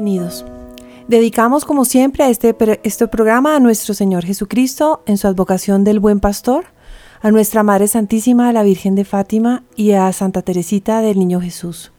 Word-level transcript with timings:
Bienvenidos. 0.00 0.44
Dedicamos 1.08 1.64
como 1.64 1.84
siempre 1.84 2.22
a 2.22 2.28
este, 2.28 2.56
este 2.84 3.08
programa 3.08 3.56
a 3.56 3.58
nuestro 3.58 3.94
Señor 3.94 4.24
Jesucristo 4.24 5.02
en 5.06 5.18
su 5.18 5.26
advocación 5.26 5.82
del 5.82 5.98
Buen 5.98 6.20
Pastor, 6.20 6.66
a 7.20 7.32
nuestra 7.32 7.64
Madre 7.64 7.88
Santísima, 7.88 8.52
la 8.52 8.62
Virgen 8.62 8.94
de 8.94 9.04
Fátima 9.04 9.64
y 9.74 9.90
a 9.92 10.12
Santa 10.12 10.42
Teresita 10.42 11.00
del 11.00 11.18
Niño 11.18 11.40
Jesús. 11.40 11.90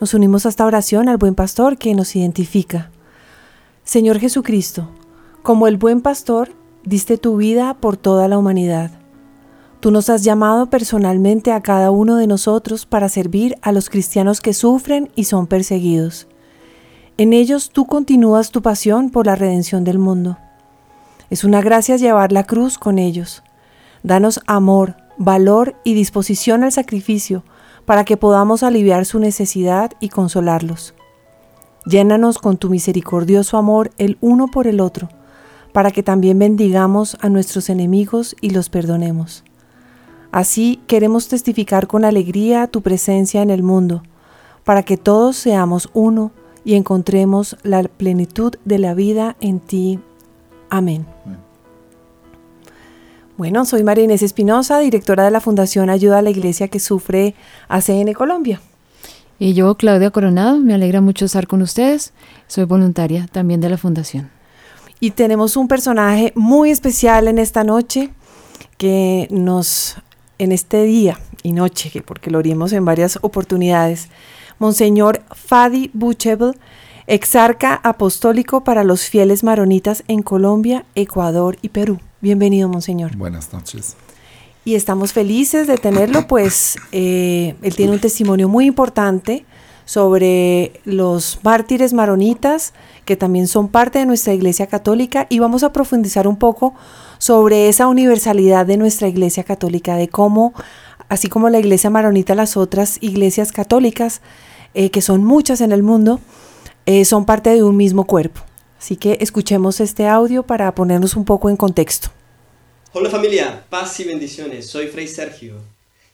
Nos 0.00 0.14
unimos 0.14 0.46
a 0.46 0.48
esta 0.48 0.64
oración 0.64 1.08
al 1.08 1.16
Buen 1.16 1.34
Pastor 1.34 1.76
que 1.76 1.92
nos 1.96 2.14
identifica. 2.14 2.92
Señor 3.82 4.20
Jesucristo, 4.20 4.88
como 5.42 5.66
el 5.66 5.78
Buen 5.78 6.02
Pastor, 6.02 6.52
diste 6.84 7.18
tu 7.18 7.36
vida 7.36 7.74
por 7.74 7.96
toda 7.96 8.28
la 8.28 8.38
humanidad. 8.38 8.92
Tú 9.80 9.90
nos 9.90 10.08
has 10.08 10.22
llamado 10.22 10.70
personalmente 10.70 11.50
a 11.50 11.62
cada 11.62 11.90
uno 11.90 12.14
de 12.14 12.28
nosotros 12.28 12.86
para 12.86 13.08
servir 13.08 13.56
a 13.60 13.72
los 13.72 13.90
cristianos 13.90 14.40
que 14.40 14.54
sufren 14.54 15.10
y 15.16 15.24
son 15.24 15.48
perseguidos. 15.48 16.28
En 17.18 17.34
ellos 17.34 17.70
tú 17.70 17.86
continúas 17.86 18.50
tu 18.50 18.62
pasión 18.62 19.10
por 19.10 19.26
la 19.26 19.36
redención 19.36 19.84
del 19.84 19.98
mundo. 19.98 20.38
Es 21.28 21.44
una 21.44 21.60
gracia 21.60 21.96
llevar 21.96 22.32
la 22.32 22.44
cruz 22.44 22.78
con 22.78 22.98
ellos. 22.98 23.42
Danos 24.02 24.40
amor, 24.46 24.96
valor 25.18 25.76
y 25.84 25.94
disposición 25.94 26.64
al 26.64 26.72
sacrificio 26.72 27.44
para 27.84 28.04
que 28.04 28.16
podamos 28.16 28.62
aliviar 28.62 29.04
su 29.04 29.18
necesidad 29.18 29.92
y 30.00 30.08
consolarlos. 30.08 30.94
Llénanos 31.84 32.38
con 32.38 32.56
tu 32.56 32.70
misericordioso 32.70 33.58
amor 33.58 33.90
el 33.98 34.16
uno 34.20 34.46
por 34.48 34.66
el 34.66 34.80
otro, 34.80 35.08
para 35.72 35.90
que 35.90 36.02
también 36.02 36.38
bendigamos 36.38 37.16
a 37.20 37.28
nuestros 37.28 37.68
enemigos 37.68 38.36
y 38.40 38.50
los 38.50 38.68
perdonemos. 38.68 39.44
Así 40.30 40.80
queremos 40.86 41.28
testificar 41.28 41.88
con 41.88 42.04
alegría 42.04 42.68
tu 42.68 42.82
presencia 42.82 43.42
en 43.42 43.50
el 43.50 43.62
mundo, 43.62 44.02
para 44.64 44.82
que 44.82 44.96
todos 44.96 45.36
seamos 45.36 45.90
uno 45.92 46.30
y 46.64 46.74
encontremos 46.74 47.56
la 47.62 47.82
plenitud 47.82 48.54
de 48.64 48.78
la 48.78 48.94
vida 48.94 49.36
en 49.40 49.60
ti. 49.60 49.98
Amén. 50.70 51.06
Bueno, 53.36 53.64
soy 53.64 53.82
María 53.82 54.04
Inés 54.04 54.22
Espinosa, 54.22 54.78
directora 54.78 55.24
de 55.24 55.30
la 55.30 55.40
Fundación 55.40 55.90
Ayuda 55.90 56.18
a 56.18 56.22
la 56.22 56.30
Iglesia 56.30 56.68
que 56.68 56.78
sufre 56.78 57.34
ACN 57.68 58.12
Colombia. 58.12 58.60
Y 59.38 59.54
yo, 59.54 59.74
Claudia 59.74 60.10
Coronado, 60.10 60.58
me 60.58 60.74
alegra 60.74 61.00
mucho 61.00 61.24
estar 61.24 61.48
con 61.48 61.62
ustedes. 61.62 62.12
Soy 62.46 62.64
voluntaria 62.64 63.26
también 63.32 63.60
de 63.60 63.70
la 63.70 63.78
Fundación. 63.78 64.30
Y 65.00 65.10
tenemos 65.10 65.56
un 65.56 65.66
personaje 65.66 66.32
muy 66.36 66.70
especial 66.70 67.26
en 67.26 67.38
esta 67.38 67.64
noche 67.64 68.10
que 68.78 69.26
nos, 69.30 69.96
en 70.38 70.52
este 70.52 70.84
día 70.84 71.18
y 71.42 71.50
noche, 71.50 71.90
porque 72.06 72.30
lo 72.30 72.38
orimos 72.38 72.72
en 72.72 72.84
varias 72.84 73.18
oportunidades, 73.22 74.10
Monseñor 74.62 75.22
Fadi 75.34 75.90
Buchebel, 75.92 76.56
exarca 77.08 77.80
apostólico 77.82 78.62
para 78.62 78.84
los 78.84 79.08
fieles 79.08 79.42
maronitas 79.42 80.04
en 80.06 80.22
Colombia, 80.22 80.84
Ecuador 80.94 81.58
y 81.62 81.70
Perú. 81.70 81.98
Bienvenido, 82.20 82.68
Monseñor. 82.68 83.16
Buenas 83.16 83.52
noches. 83.52 83.96
Y 84.64 84.76
estamos 84.76 85.12
felices 85.12 85.66
de 85.66 85.78
tenerlo, 85.78 86.28
pues 86.28 86.76
eh, 86.92 87.56
él 87.60 87.74
tiene 87.74 87.90
un 87.90 87.98
testimonio 87.98 88.48
muy 88.48 88.66
importante 88.66 89.44
sobre 89.84 90.80
los 90.84 91.40
mártires 91.42 91.92
maronitas, 91.92 92.72
que 93.04 93.16
también 93.16 93.48
son 93.48 93.66
parte 93.66 93.98
de 93.98 94.06
nuestra 94.06 94.32
Iglesia 94.32 94.68
Católica, 94.68 95.26
y 95.28 95.40
vamos 95.40 95.64
a 95.64 95.72
profundizar 95.72 96.28
un 96.28 96.36
poco 96.36 96.72
sobre 97.18 97.68
esa 97.68 97.88
universalidad 97.88 98.64
de 98.64 98.76
nuestra 98.76 99.08
Iglesia 99.08 99.42
Católica, 99.42 99.96
de 99.96 100.06
cómo, 100.06 100.54
así 101.08 101.28
como 101.28 101.48
la 101.48 101.58
Iglesia 101.58 101.90
Maronita, 101.90 102.36
las 102.36 102.56
otras 102.56 102.98
iglesias 103.00 103.50
católicas 103.50 104.20
eh, 104.74 104.90
que 104.90 105.02
son 105.02 105.24
muchas 105.24 105.60
en 105.60 105.72
el 105.72 105.82
mundo, 105.82 106.20
eh, 106.86 107.04
son 107.04 107.26
parte 107.26 107.50
de 107.50 107.62
un 107.62 107.76
mismo 107.76 108.06
cuerpo. 108.06 108.40
Así 108.78 108.96
que 108.96 109.18
escuchemos 109.20 109.80
este 109.80 110.08
audio 110.08 110.42
para 110.42 110.74
ponernos 110.74 111.14
un 111.14 111.24
poco 111.24 111.48
en 111.48 111.56
contexto. 111.56 112.08
Hola 112.92 113.10
familia, 113.10 113.64
paz 113.70 114.00
y 114.00 114.04
bendiciones. 114.04 114.66
Soy 114.66 114.88
Fray 114.88 115.08
Sergio. 115.08 115.54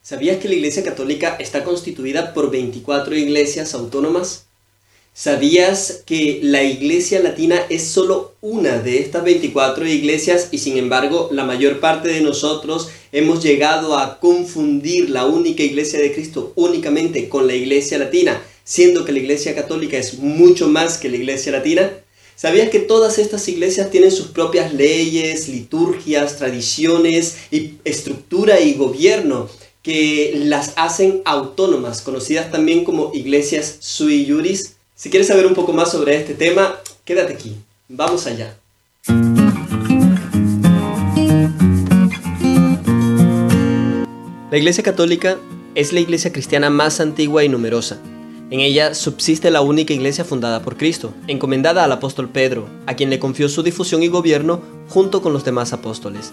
¿Sabías 0.03 0.39
que 0.39 0.49
la 0.49 0.55
Iglesia 0.55 0.85
Católica 0.85 1.37
está 1.39 1.65
constituida 1.65 2.33
por 2.33 2.51
24 2.51 3.15
iglesias 3.17 3.75
autónomas? 3.75 4.47
¿Sabías 5.13 6.03
que 6.07 6.39
la 6.43 6.63
Iglesia 6.63 7.21
Latina 7.21 7.57
es 7.69 7.89
solo 7.89 8.35
una 8.41 8.79
de 8.79 9.01
estas 9.01 9.25
24 9.25 9.87
iglesias 9.87 10.49
y 10.53 10.59
sin 10.59 10.79
embargo 10.79 11.29
la 11.33 11.45
mayor 11.45 11.81
parte 11.81 12.09
de 12.09 12.21
nosotros 12.21 12.89
hemos 13.13 13.43
llegado 13.43 13.97
a 13.97 14.19
confundir 14.21 15.11
la 15.11 15.27
única 15.27 15.63
Iglesia 15.63 16.01
de 16.01 16.13
Cristo 16.13 16.53
únicamente 16.55 17.29
con 17.29 17.47
la 17.47 17.55
Iglesia 17.55 17.99
Latina, 17.99 18.43
siendo 18.65 19.05
que 19.05 19.13
la 19.13 19.19
Iglesia 19.19 19.55
Católica 19.55 19.97
es 19.97 20.19
mucho 20.19 20.69
más 20.69 20.99
que 20.99 21.09
la 21.09 21.17
Iglesia 21.17 21.53
Latina? 21.53 21.91
¿Sabías 22.39 22.71
que 22.71 22.79
todas 22.79 23.19
estas 23.19 23.49
iglesias 23.49 23.91
tienen 23.91 24.13
sus 24.13 24.29
propias 24.29 24.73
leyes, 24.73 25.49
liturgias, 25.49 26.37
tradiciones, 26.37 27.37
y 27.51 27.73
estructura 27.85 28.61
y 28.61 28.75
gobierno 28.75 29.49
que 29.83 30.35
las 30.45 30.73
hacen 30.77 31.21
autónomas, 31.25 32.01
conocidas 32.01 32.53
también 32.53 32.85
como 32.85 33.11
iglesias 33.13 33.79
sui 33.81 34.25
juris? 34.31 34.77
Si 34.95 35.11
quieres 35.11 35.27
saber 35.27 35.47
un 35.47 35.55
poco 35.55 35.73
más 35.73 35.91
sobre 35.91 36.17
este 36.17 36.35
tema, 36.35 36.79
quédate 37.05 37.33
aquí. 37.33 37.57
Vamos 37.89 38.27
allá. 38.27 38.57
La 44.51 44.57
Iglesia 44.57 44.83
Católica 44.83 45.37
es 45.75 45.93
la 45.93 46.01
iglesia 46.01 46.33
cristiana 46.33 46.71
más 46.71 47.01
antigua 47.01 47.45
y 47.45 47.51
numerosa. 47.51 47.99
En 48.51 48.61
ella 48.61 48.95
subsiste 48.95 49.51
la 49.51 49.61
única 49.61 49.93
iglesia 49.93 50.25
fundada 50.25 50.63
por 50.63 50.79
Cristo, 50.79 51.13
encomendada 51.27 51.85
al 51.85 51.93
apóstol 51.93 52.31
Pedro, 52.31 52.67
a 52.87 52.95
quien 52.95 53.11
le 53.11 53.19
confió 53.19 53.51
su 53.51 53.63
difusión 53.63 54.03
y 54.03 54.09
gobierno 54.09 54.63
junto 54.89 55.21
con 55.21 55.35
los 55.35 55.45
demás 55.45 55.75
apóstoles, 55.75 56.33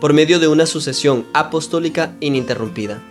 por 0.00 0.12
medio 0.12 0.38
de 0.38 0.46
una 0.46 0.64
sucesión 0.64 1.26
apostólica 1.32 2.14
ininterrumpida. 2.20 3.02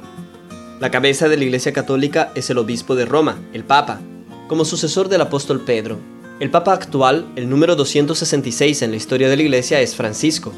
La 0.80 0.90
cabeza 0.90 1.28
de 1.28 1.36
la 1.36 1.44
Iglesia 1.44 1.74
Católica 1.74 2.32
es 2.34 2.50
el 2.50 2.58
obispo 2.58 2.96
de 2.96 3.04
Roma, 3.04 3.38
el 3.52 3.66
Papa, 3.66 4.00
como 4.48 4.64
sucesor 4.64 5.10
del 5.10 5.20
apóstol 5.20 5.66
Pedro. 5.66 6.00
El 6.40 6.50
Papa 6.50 6.72
actual, 6.72 7.28
el 7.36 7.50
número 7.50 7.76
266 7.76 8.84
en 8.84 8.92
la 8.92 8.98
historia 8.98 9.28
de 9.28 9.36
la 9.36 9.44
Iglesia, 9.44 9.82
es 9.82 9.98
Francisco. 9.98 10.54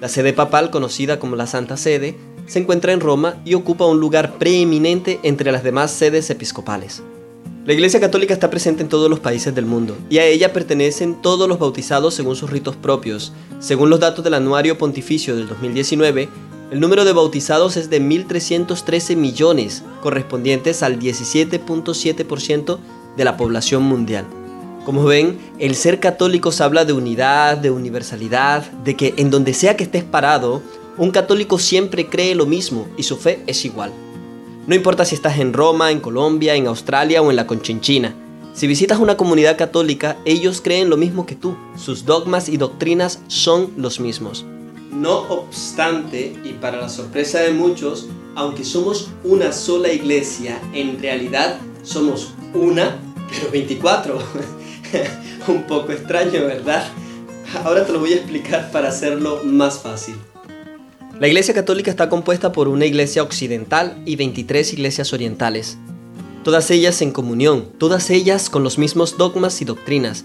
La 0.00 0.08
sede 0.08 0.32
papal, 0.32 0.70
conocida 0.70 1.18
como 1.18 1.34
la 1.34 1.48
Santa 1.48 1.76
Sede, 1.76 2.16
se 2.52 2.58
encuentra 2.58 2.92
en 2.92 3.00
Roma 3.00 3.36
y 3.46 3.54
ocupa 3.54 3.86
un 3.86 3.98
lugar 3.98 4.34
preeminente 4.34 5.18
entre 5.22 5.50
las 5.50 5.64
demás 5.64 5.90
sedes 5.90 6.28
episcopales. 6.28 7.02
La 7.64 7.72
Iglesia 7.72 7.98
Católica 7.98 8.34
está 8.34 8.50
presente 8.50 8.82
en 8.82 8.90
todos 8.90 9.08
los 9.08 9.20
países 9.20 9.54
del 9.54 9.64
mundo 9.64 9.96
y 10.10 10.18
a 10.18 10.26
ella 10.26 10.52
pertenecen 10.52 11.22
todos 11.22 11.48
los 11.48 11.58
bautizados 11.58 12.12
según 12.12 12.36
sus 12.36 12.50
ritos 12.50 12.76
propios. 12.76 13.32
Según 13.58 13.88
los 13.88 14.00
datos 14.00 14.22
del 14.22 14.34
Anuario 14.34 14.76
Pontificio 14.76 15.34
del 15.34 15.48
2019, 15.48 16.28
el 16.72 16.80
número 16.80 17.06
de 17.06 17.14
bautizados 17.14 17.78
es 17.78 17.88
de 17.88 18.02
1.313 18.02 19.16
millones, 19.16 19.82
correspondientes 20.02 20.82
al 20.82 20.98
17.7% 20.98 22.78
de 23.16 23.24
la 23.24 23.38
población 23.38 23.82
mundial. 23.82 24.26
Como 24.84 25.04
ven, 25.04 25.38
el 25.58 25.74
ser 25.74 26.00
católicos 26.00 26.60
habla 26.60 26.84
de 26.84 26.92
unidad, 26.92 27.56
de 27.56 27.70
universalidad, 27.70 28.70
de 28.84 28.96
que 28.96 29.14
en 29.16 29.30
donde 29.30 29.54
sea 29.54 29.76
que 29.76 29.84
estés 29.84 30.04
parado, 30.04 30.60
un 30.98 31.10
católico 31.10 31.58
siempre 31.58 32.08
cree 32.08 32.34
lo 32.34 32.46
mismo 32.46 32.86
y 32.96 33.02
su 33.04 33.16
fe 33.16 33.42
es 33.46 33.64
igual. 33.64 33.92
No 34.66 34.74
importa 34.74 35.04
si 35.04 35.14
estás 35.14 35.38
en 35.38 35.52
Roma, 35.52 35.90
en 35.90 36.00
Colombia, 36.00 36.54
en 36.54 36.66
Australia 36.66 37.22
o 37.22 37.30
en 37.30 37.36
la 37.36 37.46
Conchinchina. 37.46 38.14
Si 38.54 38.66
visitas 38.66 38.98
una 38.98 39.16
comunidad 39.16 39.56
católica, 39.56 40.18
ellos 40.24 40.60
creen 40.62 40.90
lo 40.90 40.96
mismo 40.96 41.24
que 41.24 41.34
tú. 41.34 41.56
Sus 41.76 42.04
dogmas 42.04 42.48
y 42.48 42.58
doctrinas 42.58 43.20
son 43.26 43.72
los 43.76 43.98
mismos. 43.98 44.44
No 44.92 45.20
obstante, 45.30 46.36
y 46.44 46.52
para 46.52 46.76
la 46.76 46.90
sorpresa 46.90 47.40
de 47.40 47.52
muchos, 47.52 48.08
aunque 48.34 48.62
somos 48.62 49.08
una 49.24 49.52
sola 49.52 49.90
iglesia, 49.90 50.60
en 50.74 51.00
realidad 51.00 51.58
somos 51.82 52.34
una, 52.52 52.98
pero 53.30 53.50
24. 53.50 54.18
Un 55.48 55.62
poco 55.66 55.92
extraño, 55.92 56.44
¿verdad? 56.44 56.86
Ahora 57.64 57.86
te 57.86 57.92
lo 57.92 58.00
voy 58.00 58.12
a 58.12 58.16
explicar 58.16 58.70
para 58.70 58.88
hacerlo 58.90 59.40
más 59.44 59.80
fácil. 59.80 60.14
La 61.20 61.28
Iglesia 61.28 61.54
Católica 61.54 61.90
está 61.90 62.08
compuesta 62.08 62.52
por 62.52 62.68
una 62.68 62.86
iglesia 62.86 63.22
occidental 63.22 64.02
y 64.06 64.16
23 64.16 64.72
iglesias 64.72 65.12
orientales, 65.12 65.78
todas 66.42 66.70
ellas 66.70 67.00
en 67.02 67.12
comunión, 67.12 67.68
todas 67.78 68.10
ellas 68.10 68.50
con 68.50 68.64
los 68.64 68.78
mismos 68.78 69.16
dogmas 69.18 69.60
y 69.62 69.64
doctrinas, 69.64 70.24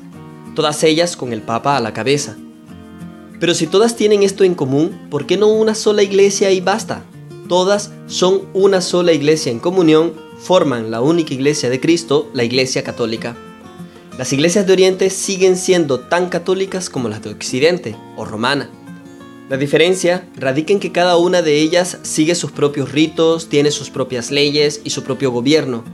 todas 0.55 0.83
ellas 0.83 1.15
con 1.15 1.33
el 1.33 1.41
Papa 1.41 1.77
a 1.77 1.81
la 1.81 1.93
cabeza. 1.93 2.35
Pero 3.39 3.53
si 3.53 3.67
todas 3.67 3.95
tienen 3.95 4.23
esto 4.23 4.43
en 4.43 4.55
común, 4.55 5.07
¿por 5.11 5.27
qué 5.27 5.37
no 5.37 5.47
una 5.47 5.75
sola 5.75 6.01
iglesia 6.01 6.51
y 6.51 6.61
basta? 6.61 7.03
Todas 7.47 7.91
son 8.07 8.41
una 8.53 8.81
sola 8.81 9.13
iglesia 9.13 9.51
en 9.51 9.59
comunión, 9.59 10.13
forman 10.39 10.89
la 10.89 11.01
única 11.01 11.33
iglesia 11.33 11.69
de 11.69 11.79
Cristo, 11.79 12.29
la 12.33 12.43
Iglesia 12.43 12.83
Católica. 12.83 13.35
Las 14.17 14.33
iglesias 14.33 14.65
de 14.65 14.73
Oriente 14.73 15.09
siguen 15.09 15.57
siendo 15.57 15.99
tan 15.99 16.29
católicas 16.29 16.89
como 16.89 17.07
las 17.07 17.21
de 17.21 17.29
Occidente 17.29 17.95
o 18.15 18.25
romana. 18.25 18.69
La 19.49 19.55
diferencia 19.55 20.27
radica 20.35 20.73
en 20.73 20.81
que 20.81 20.91
cada 20.91 21.15
una 21.15 21.41
de 21.41 21.61
ellas 21.61 21.99
sigue 22.03 22.35
sus 22.35 22.51
propios 22.51 22.91
ritos, 22.91 23.47
tiene 23.47 23.71
sus 23.71 23.89
propias 23.89 24.29
leyes 24.29 24.81
y 24.83 24.89
su 24.89 25.03
propio 25.03 25.31
gobierno. 25.31 25.85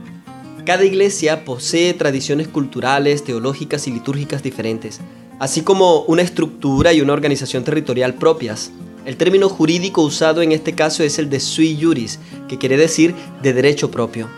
Cada 0.66 0.84
iglesia 0.84 1.44
posee 1.44 1.94
tradiciones 1.94 2.48
culturales, 2.48 3.22
teológicas 3.22 3.86
y 3.86 3.92
litúrgicas 3.92 4.42
diferentes, 4.42 4.98
así 5.38 5.60
como 5.60 6.00
una 6.02 6.22
estructura 6.22 6.92
y 6.92 7.00
una 7.00 7.12
organización 7.12 7.62
territorial 7.62 8.14
propias. 8.14 8.72
El 9.04 9.16
término 9.16 9.48
jurídico 9.48 10.02
usado 10.02 10.42
en 10.42 10.50
este 10.50 10.72
caso 10.72 11.04
es 11.04 11.20
el 11.20 11.30
de 11.30 11.38
sui 11.38 11.78
juris, 11.80 12.18
que 12.48 12.58
quiere 12.58 12.76
decir 12.76 13.14
de 13.40 13.52
derecho 13.52 13.88
propio. 13.88 14.28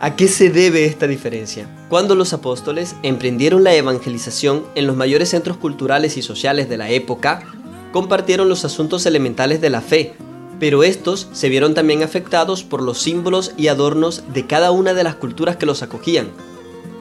¿A 0.00 0.16
qué 0.16 0.28
se 0.28 0.48
debe 0.48 0.86
esta 0.86 1.06
diferencia? 1.06 1.68
Cuando 1.90 2.14
los 2.14 2.32
apóstoles 2.32 2.96
emprendieron 3.02 3.64
la 3.64 3.74
evangelización 3.74 4.64
en 4.76 4.86
los 4.86 4.96
mayores 4.96 5.28
centros 5.28 5.58
culturales 5.58 6.16
y 6.16 6.22
sociales 6.22 6.70
de 6.70 6.78
la 6.78 6.90
época, 6.90 7.44
compartieron 7.92 8.48
los 8.48 8.64
asuntos 8.64 9.06
elementales 9.06 9.60
de 9.60 9.70
la 9.70 9.80
fe, 9.80 10.14
pero 10.58 10.82
estos 10.82 11.28
se 11.32 11.48
vieron 11.48 11.74
también 11.74 12.02
afectados 12.02 12.62
por 12.62 12.82
los 12.82 13.00
símbolos 13.00 13.52
y 13.56 13.68
adornos 13.68 14.22
de 14.32 14.46
cada 14.46 14.70
una 14.70 14.94
de 14.94 15.04
las 15.04 15.16
culturas 15.16 15.56
que 15.56 15.66
los 15.66 15.82
acogían, 15.82 16.28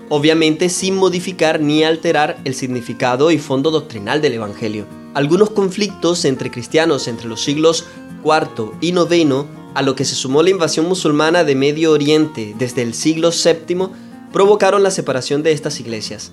obviamente 0.10 0.70
sin 0.70 0.96
modificar 0.96 1.62
ni 1.62 1.84
alterar 1.84 2.40
el 2.44 2.54
significado 2.54 3.32
y 3.32 3.38
fondo 3.38 3.72
doctrinal 3.72 4.22
del 4.22 4.34
Evangelio. 4.34 4.86
Algunos 5.14 5.52
conflictos 5.52 6.26
entre 6.26 6.52
cristianos 6.52 7.08
entre 7.08 7.28
los 7.28 7.42
siglos 7.42 7.86
IV 8.24 8.72
y 8.82 8.90
IX, 8.90 9.46
a 9.74 9.82
lo 9.82 9.96
que 9.96 10.06
se 10.06 10.16
sumó 10.16 10.44
la 10.44 10.50
invasión 10.50 10.88
musulmana 10.88 11.44
de 11.44 11.56
Medio 11.56 11.92
Oriente 11.92 12.54
desde 12.58 12.82
el 12.82 12.94
siglo 12.94 13.30
VII, 13.32 13.88
provocaron 14.34 14.84
la 14.84 14.92
separación 14.92 15.44
de 15.44 15.52
estas 15.52 15.80
iglesias. 15.80 16.32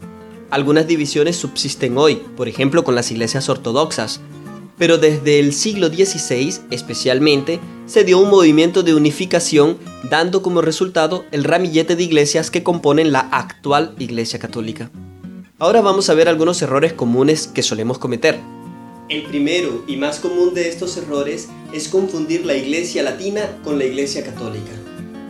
Algunas 0.50 0.86
divisiones 0.86 1.36
subsisten 1.36 1.98
hoy, 1.98 2.22
por 2.36 2.48
ejemplo 2.48 2.84
con 2.84 2.94
las 2.94 3.10
iglesias 3.10 3.48
ortodoxas, 3.48 4.20
pero 4.78 4.98
desde 4.98 5.40
el 5.40 5.52
siglo 5.52 5.88
XVI 5.88 6.54
especialmente 6.70 7.60
se 7.86 8.04
dio 8.04 8.18
un 8.18 8.30
movimiento 8.30 8.82
de 8.82 8.94
unificación 8.94 9.78
dando 10.10 10.42
como 10.42 10.62
resultado 10.62 11.24
el 11.32 11.44
ramillete 11.44 11.96
de 11.96 12.04
iglesias 12.04 12.50
que 12.50 12.62
componen 12.62 13.12
la 13.12 13.20
actual 13.20 13.94
Iglesia 13.98 14.38
Católica. 14.38 14.90
Ahora 15.58 15.80
vamos 15.80 16.08
a 16.08 16.14
ver 16.14 16.28
algunos 16.28 16.62
errores 16.62 16.92
comunes 16.92 17.48
que 17.48 17.62
solemos 17.62 17.98
cometer. 17.98 18.38
El 19.08 19.24
primero 19.24 19.84
y 19.88 19.96
más 19.96 20.20
común 20.20 20.54
de 20.54 20.68
estos 20.68 20.96
errores 20.98 21.48
es 21.72 21.88
confundir 21.88 22.44
la 22.44 22.54
Iglesia 22.54 23.02
Latina 23.02 23.58
con 23.64 23.78
la 23.78 23.86
Iglesia 23.86 24.22
Católica. 24.22 24.70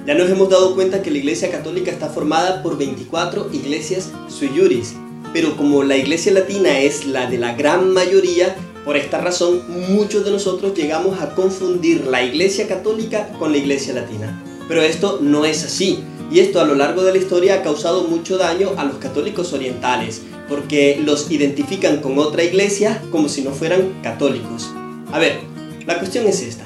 Ya 0.06 0.14
nos 0.14 0.28
hemos 0.30 0.48
dado 0.48 0.74
cuenta 0.74 1.02
que 1.02 1.10
la 1.10 1.18
Iglesia 1.18 1.50
Católica 1.50 1.90
está 1.90 2.08
formada 2.08 2.62
por 2.62 2.76
24 2.76 3.50
iglesias 3.52 4.10
sui 4.28 4.48
juris, 4.48 4.94
pero 5.32 5.56
como 5.56 5.84
la 5.84 5.96
Iglesia 5.96 6.32
Latina 6.32 6.78
es 6.80 7.06
la 7.06 7.30
de 7.30 7.38
la 7.38 7.54
gran 7.54 7.92
mayoría, 7.92 8.56
por 8.88 8.96
esta 8.96 9.20
razón, 9.20 9.64
muchos 9.90 10.24
de 10.24 10.30
nosotros 10.30 10.72
llegamos 10.72 11.20
a 11.20 11.34
confundir 11.34 12.06
la 12.06 12.24
Iglesia 12.24 12.66
Católica 12.66 13.28
con 13.38 13.52
la 13.52 13.58
Iglesia 13.58 13.92
Latina. 13.92 14.42
Pero 14.66 14.80
esto 14.80 15.18
no 15.20 15.44
es 15.44 15.62
así. 15.62 16.02
Y 16.32 16.40
esto 16.40 16.58
a 16.58 16.64
lo 16.64 16.74
largo 16.74 17.02
de 17.02 17.12
la 17.12 17.18
historia 17.18 17.56
ha 17.56 17.62
causado 17.62 18.04
mucho 18.04 18.38
daño 18.38 18.70
a 18.78 18.86
los 18.86 18.96
católicos 18.96 19.52
orientales, 19.52 20.22
porque 20.48 21.02
los 21.04 21.30
identifican 21.30 22.00
con 22.00 22.18
otra 22.18 22.44
iglesia 22.44 23.02
como 23.10 23.28
si 23.28 23.42
no 23.42 23.50
fueran 23.50 24.00
católicos. 24.02 24.70
A 25.12 25.18
ver, 25.18 25.40
la 25.84 25.98
cuestión 25.98 26.26
es 26.26 26.40
esta. 26.40 26.64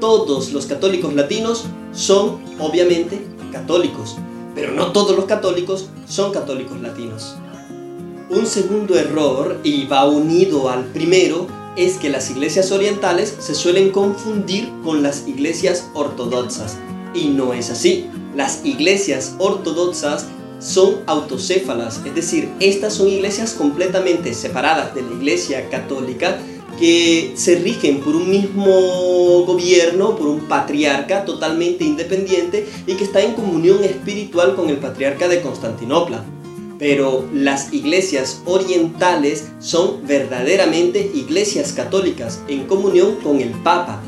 Todos 0.00 0.52
los 0.52 0.66
católicos 0.66 1.14
latinos 1.14 1.64
son, 1.94 2.42
obviamente, 2.58 3.22
católicos, 3.52 4.18
pero 4.54 4.72
no 4.72 4.92
todos 4.92 5.16
los 5.16 5.24
católicos 5.24 5.88
son 6.06 6.30
católicos 6.30 6.78
latinos. 6.82 7.36
Un 8.30 8.46
segundo 8.46 8.96
error, 8.96 9.60
y 9.64 9.86
va 9.86 10.08
unido 10.08 10.70
al 10.70 10.86
primero, 10.86 11.46
es 11.76 11.98
que 11.98 12.08
las 12.08 12.30
iglesias 12.30 12.72
orientales 12.72 13.34
se 13.38 13.54
suelen 13.54 13.90
confundir 13.90 14.72
con 14.82 15.02
las 15.02 15.28
iglesias 15.28 15.90
ortodoxas. 15.92 16.78
Y 17.14 17.26
no 17.26 17.52
es 17.52 17.70
así. 17.70 18.06
Las 18.34 18.64
iglesias 18.64 19.34
ortodoxas 19.38 20.26
son 20.58 21.00
autocéfalas, 21.06 22.00
es 22.06 22.14
decir, 22.14 22.48
estas 22.60 22.94
son 22.94 23.08
iglesias 23.08 23.52
completamente 23.52 24.32
separadas 24.32 24.94
de 24.94 25.02
la 25.02 25.12
iglesia 25.12 25.68
católica 25.68 26.38
que 26.78 27.34
se 27.36 27.56
rigen 27.56 28.00
por 28.00 28.16
un 28.16 28.30
mismo 28.30 29.44
gobierno, 29.44 30.16
por 30.16 30.28
un 30.28 30.48
patriarca 30.48 31.26
totalmente 31.26 31.84
independiente 31.84 32.66
y 32.86 32.94
que 32.94 33.04
está 33.04 33.20
en 33.20 33.34
comunión 33.34 33.84
espiritual 33.84 34.56
con 34.56 34.70
el 34.70 34.78
patriarca 34.78 35.28
de 35.28 35.42
Constantinopla 35.42 36.24
pero 36.84 37.26
las 37.32 37.72
iglesias 37.72 38.42
orientales 38.44 39.46
son 39.58 40.06
verdaderamente 40.06 41.10
iglesias 41.14 41.72
católicas 41.72 42.40
en 42.46 42.66
comunión 42.66 43.16
con 43.22 43.40
el 43.40 43.52
Papa. 43.62 44.02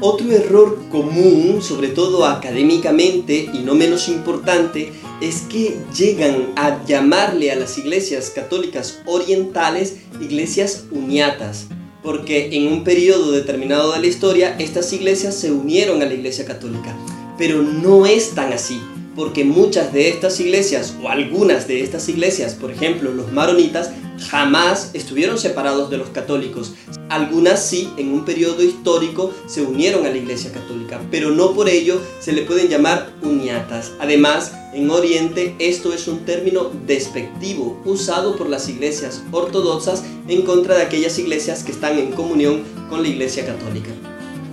Otro 0.00 0.32
error 0.32 0.78
común, 0.90 1.60
sobre 1.60 1.88
todo 1.88 2.24
académicamente 2.24 3.50
y 3.52 3.58
no 3.58 3.74
menos 3.74 4.08
importante, 4.08 4.94
es 5.20 5.42
que 5.42 5.76
llegan 5.94 6.54
a 6.56 6.82
llamarle 6.86 7.52
a 7.52 7.56
las 7.56 7.76
iglesias 7.76 8.32
católicas 8.34 9.02
orientales 9.04 9.98
iglesias 10.18 10.84
uniatas, 10.90 11.66
porque 12.02 12.56
en 12.56 12.72
un 12.72 12.82
periodo 12.82 13.30
determinado 13.32 13.92
de 13.92 14.00
la 14.00 14.06
historia 14.06 14.56
estas 14.58 14.90
iglesias 14.94 15.34
se 15.34 15.52
unieron 15.52 16.00
a 16.00 16.06
la 16.06 16.14
iglesia 16.14 16.46
católica, 16.46 16.96
pero 17.36 17.60
no 17.60 18.06
es 18.06 18.30
tan 18.30 18.54
así 18.54 18.80
porque 19.14 19.44
muchas 19.44 19.92
de 19.92 20.08
estas 20.08 20.40
iglesias 20.40 20.94
o 21.02 21.08
algunas 21.08 21.68
de 21.68 21.82
estas 21.82 22.08
iglesias, 22.08 22.54
por 22.54 22.70
ejemplo 22.70 23.12
los 23.12 23.32
maronitas, 23.32 23.90
jamás 24.30 24.90
estuvieron 24.94 25.38
separados 25.38 25.90
de 25.90 25.98
los 25.98 26.10
católicos. 26.10 26.74
Algunas 27.08 27.64
sí, 27.64 27.90
en 27.96 28.12
un 28.12 28.24
periodo 28.24 28.62
histórico, 28.62 29.32
se 29.46 29.62
unieron 29.62 30.06
a 30.06 30.10
la 30.10 30.16
iglesia 30.16 30.52
católica, 30.52 31.00
pero 31.10 31.30
no 31.30 31.52
por 31.52 31.68
ello 31.68 32.00
se 32.20 32.32
le 32.32 32.42
pueden 32.42 32.68
llamar 32.68 33.12
uniatas. 33.22 33.92
Además, 34.00 34.52
en 34.72 34.90
Oriente 34.90 35.54
esto 35.58 35.92
es 35.92 36.08
un 36.08 36.20
término 36.20 36.70
despectivo 36.86 37.80
usado 37.84 38.36
por 38.36 38.48
las 38.48 38.68
iglesias 38.68 39.22
ortodoxas 39.30 40.04
en 40.28 40.42
contra 40.42 40.76
de 40.76 40.82
aquellas 40.82 41.18
iglesias 41.18 41.62
que 41.62 41.72
están 41.72 41.98
en 41.98 42.12
comunión 42.12 42.62
con 42.88 43.02
la 43.02 43.08
iglesia 43.08 43.44
católica. 43.44 43.90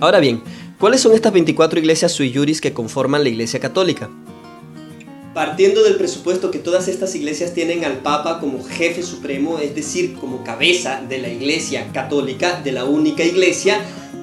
Ahora 0.00 0.20
bien, 0.20 0.42
¿cuáles 0.78 1.00
son 1.00 1.14
estas 1.14 1.32
24 1.32 1.78
iglesias 1.78 2.12
sui 2.12 2.32
juris 2.32 2.60
que 2.60 2.72
conforman 2.72 3.22
la 3.22 3.28
iglesia 3.28 3.60
católica? 3.60 4.10
Partiendo 5.34 5.82
del 5.82 5.96
presupuesto 5.96 6.50
que 6.50 6.58
todas 6.58 6.88
estas 6.88 7.14
iglesias 7.14 7.54
tienen 7.54 7.84
al 7.84 7.98
Papa 7.98 8.40
como 8.40 8.64
jefe 8.64 9.02
supremo, 9.02 9.58
es 9.58 9.74
decir, 9.74 10.14
como 10.14 10.42
cabeza 10.42 11.02
de 11.08 11.18
la 11.18 11.28
Iglesia 11.28 11.90
católica, 11.92 12.60
de 12.62 12.72
la 12.72 12.84
única 12.84 13.24
iglesia, 13.24 13.80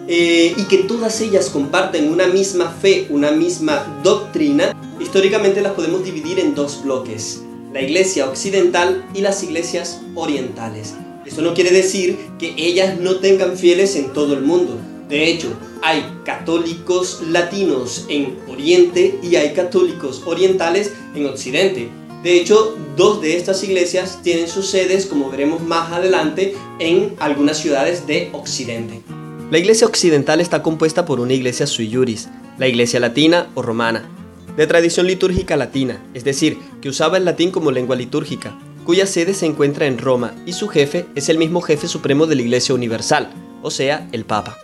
eh, 0.09 0.53
y 0.55 0.63
que 0.63 0.79
todas 0.79 1.19
ellas 1.21 1.49
comparten 1.49 2.11
una 2.11 2.27
misma 2.27 2.69
fe, 2.69 3.07
una 3.09 3.31
misma 3.31 4.01
doctrina, 4.03 4.73
históricamente 4.99 5.61
las 5.61 5.73
podemos 5.73 6.03
dividir 6.03 6.39
en 6.39 6.55
dos 6.55 6.83
bloques, 6.83 7.41
la 7.73 7.81
Iglesia 7.81 8.27
occidental 8.27 9.05
y 9.13 9.21
las 9.21 9.43
iglesias 9.43 10.01
orientales. 10.15 10.93
Eso 11.25 11.41
no 11.41 11.53
quiere 11.53 11.71
decir 11.71 12.17
que 12.39 12.53
ellas 12.57 12.99
no 12.99 13.17
tengan 13.17 13.57
fieles 13.57 13.97
en 13.97 14.13
todo 14.13 14.33
el 14.33 14.41
mundo. 14.41 14.79
De 15.09 15.29
hecho, 15.29 15.53
hay 15.81 16.03
católicos 16.25 17.21
latinos 17.29 18.05
en 18.09 18.37
Oriente 18.47 19.19
y 19.23 19.35
hay 19.37 19.53
católicos 19.53 20.23
orientales 20.25 20.93
en 21.15 21.25
Occidente. 21.27 21.89
De 22.23 22.37
hecho, 22.37 22.75
dos 22.97 23.21
de 23.21 23.37
estas 23.37 23.63
iglesias 23.63 24.19
tienen 24.21 24.47
sus 24.47 24.67
sedes, 24.69 25.05
como 25.05 25.29
veremos 25.29 25.61
más 25.61 25.91
adelante, 25.93 26.55
en 26.79 27.15
algunas 27.19 27.57
ciudades 27.57 28.05
de 28.05 28.29
Occidente. 28.33 29.01
La 29.49 29.59
iglesia 29.59 29.87
occidental 29.87 30.41
está 30.41 30.61
compuesta 30.61 31.05
por 31.05 31.21
una 31.21 31.33
iglesia 31.33 31.67
sui 31.67 31.89
juris, 31.93 32.27
la 32.57 32.67
iglesia 32.67 32.99
latina 32.99 33.47
o 33.55 33.61
romana, 33.61 34.09
de 34.57 34.67
tradición 34.67 35.07
litúrgica 35.07 35.55
latina, 35.55 36.03
es 36.13 36.25
decir, 36.25 36.57
que 36.81 36.89
usaba 36.89 37.17
el 37.17 37.23
latín 37.23 37.51
como 37.51 37.71
lengua 37.71 37.95
litúrgica, 37.95 38.57
cuya 38.83 39.05
sede 39.05 39.33
se 39.33 39.45
encuentra 39.45 39.85
en 39.85 39.99
Roma 39.99 40.33
y 40.45 40.53
su 40.53 40.67
jefe 40.67 41.05
es 41.15 41.29
el 41.29 41.37
mismo 41.37 41.61
jefe 41.61 41.87
supremo 41.87 42.25
de 42.25 42.35
la 42.35 42.41
Iglesia 42.41 42.75
Universal, 42.75 43.29
o 43.61 43.71
sea, 43.71 44.09
el 44.11 44.25
Papa. 44.25 44.57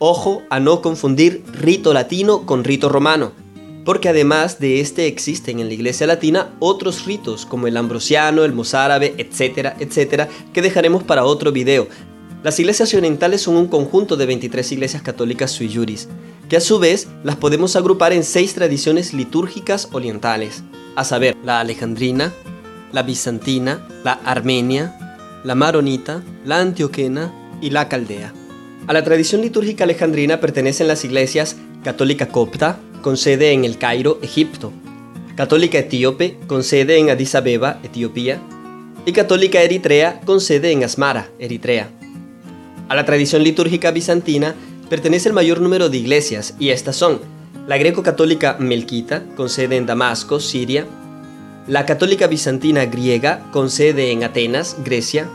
Ojo 0.00 0.42
a 0.48 0.60
no 0.60 0.80
confundir 0.80 1.42
rito 1.52 1.92
latino 1.92 2.46
con 2.46 2.62
rito 2.62 2.88
romano, 2.88 3.32
porque 3.84 4.08
además 4.08 4.60
de 4.60 4.80
este 4.80 5.06
existen 5.06 5.58
en 5.58 5.66
la 5.66 5.74
iglesia 5.74 6.06
latina 6.06 6.54
otros 6.60 7.04
ritos 7.04 7.44
como 7.44 7.66
el 7.66 7.76
ambrosiano, 7.76 8.44
el 8.44 8.52
mozárabe, 8.52 9.14
etcétera, 9.18 9.76
etcétera, 9.80 10.28
que 10.52 10.62
dejaremos 10.62 11.02
para 11.02 11.24
otro 11.24 11.50
video. 11.50 11.88
Las 12.44 12.60
iglesias 12.60 12.94
orientales 12.94 13.42
son 13.42 13.56
un 13.56 13.66
conjunto 13.66 14.16
de 14.16 14.26
23 14.26 14.70
iglesias 14.70 15.02
católicas 15.02 15.50
sui 15.50 15.68
juris, 15.74 16.08
que 16.48 16.56
a 16.56 16.60
su 16.60 16.78
vez 16.78 17.08
las 17.24 17.34
podemos 17.34 17.74
agrupar 17.74 18.12
en 18.12 18.22
seis 18.22 18.54
tradiciones 18.54 19.12
litúrgicas 19.12 19.88
orientales, 19.90 20.62
a 20.94 21.02
saber, 21.02 21.36
la 21.42 21.58
alejandrina, 21.58 22.32
la 22.92 23.02
bizantina, 23.02 23.84
la 24.04 24.12
armenia, 24.12 25.40
la 25.42 25.56
maronita, 25.56 26.22
la 26.44 26.60
antioquena 26.60 27.32
y 27.60 27.70
la 27.70 27.88
caldea. 27.88 28.32
A 28.88 28.94
la 28.94 29.04
tradición 29.04 29.42
litúrgica 29.42 29.84
alejandrina 29.84 30.40
pertenecen 30.40 30.88
las 30.88 31.04
iglesias 31.04 31.56
católica 31.84 32.28
copta, 32.28 32.80
con 33.02 33.18
sede 33.18 33.52
en 33.52 33.66
el 33.66 33.76
Cairo, 33.76 34.18
Egipto, 34.22 34.72
católica 35.36 35.76
etíope, 35.76 36.38
con 36.46 36.64
sede 36.64 36.96
en 36.96 37.10
Addis 37.10 37.34
Abeba, 37.34 37.80
Etiopía, 37.82 38.40
y 39.04 39.12
católica 39.12 39.60
eritrea, 39.60 40.22
con 40.24 40.40
sede 40.40 40.72
en 40.72 40.84
Asmara, 40.84 41.28
Eritrea. 41.38 41.90
A 42.88 42.94
la 42.94 43.04
tradición 43.04 43.42
litúrgica 43.42 43.90
bizantina 43.90 44.54
pertenece 44.88 45.28
el 45.28 45.34
mayor 45.34 45.60
número 45.60 45.90
de 45.90 45.98
iglesias, 45.98 46.54
y 46.58 46.70
estas 46.70 46.96
son 46.96 47.20
la 47.66 47.76
greco-católica 47.76 48.56
melquita, 48.58 49.22
con 49.36 49.50
sede 49.50 49.76
en 49.76 49.84
Damasco, 49.84 50.40
Siria, 50.40 50.86
la 51.66 51.84
católica 51.84 52.26
bizantina 52.26 52.86
griega, 52.86 53.50
con 53.52 53.68
sede 53.68 54.12
en 54.12 54.24
Atenas, 54.24 54.76
Grecia, 54.82 55.28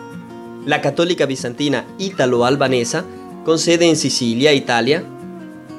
la 0.65 0.81
católica 0.81 1.27
bizantina 1.27 1.85
ítalo-albanesa, 1.99 3.05
con 3.45 3.59
sede 3.59 3.89
en 3.89 3.95
Sicilia, 3.95 4.53
Italia, 4.53 5.03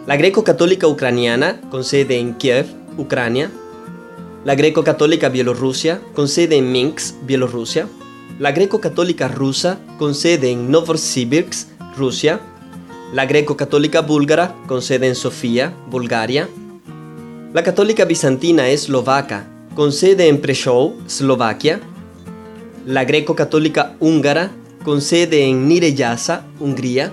la 0.06 0.16
greco-católica 0.16 0.86
ucraniana, 0.86 1.60
con 1.70 1.82
sede 1.82 2.18
en 2.18 2.34
Kiev, 2.34 2.66
Ucrania, 2.98 3.50
la 4.44 4.54
greco-católica 4.54 5.30
bielorrusia, 5.30 6.00
con 6.14 6.28
sede 6.28 6.56
en 6.56 6.70
Minsk, 6.70 7.14
Bielorrusia, 7.24 7.88
la 8.38 8.52
greco-católica 8.52 9.28
rusa, 9.28 9.78
con 9.98 10.14
sede 10.14 10.50
en 10.50 10.70
Novosibirsk, 10.70 11.68
Rusia, 11.96 12.40
la 13.14 13.24
greco-católica 13.24 14.02
búlgara, 14.02 14.54
con 14.66 14.82
sede 14.82 15.06
en 15.06 15.14
Sofía, 15.14 15.74
Bulgaria, 15.88 16.48
la 17.54 17.62
católica 17.62 18.04
bizantina 18.04 18.68
eslovaca, 18.68 19.48
con 19.74 19.92
sede 19.92 20.28
en 20.28 20.40
Prešov, 20.40 20.92
Eslovaquia, 21.06 21.80
la 22.84 23.04
greco-católica 23.04 23.96
húngara, 24.00 24.50
con 24.84 25.00
sede 25.00 25.46
en 25.46 25.66
Nireyasa, 25.66 26.44
Hungría, 26.60 27.10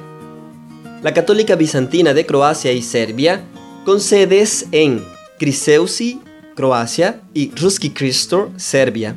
la 1.01 1.13
católica 1.13 1.55
bizantina 1.55 2.13
de 2.13 2.25
Croacia 2.25 2.71
y 2.71 2.81
Serbia, 2.81 3.41
con 3.85 3.99
sedes 3.99 4.67
en 4.71 5.03
Criseusi, 5.39 6.21
Croacia, 6.55 7.21
y 7.33 7.51
Ruski 7.55 7.89
Kristor, 7.89 8.51
Serbia. 8.57 9.15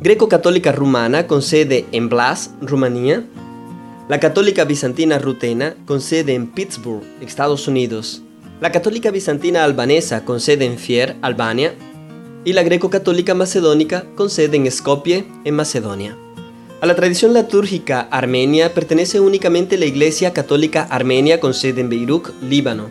Greco-católica 0.00 0.72
rumana, 0.72 1.28
con 1.28 1.42
sede 1.42 1.86
en 1.92 2.08
Blas, 2.08 2.50
Rumanía, 2.60 3.24
la 4.08 4.18
católica 4.18 4.64
bizantina 4.64 5.18
rutena, 5.18 5.76
con 5.86 6.00
sede 6.00 6.34
en 6.34 6.48
Pittsburgh, 6.48 7.04
Estados 7.20 7.68
Unidos, 7.68 8.22
la 8.60 8.72
católica 8.72 9.12
bizantina 9.12 9.62
albanesa, 9.62 10.24
con 10.24 10.40
sede 10.40 10.64
en 10.64 10.78
Fier, 10.78 11.16
Albania, 11.22 11.74
y 12.44 12.54
la 12.54 12.64
greco-católica 12.64 13.34
macedónica, 13.34 14.04
con 14.16 14.28
sede 14.28 14.56
en 14.56 14.68
Skopje, 14.68 15.24
en 15.44 15.54
Macedonia. 15.54 16.18
A 16.82 16.86
la 16.86 16.96
tradición 16.96 17.32
litúrgica 17.32 18.08
armenia 18.10 18.74
pertenece 18.74 19.20
únicamente 19.20 19.78
la 19.78 19.84
Iglesia 19.84 20.32
Católica 20.32 20.82
Armenia 20.90 21.38
con 21.38 21.54
sede 21.54 21.80
en 21.80 21.88
Beirut, 21.88 22.30
Líbano. 22.42 22.90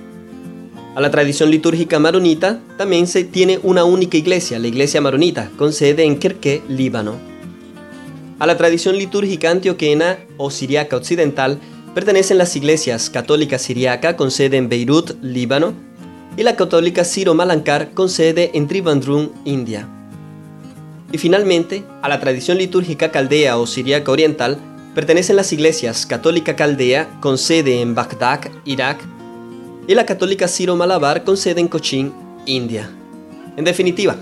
A 0.95 1.01
la 1.01 1.11
tradición 1.11 1.51
litúrgica 1.51 1.99
maronita 1.99 2.61
también 2.77 3.05
se 3.05 3.25
tiene 3.25 3.59
una 3.63 3.83
única 3.83 4.15
iglesia, 4.15 4.59
la 4.59 4.69
Iglesia 4.69 5.01
Maronita, 5.01 5.51
con 5.57 5.73
sede 5.73 6.05
en 6.05 6.17
Kirke, 6.19 6.61
Líbano. 6.69 7.17
A 8.39 8.47
la 8.47 8.55
tradición 8.55 8.95
litúrgica 8.95 9.51
antioquena 9.51 10.19
o 10.37 10.51
siriaca 10.51 10.95
occidental 10.95 11.59
pertenecen 11.93 12.37
las 12.37 12.55
iglesias 12.55 13.09
católica 13.09 13.59
siriaca 13.59 14.15
con 14.15 14.31
sede 14.31 14.55
en 14.55 14.69
Beirut, 14.69 15.21
Líbano, 15.21 15.73
y 16.37 16.43
la 16.43 16.55
católica 16.55 17.03
siro-malankar 17.03 17.93
con 17.93 18.07
sede 18.07 18.51
en 18.53 18.69
Trivandrum, 18.69 19.31
India. 19.43 20.00
Y 21.11 21.17
finalmente, 21.17 21.83
a 22.01 22.09
la 22.09 22.19
tradición 22.19 22.57
litúrgica 22.57 23.11
caldea 23.11 23.57
o 23.57 23.67
siriaca 23.67 24.11
oriental 24.11 24.57
pertenecen 24.95 25.35
las 25.35 25.51
iglesias 25.53 26.05
católica 26.05 26.55
caldea 26.55 27.09
con 27.19 27.37
sede 27.37 27.81
en 27.81 27.95
Bagdad, 27.95 28.49
Irak, 28.65 28.99
y 29.87 29.95
la 29.95 30.05
católica 30.05 30.47
siro-malabar 30.47 31.23
con 31.23 31.37
sede 31.37 31.59
en 31.59 31.67
Cochin, 31.67 32.13
India. 32.45 32.89
En 33.57 33.65
definitiva, 33.65 34.15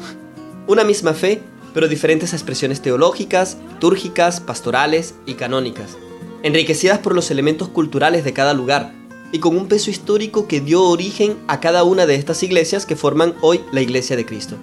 una 0.68 0.84
misma 0.84 1.14
fe 1.14 1.42
pero 1.74 1.88
diferentes 1.88 2.34
expresiones 2.34 2.82
teológicas, 2.82 3.58
litúrgicas, 3.74 4.40
pastorales 4.40 5.16
y 5.26 5.36
canónicas, 5.36 5.98
enriquecidas 6.44 7.00
por 7.00 7.16
los 7.16 7.32
elementos 7.32 7.70
culturales 7.70 8.24
de 8.24 8.34
cada 8.34 8.54
lugar 8.54 8.92
y 9.32 9.40
con 9.40 9.56
un 9.56 9.68
peso 9.68 9.92
histórico 9.92 10.48
que 10.48 10.62
dio 10.62 10.84
origen 10.84 11.38
a 11.48 11.60
cada 11.60 11.84
una 11.84 12.06
de 12.06 12.16
estas 12.16 12.42
iglesias 12.44 12.86
que 12.86 12.96
forman 12.96 13.36
hoy 13.42 13.62
la 13.72 13.82
Iglesia 13.82 14.16
de 14.16 14.26
Cristo. 14.26 14.56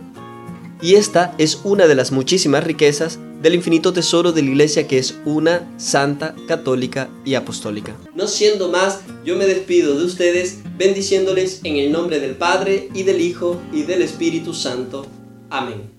Y 0.83 0.97
esta 0.97 1.35
es 1.39 1.61
una 1.65 1.87
de 1.87 1.95
las 1.95 2.13
muchísimas 2.13 2.63
riquezas 2.63 3.19
del 3.41 3.55
infinito 3.55 3.93
tesoro 3.93 4.33
de 4.33 4.43
la 4.43 4.51
Iglesia 4.51 4.87
que 4.87 4.99
es 4.99 5.19
una, 5.25 5.67
santa, 5.79 6.35
católica 6.47 7.09
y 7.25 7.35
apostólica. 7.35 7.95
No 8.15 8.27
siendo 8.27 8.71
más, 8.71 9.01
yo 9.25 9.37
me 9.37 9.47
despido 9.47 9.99
de 9.99 10.05
ustedes 10.05 10.59
bendiciéndoles 10.77 11.61
en 11.65 11.77
el 11.77 11.93
nombre 11.93 12.21
del 12.21 12.35
Padre 12.35 12.89
y 12.93 13.05
del 13.05 13.21
Hijo 13.21 13.61
y 13.73 13.85
del 13.85 14.03
Espíritu 14.03 14.53
Santo. 14.53 15.07
Amén. 15.49 15.91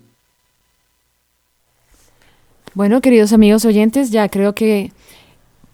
Bueno, 2.76 3.02
queridos 3.02 3.34
amigos 3.34 3.66
oyentes, 3.66 4.12
ya 4.12 4.30
creo 4.30 4.54
que 4.54 4.92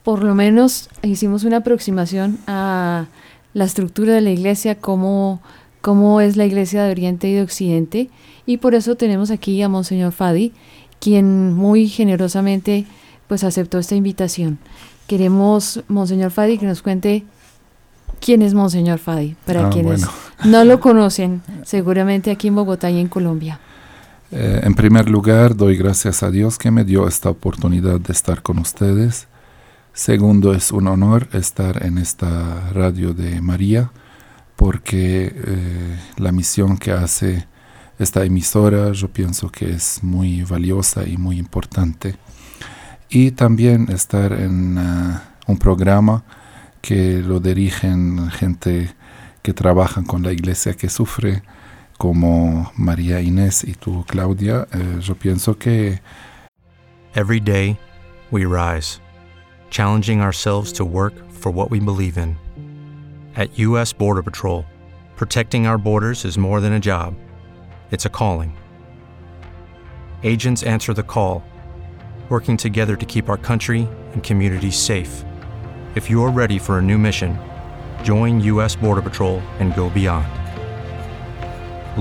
por 0.03 0.24
lo 0.24 0.36
menos 0.36 0.89
hicimos 1.01 1.43
una 1.43 1.57
aproximación 1.57 2.39
a 2.48 3.07
la 3.53 3.65
estructura 3.65 4.13
de 4.13 4.22
la 4.22 4.31
iglesia, 4.31 4.79
cómo, 4.79 5.41
cómo 5.83 6.21
es 6.21 6.37
la 6.37 6.45
iglesia 6.45 6.81
de 6.85 6.91
Oriente 6.91 7.27
y 7.27 7.33
de 7.33 7.41
Occidente, 7.41 8.09
y 8.45 8.57
por 8.57 8.73
eso 8.73 8.95
tenemos 8.95 9.31
aquí 9.31 9.61
a 9.61 9.67
Monseñor 9.67 10.13
Fadi, 10.13 10.53
quien 11.01 11.51
muy 11.51 11.89
generosamente 11.89 12.85
pues 13.27 13.43
aceptó 13.43 13.79
esta 13.79 13.93
invitación. 13.93 14.59
Queremos, 15.07 15.83
Monseñor 15.89 16.31
Fadi, 16.31 16.57
que 16.57 16.65
nos 16.65 16.81
cuente 16.81 17.25
quién 18.21 18.41
es 18.41 18.53
Monseñor 18.53 18.99
Fadi, 18.99 19.35
para 19.45 19.67
Ah, 19.67 19.69
quienes 19.69 20.05
bueno. 20.05 20.13
no 20.45 20.63
lo 20.63 20.79
conocen, 20.79 21.41
seguramente 21.65 22.31
aquí 22.31 22.47
en 22.47 22.55
Bogotá 22.55 22.89
y 22.89 23.01
en 23.01 23.09
Colombia. 23.09 23.59
Eh, 24.31 24.61
en 24.63 24.75
primer 24.75 25.09
lugar, 25.09 25.53
doy 25.53 25.75
gracias 25.75 26.23
a 26.23 26.31
Dios 26.31 26.57
que 26.57 26.71
me 26.71 26.85
dio 26.85 27.09
esta 27.09 27.29
oportunidad 27.29 27.99
de 27.99 28.13
estar 28.13 28.41
con 28.41 28.57
ustedes. 28.57 29.27
Segundo, 29.91 30.53
es 30.53 30.71
un 30.71 30.87
honor 30.87 31.27
estar 31.33 31.85
en 31.85 31.97
esta 31.97 32.69
radio 32.71 33.13
de 33.13 33.41
María, 33.41 33.91
porque 34.63 35.29
eh, 35.36 36.00
la 36.15 36.32
misión 36.32 36.77
que 36.77 36.93
hace 36.93 37.46
esta 38.00 38.24
emisora 38.24 38.93
yo 38.93 39.10
pienso 39.10 39.50
que 39.50 39.70
es 39.74 40.01
muy 40.01 40.43
valiosa 40.43 41.05
y 41.05 41.17
muy 41.17 41.38
importante. 41.38 42.15
Y 43.10 43.32
también 43.32 43.91
estar 43.91 44.32
en 44.32 44.77
ah, 44.77 45.22
un 45.48 45.58
programa 45.58 46.24
que 46.82 47.22
lo 47.22 47.41
dirigen 47.41 48.32
gente 48.32 48.96
que 49.41 49.51
trabajan 49.51 50.05
con 50.05 50.24
la 50.24 50.32
iglesia 50.32 50.75
que 50.75 50.88
sufre, 50.88 51.43
como 51.98 52.72
María 52.77 53.20
Inés 53.20 53.65
y 53.65 53.74
tú, 53.74 54.05
Claudia, 54.08 54.65
eh, 54.72 55.00
yo 55.01 55.15
pienso 55.15 55.58
que 55.58 56.00
Every 57.15 57.41
day, 57.41 57.77
we 58.32 58.46
rise, 58.46 59.01
challenging 59.70 60.22
ourselves 60.22 60.72
to 60.72 60.86
work 60.86 61.13
for 61.34 61.51
what 61.51 61.70
we 61.70 61.82
believe 61.82 62.17
in. 62.17 62.38
At 63.35 63.59
U.S. 63.59 63.93
Border 63.93 64.23
Patrol, 64.23 64.65
protecting 65.15 65.67
our 65.67 65.77
borders 65.77 66.25
is 66.25 66.35
more 66.37 66.61
than 66.61 66.73
a 66.73 66.79
job, 66.79 67.13
it's 67.91 68.05
a 68.05 68.09
calling. 68.09 68.57
Agents 70.23 70.63
answer 70.63 70.93
the 70.93 71.03
call, 71.03 71.43
working 72.29 72.57
together 72.57 72.95
to 72.95 73.05
keep 73.05 73.29
our 73.29 73.37
country 73.37 73.87
and 74.13 74.23
communities 74.23 74.79
safe. 74.79 75.23
If 75.93 76.09
you're 76.09 76.31
ready 76.31 76.57
for 76.57 76.79
a 76.79 76.81
new 76.81 76.97
mission, 76.97 77.37
join 78.01 78.39
U.S. 78.41 78.75
Border 78.75 79.03
Patrol 79.03 79.41
and 79.59 79.75
go 79.75 79.91
beyond. 79.91 80.25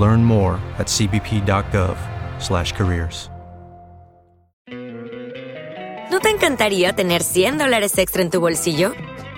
Learn 0.00 0.24
more 0.24 0.54
at 0.78 0.86
cbp.gov/careers. 0.86 3.28
¿No 6.10 6.18
te 6.20 6.28
encantaría 6.28 6.92
tener 6.92 7.22
100 7.22 7.58
dólares 7.58 7.96
extra 7.96 8.20
en 8.20 8.28
tu 8.28 8.38
bolsillo? 8.38 8.92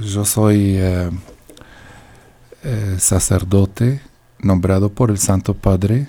yo 0.00 0.24
soy 0.24 0.76
eh, 0.76 1.10
eh, 2.62 2.96
sacerdote 2.98 4.00
nombrado 4.38 4.90
por 4.90 5.10
el 5.10 5.18
Santo 5.18 5.54
Padre 5.54 6.08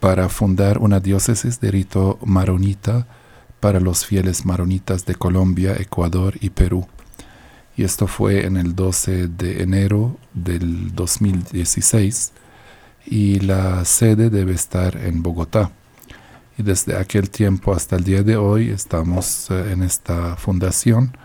para 0.00 0.28
fundar 0.28 0.78
una 0.78 1.00
diócesis 1.00 1.60
de 1.60 1.70
rito 1.70 2.18
maronita 2.24 3.06
para 3.60 3.80
los 3.80 4.06
fieles 4.06 4.44
maronitas 4.44 5.06
de 5.06 5.14
Colombia, 5.14 5.76
Ecuador 5.78 6.34
y 6.40 6.50
Perú. 6.50 6.86
Y 7.76 7.84
esto 7.84 8.06
fue 8.06 8.44
en 8.44 8.56
el 8.56 8.74
12 8.74 9.28
de 9.28 9.62
enero 9.62 10.16
del 10.34 10.94
2016 10.94 12.32
y 13.06 13.40
la 13.40 13.84
sede 13.84 14.30
debe 14.30 14.52
estar 14.52 14.96
en 14.96 15.22
Bogotá. 15.22 15.70
Y 16.56 16.64
desde 16.64 16.96
aquel 16.96 17.30
tiempo 17.30 17.72
hasta 17.72 17.96
el 17.96 18.04
día 18.04 18.22
de 18.24 18.36
hoy 18.36 18.70
estamos 18.70 19.48
eh, 19.50 19.72
en 19.72 19.84
esta 19.84 20.36
fundación. 20.36 21.16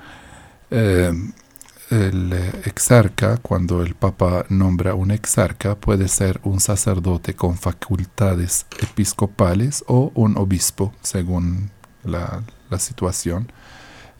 El 1.93 2.33
exarca, 2.65 3.37
cuando 3.37 3.83
el 3.83 3.93
Papa 3.93 4.45
nombra 4.49 4.95
un 4.95 5.11
exarca, 5.11 5.75
puede 5.75 6.07
ser 6.07 6.39
un 6.43 6.59
sacerdote 6.59 7.35
con 7.35 7.57
facultades 7.57 8.65
episcopales 8.81 9.83
o 9.87 10.11
un 10.15 10.37
obispo, 10.37 10.93
según 11.01 11.69
la, 12.03 12.43
situación. 12.79 13.51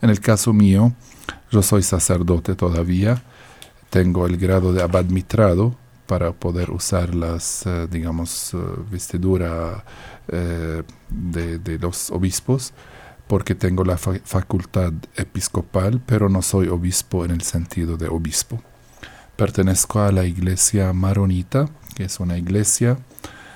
En 0.04 0.12
el 0.12 0.20
caso 0.20 0.54
mío, 0.54 0.94
yo 1.50 1.64
soy 1.64 1.82
sacerdote 1.82 2.54
todavía, 2.54 3.24
tengo 3.90 4.28
el 4.28 4.38
grado 4.38 4.74
de 4.74 4.84
abad 4.84 5.06
mitrado 5.06 5.76
para 6.06 6.34
poder 6.34 6.70
usar 6.70 7.16
las, 7.16 7.66
eh, 7.66 7.88
digamos, 7.90 8.56
vestidura 8.92 9.84
eh, 10.28 10.84
de, 11.10 11.58
de, 11.58 11.80
los 11.80 12.12
obispos 12.12 12.74
porque 13.34 13.56
tengo 13.56 13.84
la 13.84 13.98
facultad 13.98 14.94
episcopal, 15.16 16.00
pero 16.06 16.30
no 16.30 16.44
soy 16.44 16.68
obispo 16.68 17.26
en 17.26 17.32
el 17.32 17.42
sentido 17.42 17.98
de 17.98 18.08
obispo. 18.08 18.62
Pertenezco 19.36 20.02
a 20.02 20.12
la 20.12 20.24
iglesia 20.24 20.94
maronita, 20.94 21.68
que 21.96 22.04
es 22.04 22.20
una 22.20 22.38
iglesia 22.38 22.96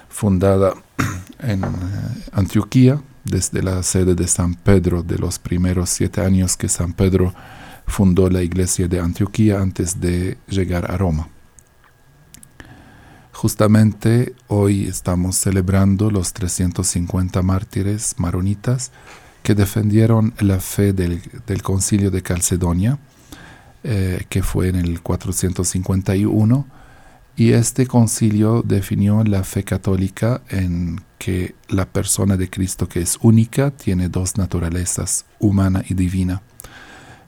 fundada 0.09 0.73
en 1.41 1.63
eh, 1.63 1.67
Antioquía, 2.31 2.99
desde 3.23 3.61
la 3.61 3.83
sede 3.83 4.15
de 4.15 4.27
San 4.27 4.55
Pedro, 4.55 5.03
de 5.03 5.19
los 5.19 5.37
primeros 5.37 5.91
siete 5.91 6.21
años 6.21 6.57
que 6.57 6.69
San 6.69 6.93
Pedro 6.93 7.35
fundó 7.85 8.31
la 8.31 8.41
iglesia 8.41 8.87
de 8.87 8.99
Antioquía 8.99 9.59
antes 9.61 10.01
de 10.01 10.39
llegar 10.47 10.89
a 10.89 10.97
Roma. 10.97 11.29
Justamente 13.31 14.33
hoy 14.47 14.87
estamos 14.87 15.35
celebrando 15.35 16.09
los 16.09 16.33
350 16.33 17.43
mártires 17.43 18.15
maronitas 18.17 18.91
que 19.43 19.55
defendieron 19.55 20.33
la 20.39 20.59
fe 20.59 20.93
del, 20.93 21.21
concilio 21.63 22.11
de 22.11 22.21
Calcedonia, 22.21 22.99
eh, 23.83 24.25
que 24.29 24.43
fue 24.43 24.69
en 24.69 24.75
el 24.75 25.01
451, 25.01 26.67
y 27.35 27.53
este 27.53 27.85
concilio 27.85 28.63
definió 28.63 29.23
la 29.23 29.43
fe 29.43 29.63
católica 29.63 30.41
en 30.49 30.99
que 31.19 31.55
la 31.69 31.85
persona 31.85 32.35
de 32.35 32.49
Cristo 32.49 32.89
que 32.89 32.99
es 32.99 33.19
única 33.21 33.71
tiene 33.71 34.09
dos 34.09 34.37
naturalezas, 34.37 35.25
humana 35.39 35.83
y 35.87 35.93
divina. 35.93 36.41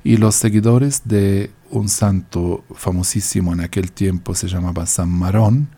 Y 0.04 0.18
los 0.18 0.36
seguidores 0.36 1.04
de 1.06 1.52
un 1.70 1.90
santo 1.90 2.64
famosísimo 2.74 3.54
en 3.54 3.62
aquel 3.62 3.92
tiempo, 3.92 4.34
se 4.34 4.48
llamaba 4.48 4.86
San 4.88 5.10
Marón, 5.10 5.70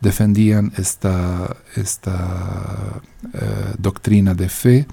defendían 0.00 0.72
esta, 0.76 1.56
esta 1.76 3.00
eh, 3.32 3.74
doctrina 3.78 4.34
de 4.34 4.48
fe 4.48 4.86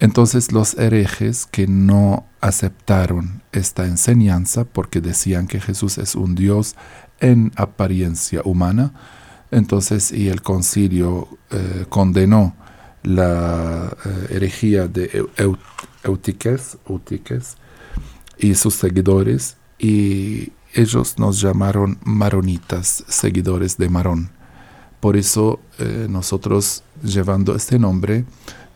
entonces 0.00 0.52
los 0.52 0.74
herejes 0.74 1.46
que 1.46 1.66
no 1.66 2.26
aceptaron 2.40 3.42
esta 3.52 3.86
enseñanza 3.86 4.64
porque 4.64 5.00
decían 5.00 5.46
que 5.46 5.60
Jesús 5.60 5.98
es 5.98 6.14
un 6.14 6.34
Dios 6.34 6.76
en 7.20 7.52
apariencia 7.56 8.42
humana, 8.44 8.92
entonces 9.50 10.12
y 10.12 10.28
el 10.28 10.42
concilio 10.42 11.28
eh, 11.50 11.86
condenó 11.88 12.54
la 13.02 13.96
eh, 14.04 14.26
herejía 14.30 14.88
de 14.88 15.26
Eutiques, 16.02 16.78
y 18.38 18.54
sus 18.56 18.74
seguidores 18.74 19.56
y 19.78 20.52
ellos 20.74 21.18
nos 21.18 21.40
llamaron 21.40 21.98
maronitas, 22.04 23.04
seguidores 23.08 23.76
de 23.76 23.88
Marón. 23.88 24.30
Por 24.98 25.16
eso 25.16 25.60
eh, 25.78 26.06
nosotros 26.10 26.82
llevando 27.02 27.54
este 27.54 27.78
nombre, 27.78 28.24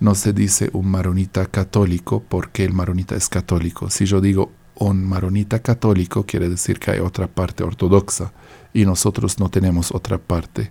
no 0.00 0.14
se 0.14 0.32
dice 0.32 0.70
un 0.72 0.90
maronita 0.90 1.46
católico 1.46 2.22
porque 2.28 2.64
el 2.64 2.72
maronita 2.72 3.16
es 3.16 3.28
católico. 3.28 3.90
Si 3.90 4.04
yo 4.06 4.20
digo 4.20 4.52
un 4.76 5.04
maronita 5.04 5.60
católico, 5.60 6.24
quiere 6.24 6.48
decir 6.48 6.78
que 6.78 6.92
hay 6.92 7.00
otra 7.00 7.26
parte 7.26 7.64
ortodoxa 7.64 8.32
y 8.72 8.84
nosotros 8.84 9.38
no 9.40 9.48
tenemos 9.48 9.92
otra 9.92 10.18
parte. 10.18 10.70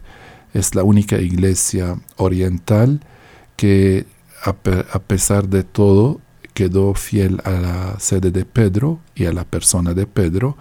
Es 0.53 0.75
la 0.75 0.83
única 0.83 1.19
iglesia 1.19 1.99
oriental 2.15 3.01
que 3.57 4.05
a, 4.43 4.53
pesar 4.53 5.49
de 5.49 5.63
todo 5.63 6.21
quedó 6.53 6.93
fiel 6.93 7.41
a 7.43 7.51
la 7.51 7.99
sede 7.99 8.31
de 8.31 8.45
Pedro 8.45 8.99
y 9.13 9.25
a 9.25 9.33
la 9.33 9.43
persona 9.43 9.93
de 9.93 10.07
Pedro. 10.07 10.57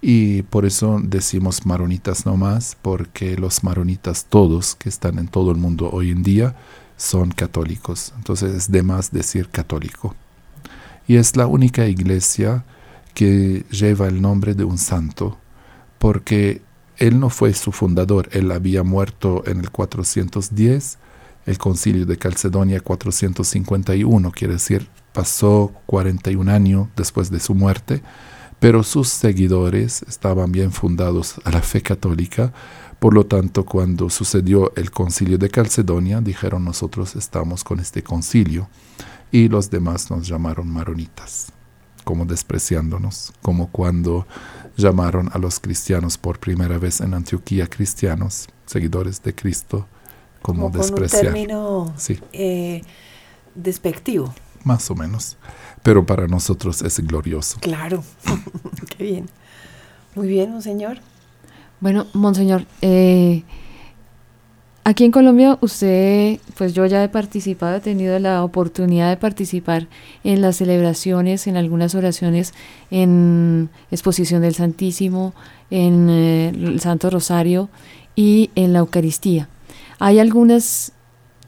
Y 0.00 0.42
por 0.42 0.64
eso 0.64 1.00
decimos 1.02 1.66
maronitas 1.66 2.24
nomás, 2.24 2.76
porque 2.80 3.36
los 3.36 3.64
maronitas 3.64 4.26
todos 4.26 4.76
que 4.76 4.88
están 4.88 5.18
en 5.18 5.26
todo 5.26 5.50
el 5.50 5.56
mundo 5.56 5.90
hoy 5.92 6.10
en 6.10 6.22
día 6.22 6.54
son 6.96 7.30
católicos. 7.30 8.12
Entonces 8.16 8.54
es 8.54 8.70
de 8.70 8.82
más 8.82 9.10
decir 9.10 9.48
católico. 9.48 10.14
Y 11.06 11.16
es 11.16 11.36
la 11.36 11.46
única 11.46 11.86
iglesia 11.86 12.64
que 13.14 13.64
lleva 13.70 14.08
el 14.08 14.20
nombre 14.20 14.54
de 14.54 14.64
un 14.64 14.78
santo, 14.78 15.38
porque 15.98 16.60
él 16.98 17.18
no 17.20 17.30
fue 17.30 17.52
su 17.54 17.72
fundador, 17.72 18.28
él 18.32 18.50
había 18.50 18.82
muerto 18.82 19.42
en 19.46 19.60
el 19.60 19.70
410, 19.70 20.98
el 21.46 21.58
concilio 21.58 22.06
de 22.06 22.18
Calcedonia 22.18 22.80
451, 22.80 24.32
quiere 24.32 24.54
decir, 24.54 24.88
pasó 25.12 25.72
41 25.86 26.50
años 26.50 26.88
después 26.96 27.30
de 27.30 27.40
su 27.40 27.54
muerte, 27.54 28.02
pero 28.58 28.82
sus 28.82 29.08
seguidores 29.08 30.02
estaban 30.08 30.50
bien 30.52 30.72
fundados 30.72 31.36
a 31.44 31.50
la 31.50 31.62
fe 31.62 31.82
católica, 31.82 32.52
por 32.98 33.14
lo 33.14 33.26
tanto, 33.26 33.64
cuando 33.64 34.08
sucedió 34.08 34.72
el 34.76 34.90
concilio 34.90 35.38
de 35.38 35.50
Calcedonia, 35.50 36.20
dijeron 36.20 36.64
nosotros 36.64 37.14
estamos 37.14 37.62
con 37.62 37.78
este 37.78 38.02
concilio 38.02 38.68
y 39.30 39.48
los 39.48 39.70
demás 39.70 40.10
nos 40.10 40.26
llamaron 40.26 40.68
maronitas, 40.68 41.52
como 42.04 42.24
despreciándonos, 42.24 43.32
como 43.42 43.68
cuando 43.70 44.26
llamaron 44.76 45.30
a 45.32 45.38
los 45.38 45.60
cristianos 45.60 46.16
por 46.16 46.38
primera 46.38 46.78
vez 46.78 47.00
en 47.00 47.12
Antioquía 47.14 47.66
cristianos, 47.66 48.48
seguidores 48.64 49.22
de 49.22 49.34
Cristo, 49.34 49.86
como, 50.40 50.70
como 50.70 50.78
despreciar. 50.78 51.26
un 51.26 51.32
término 51.32 51.94
sí. 51.98 52.18
Eh, 52.32 52.82
despectivo. 53.54 54.34
Más 54.64 54.90
o 54.90 54.94
menos, 54.94 55.36
pero 55.82 56.04
para 56.04 56.26
nosotros 56.26 56.82
es 56.82 56.98
glorioso. 57.00 57.58
Claro, 57.60 58.02
qué 58.96 59.04
bien. 59.04 59.28
Muy 60.14 60.28
bien, 60.28 60.60
señor. 60.62 60.98
Bueno, 61.78 62.06
Monseñor, 62.14 62.64
eh, 62.80 63.42
aquí 64.82 65.04
en 65.04 65.10
Colombia 65.12 65.58
usted, 65.60 66.40
pues 66.56 66.72
yo 66.72 66.86
ya 66.86 67.04
he 67.04 67.08
participado, 67.10 67.76
he 67.76 67.80
tenido 67.80 68.18
la 68.18 68.42
oportunidad 68.44 69.10
de 69.10 69.18
participar 69.18 69.86
en 70.24 70.40
las 70.40 70.56
celebraciones, 70.56 71.46
en 71.46 71.58
algunas 71.58 71.94
oraciones, 71.94 72.54
en 72.90 73.68
exposición 73.90 74.40
del 74.40 74.54
Santísimo, 74.54 75.34
en 75.70 76.08
eh, 76.08 76.48
el 76.48 76.80
Santo 76.80 77.10
Rosario 77.10 77.68
y 78.14 78.50
en 78.54 78.72
la 78.72 78.78
Eucaristía. 78.78 79.50
Hay 79.98 80.18
algunas, 80.18 80.92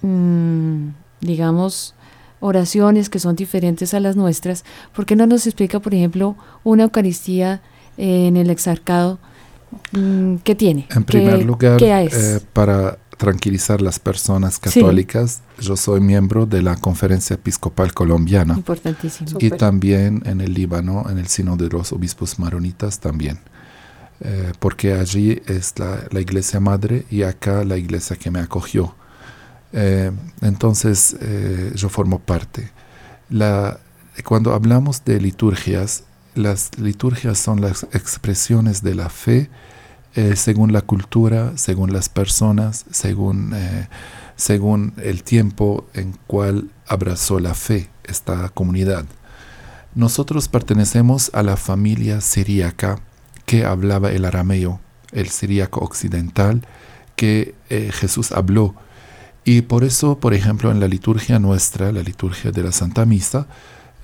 mm, 0.02 0.88
digamos, 1.22 1.94
oraciones 2.40 3.08
que 3.08 3.18
son 3.18 3.34
diferentes 3.34 3.94
a 3.94 4.00
las 4.00 4.14
nuestras. 4.14 4.64
¿Por 4.94 5.06
qué 5.06 5.16
no 5.16 5.26
nos 5.26 5.46
explica, 5.46 5.80
por 5.80 5.94
ejemplo, 5.94 6.36
una 6.64 6.82
Eucaristía 6.84 7.62
en 7.96 8.36
el 8.36 8.50
exarcado? 8.50 9.18
Mm, 9.92 10.36
¿Qué 10.36 10.54
tiene? 10.54 10.86
En 10.90 11.04
primer 11.04 11.44
lugar, 11.44 11.82
eh, 11.82 12.40
para 12.52 12.98
tranquilizar 13.16 13.82
las 13.82 13.98
personas 13.98 14.58
católicas, 14.58 15.42
yo 15.58 15.76
soy 15.76 16.00
miembro 16.00 16.46
de 16.46 16.62
la 16.62 16.76
Conferencia 16.76 17.34
Episcopal 17.34 17.92
Colombiana. 17.92 18.54
Importantísimo. 18.54 19.38
Y 19.40 19.50
también 19.50 20.22
en 20.24 20.40
el 20.40 20.54
Líbano, 20.54 21.04
en 21.10 21.18
el 21.18 21.26
Sino 21.26 21.56
de 21.56 21.68
los 21.68 21.92
Obispos 21.92 22.38
Maronitas 22.38 23.00
también. 23.00 23.40
Eh, 24.20 24.52
porque 24.58 24.94
allí 24.94 25.40
es 25.46 25.74
la, 25.78 26.20
iglesia 26.20 26.60
madre 26.60 27.06
y 27.10 27.22
acá 27.22 27.64
la 27.64 27.76
iglesia 27.76 28.16
que 28.16 28.30
me 28.30 28.40
acogió. 28.40 28.94
Eh, 29.72 30.12
entonces 30.40 31.16
yo 31.74 31.88
formo 31.88 32.20
parte. 32.20 32.70
La, 33.30 33.78
cuando 34.24 34.54
hablamos 34.54 35.04
de 35.04 35.20
liturgias, 35.20 36.04
las 36.34 36.70
liturgias 36.78 37.38
son 37.38 37.60
las 37.60 37.84
expresiones 37.92 38.82
de 38.82 38.94
la 38.94 39.08
fe 39.08 39.50
eh, 40.14 40.36
según 40.36 40.72
la 40.72 40.80
cultura, 40.80 41.52
según 41.56 41.92
las 41.92 42.08
personas, 42.08 42.86
según, 42.90 43.52
eh, 43.54 43.88
según 44.36 44.94
el 44.96 45.22
tiempo 45.22 45.86
en 45.94 46.16
cual 46.26 46.70
abrazó 46.86 47.38
la 47.38 47.54
fe 47.54 47.88
esta 48.04 48.48
comunidad. 48.48 49.04
Nosotros 49.94 50.48
pertenecemos 50.48 51.30
a 51.34 51.42
la 51.42 51.56
familia 51.56 52.20
siríaca 52.20 53.00
que 53.46 53.64
hablaba 53.64 54.10
el 54.10 54.24
arameo, 54.24 54.80
el 55.12 55.28
siríaco 55.28 55.80
occidental, 55.80 56.66
que 57.16 57.54
eh, 57.68 57.90
Jesús 57.92 58.32
habló. 58.32 58.74
Y 59.44 59.62
por 59.62 59.84
eso, 59.84 60.18
por 60.18 60.34
ejemplo, 60.34 60.70
en 60.70 60.80
la 60.80 60.88
liturgia 60.88 61.38
nuestra, 61.38 61.92
la 61.92 62.02
liturgia 62.02 62.50
de 62.50 62.62
la 62.62 62.72
Santa 62.72 63.04
Misa, 63.06 63.46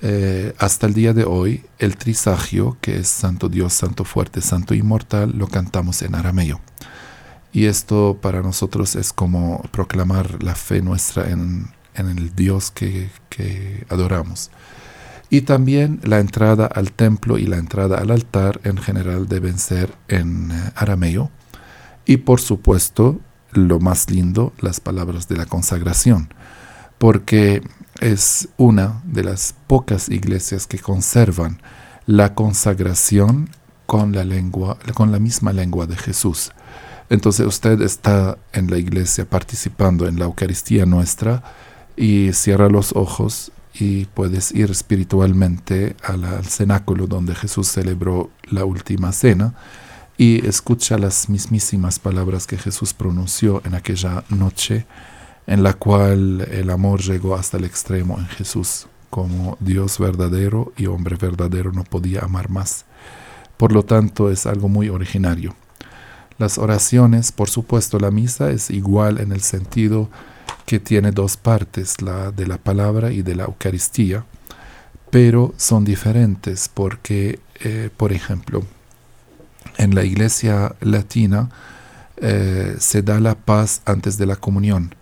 eh, 0.07 0.53
hasta 0.59 0.85
el 0.85 0.93
día 0.93 1.13
de 1.13 1.23
hoy, 1.23 1.63
el 1.79 1.97
trisagio, 1.97 2.77
que 2.79 2.99
es 2.99 3.07
Santo 3.07 3.49
Dios, 3.49 3.73
Santo 3.73 4.05
Fuerte, 4.05 4.39
Santo 4.39 4.75
Inmortal, 4.75 5.33
lo 5.35 5.47
cantamos 5.47 6.03
en 6.03 6.13
arameo. 6.13 6.61
Y 7.51 7.65
esto 7.65 8.19
para 8.21 8.43
nosotros 8.43 8.95
es 8.95 9.11
como 9.11 9.63
proclamar 9.71 10.43
la 10.43 10.53
fe 10.53 10.83
nuestra 10.83 11.31
en, 11.31 11.71
el 11.95 12.35
Dios 12.35 12.69
que, 12.69 13.09
que 13.29 13.83
adoramos. 13.89 14.51
Y 15.31 15.41
también 15.41 15.99
la 16.03 16.19
entrada 16.19 16.67
al 16.67 16.91
templo 16.91 17.39
y 17.39 17.47
la 17.47 17.57
entrada 17.57 17.97
al 17.97 18.11
altar 18.11 18.61
en 18.63 18.77
general 18.77 19.27
deben 19.27 19.57
ser 19.57 19.91
en 20.07 20.51
eh, 20.51 20.71
arameo. 20.75 21.31
Y 22.05 22.17
por 22.17 22.41
supuesto, 22.41 23.21
lo 23.53 23.79
más 23.79 24.11
lindo, 24.11 24.53
las 24.59 24.79
palabras 24.79 25.27
de 25.27 25.37
la 25.37 25.47
consagración, 25.47 26.31
porque 26.99 27.63
es 27.99 28.49
una 28.57 29.01
de 29.05 29.23
las 29.23 29.55
pocas 29.67 30.09
iglesias 30.09 30.67
que 30.67 30.79
conservan 30.79 31.61
la 32.05 32.35
consagración 32.35 33.49
con 33.85 34.13
la 34.13 34.23
lengua, 34.23 34.77
con 34.93 35.11
la 35.11 35.19
misma 35.19 35.53
lengua 35.53 35.85
de 35.85 35.95
Jesús. 35.95 36.51
Entonces 37.09 37.45
usted 37.45 37.81
está 37.81 38.37
en 38.51 38.69
la 38.69 38.77
iglesia 38.77 39.25
participando 39.25 40.07
en 40.07 40.17
la 40.17 40.25
Eucaristía 40.25 40.85
nuestra 40.85 41.43
y 41.95 42.33
cierra 42.33 42.67
los 42.67 42.93
ojos 42.95 43.51
y 43.73 44.05
puedes 44.05 44.51
ir 44.51 44.71
espiritualmente 44.71 45.95
al 46.03 46.45
cenáculo 46.45 47.07
donde 47.07 47.35
Jesús 47.35 47.67
celebró 47.67 48.31
la 48.49 48.65
última 48.65 49.11
cena 49.11 49.53
y 50.17 50.45
escucha 50.47 50.97
las 50.97 51.29
mismísimas 51.29 51.99
palabras 51.99 52.47
que 52.47 52.57
Jesús 52.57 52.93
pronunció 52.93 53.61
en 53.65 53.75
aquella 53.75 54.23
noche 54.29 54.85
en 55.47 55.63
la 55.63 55.73
cual 55.73 56.41
el 56.51 56.69
amor 56.69 57.01
llegó 57.01 57.35
hasta 57.35 57.57
el 57.57 57.65
extremo 57.65 58.17
en 58.17 58.27
Jesús. 58.27 58.87
Como 59.09 59.57
Dios 59.59 59.99
verdadero 59.99 60.73
y 60.75 60.87
hombre 60.87 61.15
verdadero 61.15 61.71
no 61.71 61.83
podía 61.83 62.21
amar 62.21 62.49
más. 62.49 62.85
Por 63.57 63.71
lo 63.71 63.83
tanto, 63.83 64.29
es 64.29 64.45
algo 64.45 64.67
muy 64.67 64.89
originario. 64.89 65.55
Las 66.37 66.57
oraciones, 66.57 67.31
por 67.31 67.49
supuesto, 67.49 67.97
la 67.99 68.11
misa 68.11 68.49
es 68.49 68.69
igual 68.69 69.19
en 69.21 69.31
el 69.31 69.41
sentido 69.41 70.09
que 70.65 70.79
tiene 70.79 71.11
dos 71.11 71.37
partes, 71.37 72.01
la 72.01 72.31
de 72.31 72.47
la 72.47 72.57
palabra 72.57 73.11
y 73.11 73.21
de 73.21 73.35
la 73.35 73.45
Eucaristía, 73.45 74.25
pero 75.11 75.53
son 75.55 75.85
diferentes 75.85 76.67
porque, 76.67 77.39
eh, 77.61 77.89
por 77.95 78.11
ejemplo, 78.11 78.63
en 79.77 79.95
la 79.95 80.03
iglesia 80.03 80.75
latina 80.81 81.49
eh, 82.17 82.75
se 82.79 83.01
da 83.01 83.19
la 83.19 83.35
paz 83.35 83.81
antes 83.85 84.17
de 84.17 84.25
la 84.25 84.35
comunión. 84.35 84.95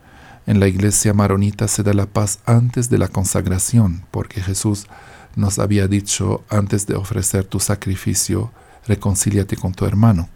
En 0.46 0.60
la 0.60 0.68
iglesia 0.68 1.14
maronita 1.14 1.68
se 1.70 1.84
da 1.84 1.94
la 1.94 2.06
paz 2.06 2.40
antes 2.46 2.90
de 2.90 2.98
la 2.98 3.08
consagración, 3.08 4.06
porque 4.12 4.42
Jesús 4.42 4.88
nos 5.36 5.58
había 5.58 5.88
dicho 5.88 6.44
antes 6.50 6.86
de 6.86 6.96
ofrecer 6.96 7.46
tu 7.46 7.60
sacrificio, 7.60 8.52
reconcíliate 8.86 9.56
con 9.56 9.74
tu 9.74 9.86
hermano. 9.86 10.30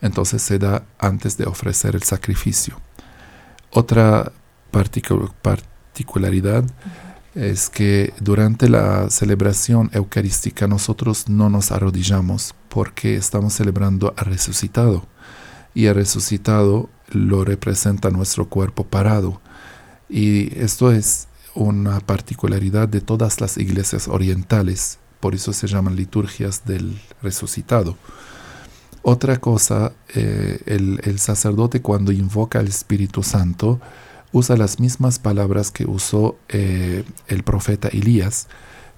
Entonces 0.00 0.40
se 0.42 0.58
da 0.58 0.84
antes 0.98 1.36
de 1.36 1.46
ofrecer 1.46 1.96
el 1.96 2.04
sacrificio. 2.04 2.80
Otra 3.70 4.32
particularidad 4.70 6.64
es 7.34 7.68
que 7.68 8.12
durante 8.20 8.68
la 8.68 9.10
celebración 9.10 9.90
eucarística 9.92 10.66
nosotros 10.68 11.28
no 11.28 11.50
nos 11.50 11.72
arrodillamos 11.72 12.54
porque 12.68 13.16
estamos 13.16 13.54
celebrando 13.54 14.14
al 14.16 14.26
resucitado 14.26 15.06
y 15.74 15.86
el 15.86 15.94
resucitado 15.94 16.88
lo 17.10 17.44
representa 17.44 18.10
nuestro 18.10 18.48
cuerpo 18.48 18.84
parado 18.84 19.40
y 20.08 20.56
esto 20.58 20.92
es 20.92 21.28
una 21.54 22.00
particularidad 22.00 22.88
de 22.88 23.00
todas 23.00 23.40
las 23.40 23.58
iglesias 23.58 24.08
orientales 24.08 24.98
por 25.20 25.34
eso 25.34 25.52
se 25.52 25.66
llaman 25.66 25.96
liturgias 25.96 26.64
del 26.64 26.98
resucitado. 27.22 27.96
Otra 29.02 29.36
cosa, 29.36 29.92
eh, 30.14 30.60
el, 30.66 31.00
el 31.04 31.18
sacerdote 31.18 31.80
cuando 31.80 32.10
invoca 32.10 32.58
al 32.58 32.68
Espíritu 32.68 33.22
Santo, 33.22 33.80
usa 34.32 34.56
las 34.56 34.80
mismas 34.80 35.18
palabras 35.18 35.70
que 35.70 35.84
usó 35.84 36.36
eh, 36.48 37.04
el 37.28 37.42
profeta 37.42 37.88
Elías 37.88 38.48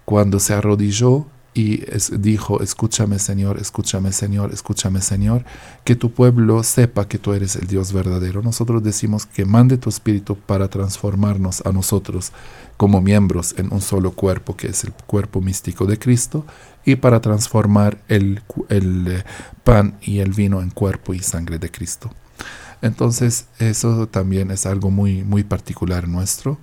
cuando 0.05 0.41
se 0.41 0.55
arrodilló 0.55 1.27
y 1.55 1.85
dijo, 2.19 2.63
escúchame 2.63 3.19
Señor, 3.19 3.59
escúchame 3.59 4.13
Señor, 4.13 4.53
escúchame 4.53 5.03
Señor, 5.03 5.45
que 5.85 5.97
tu 5.97 6.13
pueblo 6.13 6.63
sepa 6.63 7.09
que 7.09 7.19
tú 7.19 7.35
eres 7.35 7.57
el 7.57 7.67
Dios 7.67 7.93
verdadero. 7.93 8.43
Nosotros 8.43 8.83
decimos 8.83 9.27
que 9.27 9.45
mande 9.45 9.77
tu 9.77 9.91
Espíritu 9.91 10.37
para 10.37 10.69
transformarnos 10.69 11.65
a 11.67 11.73
nosotros 11.73 12.33
como 12.79 13.01
miembros 13.01 13.55
en 13.59 13.73
un 13.73 13.83
solo 13.83 14.13
cuerpo, 14.13 14.57
que 14.57 14.69
es 14.69 14.85
el 14.85 14.93
cuerpo 14.93 15.41
místico 15.41 15.85
de 15.85 15.99
Cristo, 15.99 16.47
y 16.85 16.97
para 16.97 17.21
transformar 17.21 18.03
el, 18.09 18.43
el 18.69 19.07
eh, 19.09 19.25
pan 19.63 19.99
y 20.01 20.21
el 20.21 20.33
vino 20.33 20.63
en 20.63 20.71
cuerpo 20.71 21.13
y 21.13 21.21
sangre 21.21 21.59
de 21.59 21.71
Cristo. 21.71 22.11
Entonces 22.81 23.47
eso 23.59 24.09
también 24.09 24.51
es 24.51 24.67
algo 24.67 24.91
muy, 24.91 25.23
muy 25.23 25.45
particular 25.45 26.09
nuestro. 26.09 26.59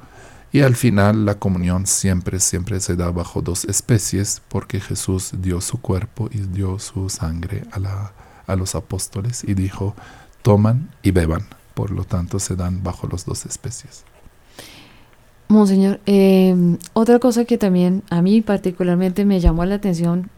Y 0.51 0.61
al 0.61 0.75
final 0.75 1.25
la 1.25 1.35
comunión 1.35 1.85
siempre, 1.85 2.39
siempre 2.39 2.79
se 2.79 2.95
da 2.95 3.11
bajo 3.11 3.41
dos 3.41 3.65
especies 3.65 4.41
porque 4.49 4.79
Jesús 4.79 5.31
dio 5.39 5.61
su 5.61 5.79
cuerpo 5.79 6.27
y 6.31 6.39
dio 6.39 6.79
su 6.79 7.09
sangre 7.09 7.63
a, 7.71 7.79
la, 7.79 8.13
a 8.47 8.55
los 8.55 8.73
apóstoles 8.73 9.43
y 9.43 9.53
dijo, 9.53 9.95
toman 10.41 10.89
y 11.03 11.11
beban. 11.11 11.43
Por 11.75 11.91
lo 11.91 12.03
tanto 12.03 12.39
se 12.39 12.55
dan 12.55 12.83
bajo 12.83 13.07
las 13.07 13.25
dos 13.25 13.45
especies. 13.45 14.03
Monseñor, 15.49 15.99
eh, 16.05 16.55
otra 16.93 17.19
cosa 17.19 17.45
que 17.45 17.57
también 17.57 18.03
a 18.09 18.21
mí 18.21 18.41
particularmente 18.41 19.25
me 19.25 19.39
llamó 19.39 19.65
la 19.65 19.75
atención 19.75 20.29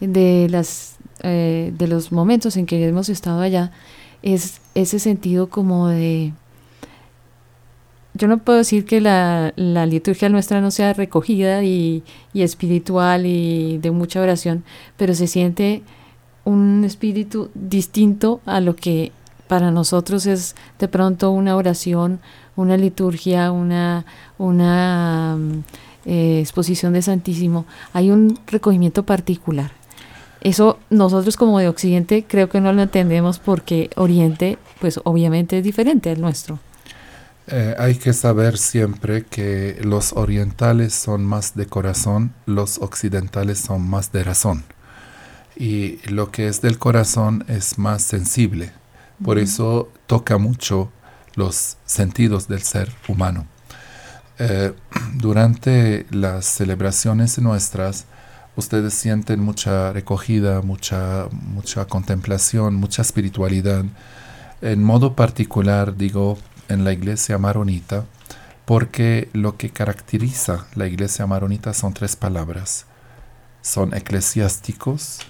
de, 0.00 0.46
las, 0.50 0.96
eh, 1.20 1.72
de 1.76 1.86
los 1.86 2.12
momentos 2.12 2.56
en 2.56 2.66
que 2.66 2.86
hemos 2.86 3.08
estado 3.08 3.40
allá 3.40 3.70
es 4.22 4.60
ese 4.74 4.98
sentido 4.98 5.48
como 5.48 5.88
de... 5.88 6.32
Yo 8.22 8.28
no 8.28 8.38
puedo 8.38 8.58
decir 8.58 8.84
que 8.84 9.00
la, 9.00 9.52
liturgia 9.56 10.28
nuestra 10.28 10.60
no 10.60 10.70
sea 10.70 10.92
recogida 10.92 11.64
y, 11.64 12.04
espiritual 12.34 13.26
y 13.26 13.78
de 13.78 13.90
mucha 13.90 14.20
oración, 14.20 14.62
pero 14.96 15.12
se 15.12 15.26
siente 15.26 15.82
un 16.44 16.84
espíritu 16.84 17.50
distinto 17.54 18.40
a 18.46 18.60
lo 18.60 18.76
que 18.76 19.10
para 19.48 19.72
nosotros 19.72 20.26
es 20.26 20.54
de 20.78 20.86
pronto 20.86 21.32
una 21.32 21.56
oración, 21.56 22.20
una 22.54 22.76
liturgia, 22.76 23.50
una, 23.50 24.06
una 24.38 25.36
eh, 26.04 26.38
exposición 26.38 26.92
de 26.92 27.02
Santísimo. 27.02 27.66
Hay 27.92 28.12
un 28.12 28.38
recogimiento 28.46 29.02
particular. 29.02 29.72
Eso 30.42 30.78
nosotros 30.90 31.36
como 31.36 31.58
de 31.58 31.66
Occidente 31.66 32.24
creo 32.28 32.48
que 32.48 32.60
no 32.60 32.72
lo 32.72 32.82
entendemos 32.82 33.40
porque 33.40 33.90
Oriente 33.96 34.58
pues 34.80 35.00
obviamente 35.02 35.58
es 35.58 35.64
diferente 35.64 36.08
al 36.10 36.20
nuestro. 36.20 36.60
Eh, 37.48 37.74
hay 37.78 37.96
que 37.96 38.12
saber 38.12 38.56
siempre 38.56 39.24
que 39.24 39.78
los 39.82 40.12
orientales 40.12 40.94
son 40.94 41.24
más 41.24 41.56
de 41.56 41.66
corazón, 41.66 42.32
los 42.46 42.78
occidentales 42.78 43.58
son 43.58 43.82
más 43.88 44.12
de 44.12 44.22
razón. 44.22 44.64
Y 45.56 45.98
lo 46.08 46.30
que 46.30 46.48
es 46.48 46.62
del 46.62 46.78
corazón 46.78 47.44
es 47.48 47.78
más 47.78 48.02
sensible. 48.02 48.72
Por 49.22 49.38
eso 49.38 49.90
toca 50.06 50.38
mucho 50.38 50.90
los 51.34 51.76
sentidos 51.84 52.48
del 52.48 52.62
ser 52.62 52.92
humano. 53.08 53.46
Eh, 54.38 54.72
durante 55.14 56.06
las 56.10 56.46
celebraciones 56.46 57.38
nuestras, 57.38 58.06
ustedes 58.56 58.94
sienten 58.94 59.40
mucha 59.40 59.92
recogida, 59.92 60.62
mucha, 60.62 61.26
mucha 61.32 61.86
contemplación, 61.86 62.74
mucha 62.76 63.02
espiritualidad. 63.02 63.84
En 64.60 64.82
modo 64.84 65.16
particular, 65.16 65.96
digo, 65.96 66.38
en 66.68 66.84
la 66.84 66.92
iglesia 66.92 67.38
maronita, 67.38 68.04
porque 68.64 69.28
lo 69.32 69.56
que 69.56 69.70
caracteriza 69.70 70.66
la 70.74 70.86
iglesia 70.86 71.26
maronita 71.26 71.74
son 71.74 71.94
tres 71.94 72.16
palabras. 72.16 72.86
Son 73.60 73.94
eclesiásticos, 73.94 75.20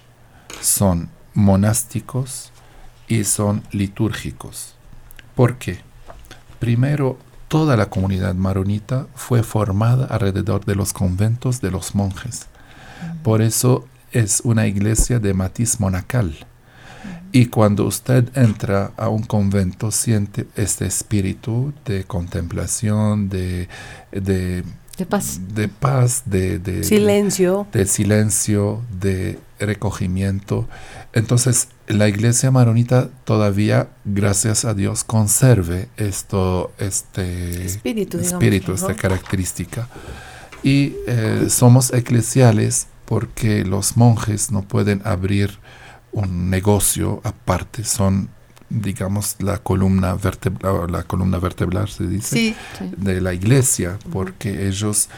son 0.60 1.10
monásticos 1.34 2.52
y 3.08 3.24
son 3.24 3.62
litúrgicos. 3.72 4.74
¿Por 5.34 5.56
qué? 5.56 5.80
Primero, 6.58 7.18
toda 7.48 7.76
la 7.76 7.90
comunidad 7.90 8.34
maronita 8.34 9.06
fue 9.14 9.42
formada 9.42 10.06
alrededor 10.06 10.64
de 10.64 10.74
los 10.74 10.92
conventos 10.92 11.60
de 11.60 11.70
los 11.70 11.94
monjes. 11.94 12.46
Por 13.22 13.42
eso 13.42 13.86
es 14.12 14.40
una 14.44 14.66
iglesia 14.66 15.18
de 15.18 15.34
matiz 15.34 15.80
monacal. 15.80 16.46
Y 17.34 17.46
cuando 17.46 17.86
usted 17.86 18.28
entra 18.36 18.92
a 18.98 19.08
un 19.08 19.22
convento, 19.22 19.90
siente 19.90 20.46
este 20.54 20.84
espíritu 20.84 21.72
de 21.86 22.04
contemplación, 22.04 23.30
de, 23.30 23.68
De 24.10 24.62
paz. 25.08 25.40
De 25.54 25.68
paz, 25.68 26.24
de, 26.26 26.58
de 26.58 26.84
silencio. 26.84 27.66
De, 27.72 27.86
silencio, 27.86 28.82
de 29.00 29.38
recogimiento. 29.58 30.68
Entonces, 31.14 31.68
la 31.86 32.06
iglesia 32.06 32.50
maronita 32.50 33.08
todavía, 33.24 33.88
gracias 34.04 34.66
a 34.66 34.74
Dios, 34.74 35.02
conserve 35.02 35.88
esto, 35.96 36.70
este 36.76 37.64
espíritu, 37.64 38.18
espíritu 38.18 38.72
esta 38.74 38.94
característica. 38.94 39.88
Y 40.62 40.96
eh, 41.06 41.46
somos 41.48 41.94
eclesiales 41.94 42.88
porque 43.06 43.64
los 43.64 43.96
monjes 43.96 44.50
no 44.50 44.62
pueden 44.62 45.00
abrir 45.06 45.58
un 46.12 46.50
negocio 46.50 47.20
aparte, 47.24 47.84
son 47.84 48.28
digamos 48.68 49.36
la 49.40 49.58
columna 49.58 50.14
vertebral, 50.14 50.90
la 50.90 51.02
columna 51.02 51.38
vertebral 51.38 51.88
se 51.88 52.06
dice 52.06 52.54
de 52.96 53.20
la 53.20 53.34
iglesia, 53.34 53.98
porque 54.10 54.66
ellos 54.66 55.08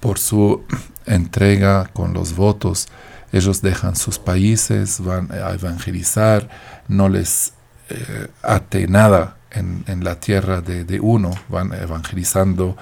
por 0.00 0.18
su 0.18 0.64
entrega 1.06 1.86
con 1.92 2.12
los 2.12 2.36
votos, 2.36 2.88
ellos 3.32 3.62
dejan 3.62 3.96
sus 3.96 4.18
países, 4.18 5.00
van 5.00 5.30
a 5.32 5.50
evangelizar, 5.50 6.48
no 6.88 7.08
les 7.08 7.52
eh, 7.90 8.28
ate 8.42 8.86
nada 8.86 9.36
en, 9.50 9.84
en 9.86 10.04
la 10.04 10.20
tierra 10.20 10.60
de, 10.60 10.84
de, 10.84 11.00
uno, 11.00 11.30
van 11.48 11.72
evangelizando 11.72 12.76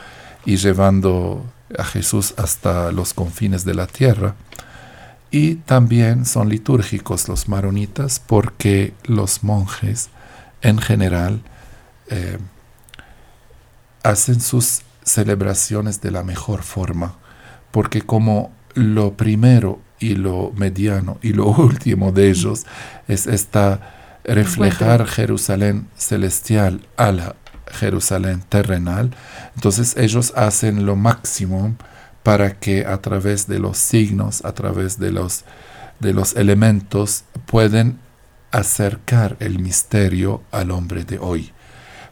y 0.44 0.56
llevando 0.56 1.44
a 1.78 1.84
Jesús 1.84 2.34
hasta 2.36 2.92
los 2.92 3.14
confines 3.14 3.64
de 3.64 3.74
la 3.74 3.86
tierra. 3.86 4.34
Y 5.32 5.54
también 5.56 6.26
son 6.26 6.50
litúrgicos 6.50 7.26
los 7.26 7.48
maronitas 7.48 8.20
porque 8.20 8.92
los 9.04 9.42
monjes 9.42 10.10
en 10.60 10.76
general 10.76 11.40
eh, 12.08 12.36
hacen 14.02 14.42
sus 14.42 14.82
celebraciones 15.02 16.02
de 16.02 16.10
la 16.10 16.22
mejor 16.22 16.62
forma, 16.62 17.14
porque 17.70 18.02
como 18.02 18.52
lo 18.74 19.16
primero 19.16 19.80
y 19.98 20.16
lo 20.16 20.52
mediano 20.54 21.18
y 21.22 21.32
lo 21.32 21.46
último 21.48 22.12
de 22.12 22.28
ellos 22.28 22.66
es 23.08 23.26
esta 23.26 24.20
reflejar 24.24 25.06
Jerusalén 25.06 25.88
celestial 25.96 26.86
a 26.98 27.10
la 27.10 27.36
Jerusalén 27.68 28.42
terrenal, 28.48 29.16
entonces 29.54 29.96
ellos 29.96 30.34
hacen 30.36 30.84
lo 30.84 30.94
máximo 30.94 31.74
para 32.22 32.58
que 32.58 32.86
a 32.86 32.98
través 33.00 33.46
de 33.46 33.58
los 33.58 33.78
signos, 33.78 34.44
a 34.44 34.52
través 34.52 34.98
de 34.98 35.12
los, 35.12 35.44
de 36.00 36.12
los 36.12 36.36
elementos, 36.36 37.24
pueden 37.46 37.98
acercar 38.50 39.36
el 39.40 39.58
misterio 39.58 40.42
al 40.50 40.70
hombre 40.70 41.04
de 41.04 41.18
hoy. 41.18 41.52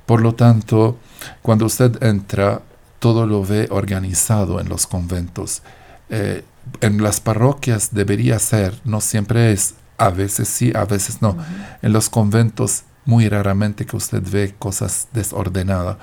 Por 0.07 0.23
lo 0.23 0.35
tanto, 0.35 0.99
cuando 1.43 1.67
usted 1.67 2.03
entra, 2.03 2.63
todo 2.99 3.27
lo 3.27 3.45
ve 3.45 3.69
organizado 3.71 4.61
en 4.61 4.69
los 4.69 4.87
conventos. 4.87 5.63
Eh, 6.09 6.45
en 6.81 7.03
las 7.03 7.21
parroquias 7.21 7.91
debería 7.93 8.39
ser, 8.39 8.75
no 8.85 9.01
siempre 9.01 9.53
es, 9.53 9.75
a 9.99 10.11
veces 10.11 10.49
sí, 10.49 10.73
a 10.75 10.85
veces 10.85 11.23
no. 11.23 11.37
En 11.83 11.93
los 11.93 12.11
conventos 12.11 12.85
muy 13.05 13.29
raramente 13.29 13.87
que 13.87 13.97
usted 13.97 14.23
ve 14.23 14.55
cosas 14.59 15.09
desordenadas, 15.13 15.99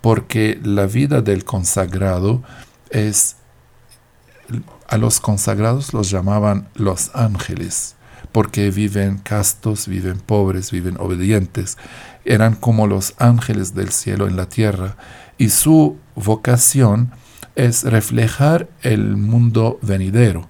porque 0.00 0.60
la 0.62 0.86
vida 0.86 1.22
del 1.22 1.44
consagrado 1.44 2.42
es 2.90 3.36
a 4.88 4.98
los 4.98 5.20
consagrados 5.20 5.94
los 5.94 6.10
llamaban 6.10 6.68
los 6.74 7.10
ángeles, 7.14 7.96
porque 8.32 8.70
viven 8.70 9.18
castos, 9.18 9.88
viven 9.88 10.18
pobres, 10.18 10.70
viven 10.70 10.96
obedientes. 10.98 11.78
Eran 12.24 12.54
como 12.54 12.86
los 12.86 13.14
ángeles 13.18 13.74
del 13.74 13.90
cielo 13.90 14.26
en 14.26 14.36
la 14.36 14.48
tierra, 14.48 14.96
y 15.38 15.50
su 15.50 15.96
vocación 16.14 17.12
es 17.54 17.84
reflejar 17.84 18.68
el 18.82 19.16
mundo 19.16 19.78
venidero. 19.82 20.48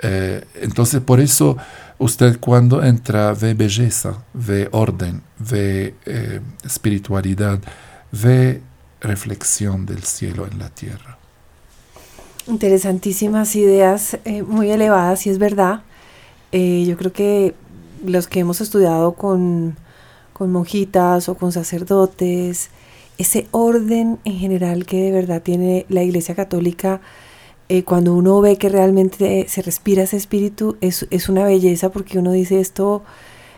Eh, 0.00 0.44
entonces, 0.54 1.00
por 1.00 1.20
eso 1.20 1.56
usted 1.98 2.38
cuando 2.40 2.82
entra 2.84 3.32
ve 3.34 3.54
belleza, 3.54 4.24
ve 4.32 4.68
orden, 4.72 5.22
ve 5.38 5.94
eh, 6.06 6.40
espiritualidad, 6.64 7.60
ve 8.12 8.62
reflexión 9.00 9.86
del 9.86 10.02
cielo 10.04 10.46
en 10.50 10.58
la 10.58 10.68
tierra. 10.70 11.17
Interesantísimas 12.48 13.54
ideas, 13.56 14.18
eh, 14.24 14.42
muy 14.42 14.70
elevadas, 14.70 15.26
y 15.26 15.30
es 15.30 15.38
verdad. 15.38 15.82
Eh, 16.50 16.86
yo 16.88 16.96
creo 16.96 17.12
que 17.12 17.54
los 18.02 18.26
que 18.26 18.40
hemos 18.40 18.62
estudiado 18.62 19.12
con, 19.12 19.76
con 20.32 20.50
monjitas 20.50 21.28
o 21.28 21.34
con 21.34 21.52
sacerdotes, 21.52 22.70
ese 23.18 23.48
orden 23.50 24.18
en 24.24 24.38
general 24.38 24.86
que 24.86 24.96
de 25.02 25.12
verdad 25.12 25.42
tiene 25.42 25.84
la 25.90 26.02
Iglesia 26.02 26.34
Católica, 26.34 27.02
eh, 27.68 27.84
cuando 27.84 28.14
uno 28.14 28.40
ve 28.40 28.56
que 28.56 28.70
realmente 28.70 29.44
se 29.48 29.60
respira 29.60 30.04
ese 30.04 30.16
espíritu, 30.16 30.78
es, 30.80 31.06
es, 31.10 31.28
una 31.28 31.44
belleza 31.44 31.90
porque 31.90 32.18
uno 32.18 32.32
dice 32.32 32.60
esto, 32.60 33.02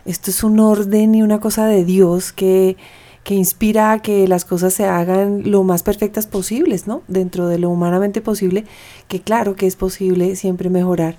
esto 0.05 0.33
es 0.33 0.43
un 0.43 0.59
orden 0.59 1.15
y 1.15 1.23
una 1.23 1.39
cosa 1.39 1.67
de 1.67 1.85
Dios 1.85 2.33
que 2.33 2.77
que 3.25 3.35
inspira 3.35 3.93
a 3.93 3.99
que 4.01 4.27
las 4.27 4.45
cosas 4.45 4.73
se 4.73 4.87
hagan 4.87 5.51
lo 5.51 5.63
más 5.63 5.83
perfectas 5.83 6.27
posibles, 6.27 6.87
¿no? 6.87 7.03
Dentro 7.09 7.49
de 7.49 7.59
lo 7.59 7.71
humanamente 7.71 8.21
posible, 8.21 8.65
que 9.09 9.21
claro 9.21 9.57
que 9.57 9.67
es 9.67 9.77
posible 9.77 10.37
siempre 10.37 10.71
mejorar. 10.71 11.17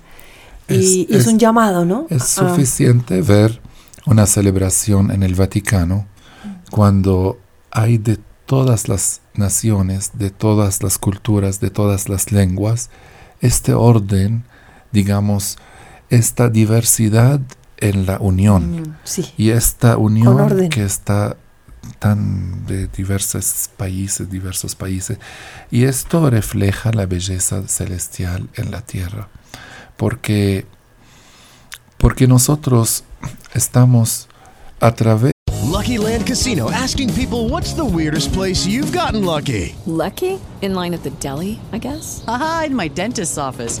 y, 0.68 1.06
es, 1.14 1.26
un 1.26 1.38
llamado, 1.38 1.84
¿no? 1.84 2.06
Es 2.10 2.24
suficiente 2.24 3.20
ver 3.22 3.60
una 4.06 4.26
celebración 4.26 5.10
en 5.10 5.22
el 5.22 5.34
Vaticano 5.34 6.06
cuando 6.70 7.38
hay 7.70 7.98
de 7.98 8.18
todas 8.46 8.88
las 8.88 9.20
naciones, 9.34 10.12
de 10.14 10.30
todas 10.30 10.82
las 10.82 10.98
culturas, 10.98 11.60
de 11.60 11.70
todas 11.70 12.08
las 12.08 12.32
lenguas, 12.32 12.90
este 13.40 13.74
orden, 13.74 14.44
digamos, 14.92 15.58
esta 16.10 16.48
diversidad 16.48 17.40
en 17.78 18.06
la 18.06 18.18
unión. 18.18 18.96
Sí. 19.04 19.32
Y 19.36 19.50
esta 19.50 19.96
unión 19.96 20.68
que 20.68 20.84
está 20.84 21.36
tan 21.98 22.66
de 22.66 22.86
diversos 22.88 23.70
países, 23.76 24.30
diversos 24.30 24.74
países, 24.74 25.18
y 25.70 25.84
esto 25.84 26.28
refleja 26.30 26.92
la 26.92 27.06
belleza 27.06 27.66
celestial 27.68 28.48
en 28.54 28.70
la 28.70 28.82
tierra, 28.82 29.28
porque, 29.96 30.66
porque 31.98 32.26
nosotros 32.26 33.04
estamos 33.54 34.28
a 34.80 34.92
través 34.94 35.32
Lucky 35.72 35.96
Land 35.98 36.26
Casino 36.26 36.70
asking 36.70 37.12
people 37.14 37.48
what's 37.48 37.72
the 37.72 37.84
weirdest 37.84 38.32
place 38.32 38.66
you've 38.66 38.92
gotten 38.92 39.24
lucky? 39.24 39.74
Lucky? 39.86 40.38
In 40.60 40.74
line 40.74 40.94
at 40.94 41.02
the 41.02 41.10
deli, 41.18 41.58
I 41.72 41.78
guess. 41.78 42.22
Aha, 42.28 42.64
in 42.66 42.76
my 42.76 42.88
dentist's 42.88 43.38
office. 43.38 43.80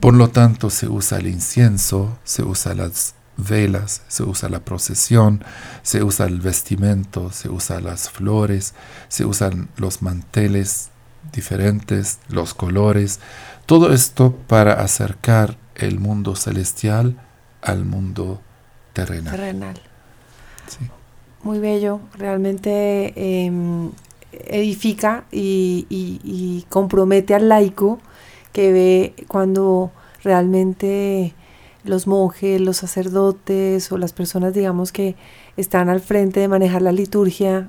Por 0.00 0.14
lo 0.14 0.28
tanto, 0.28 0.70
se 0.70 0.88
usa 0.88 1.18
el 1.18 1.26
incienso, 1.26 2.18
se 2.24 2.42
usa 2.42 2.74
las 2.74 3.14
velas, 3.36 4.02
se 4.08 4.22
usa 4.22 4.48
la 4.48 4.60
procesión, 4.60 5.44
se 5.82 6.02
usa 6.02 6.26
el 6.26 6.40
vestimento, 6.40 7.32
se 7.32 7.48
usa 7.48 7.80
las 7.80 8.10
flores, 8.10 8.74
se 9.08 9.24
usan 9.24 9.68
los 9.76 10.02
manteles 10.02 10.90
diferentes, 11.32 12.18
los 12.28 12.54
colores, 12.54 13.20
todo 13.66 13.92
esto 13.92 14.34
para 14.46 14.74
acercar 14.74 15.56
el 15.74 15.98
mundo 15.98 16.36
celestial 16.36 17.20
al 17.62 17.84
mundo 17.84 18.40
terrenal. 18.92 19.34
terrenal. 19.34 19.80
Sí. 20.68 20.88
Muy 21.42 21.58
bello, 21.58 22.00
realmente 22.14 23.12
eh, 23.16 23.52
edifica 24.32 25.24
y, 25.30 25.86
y, 25.88 26.20
y 26.24 26.66
compromete 26.68 27.34
al 27.34 27.48
laico 27.48 28.00
que 28.56 28.72
ve 28.72 29.14
cuando 29.28 29.90
realmente 30.24 31.34
los 31.84 32.06
monjes, 32.06 32.58
los 32.58 32.78
sacerdotes 32.78 33.92
o 33.92 33.98
las 33.98 34.14
personas, 34.14 34.54
digamos, 34.54 34.92
que 34.92 35.14
están 35.58 35.90
al 35.90 36.00
frente 36.00 36.40
de 36.40 36.48
manejar 36.48 36.80
la 36.80 36.90
liturgia, 36.90 37.68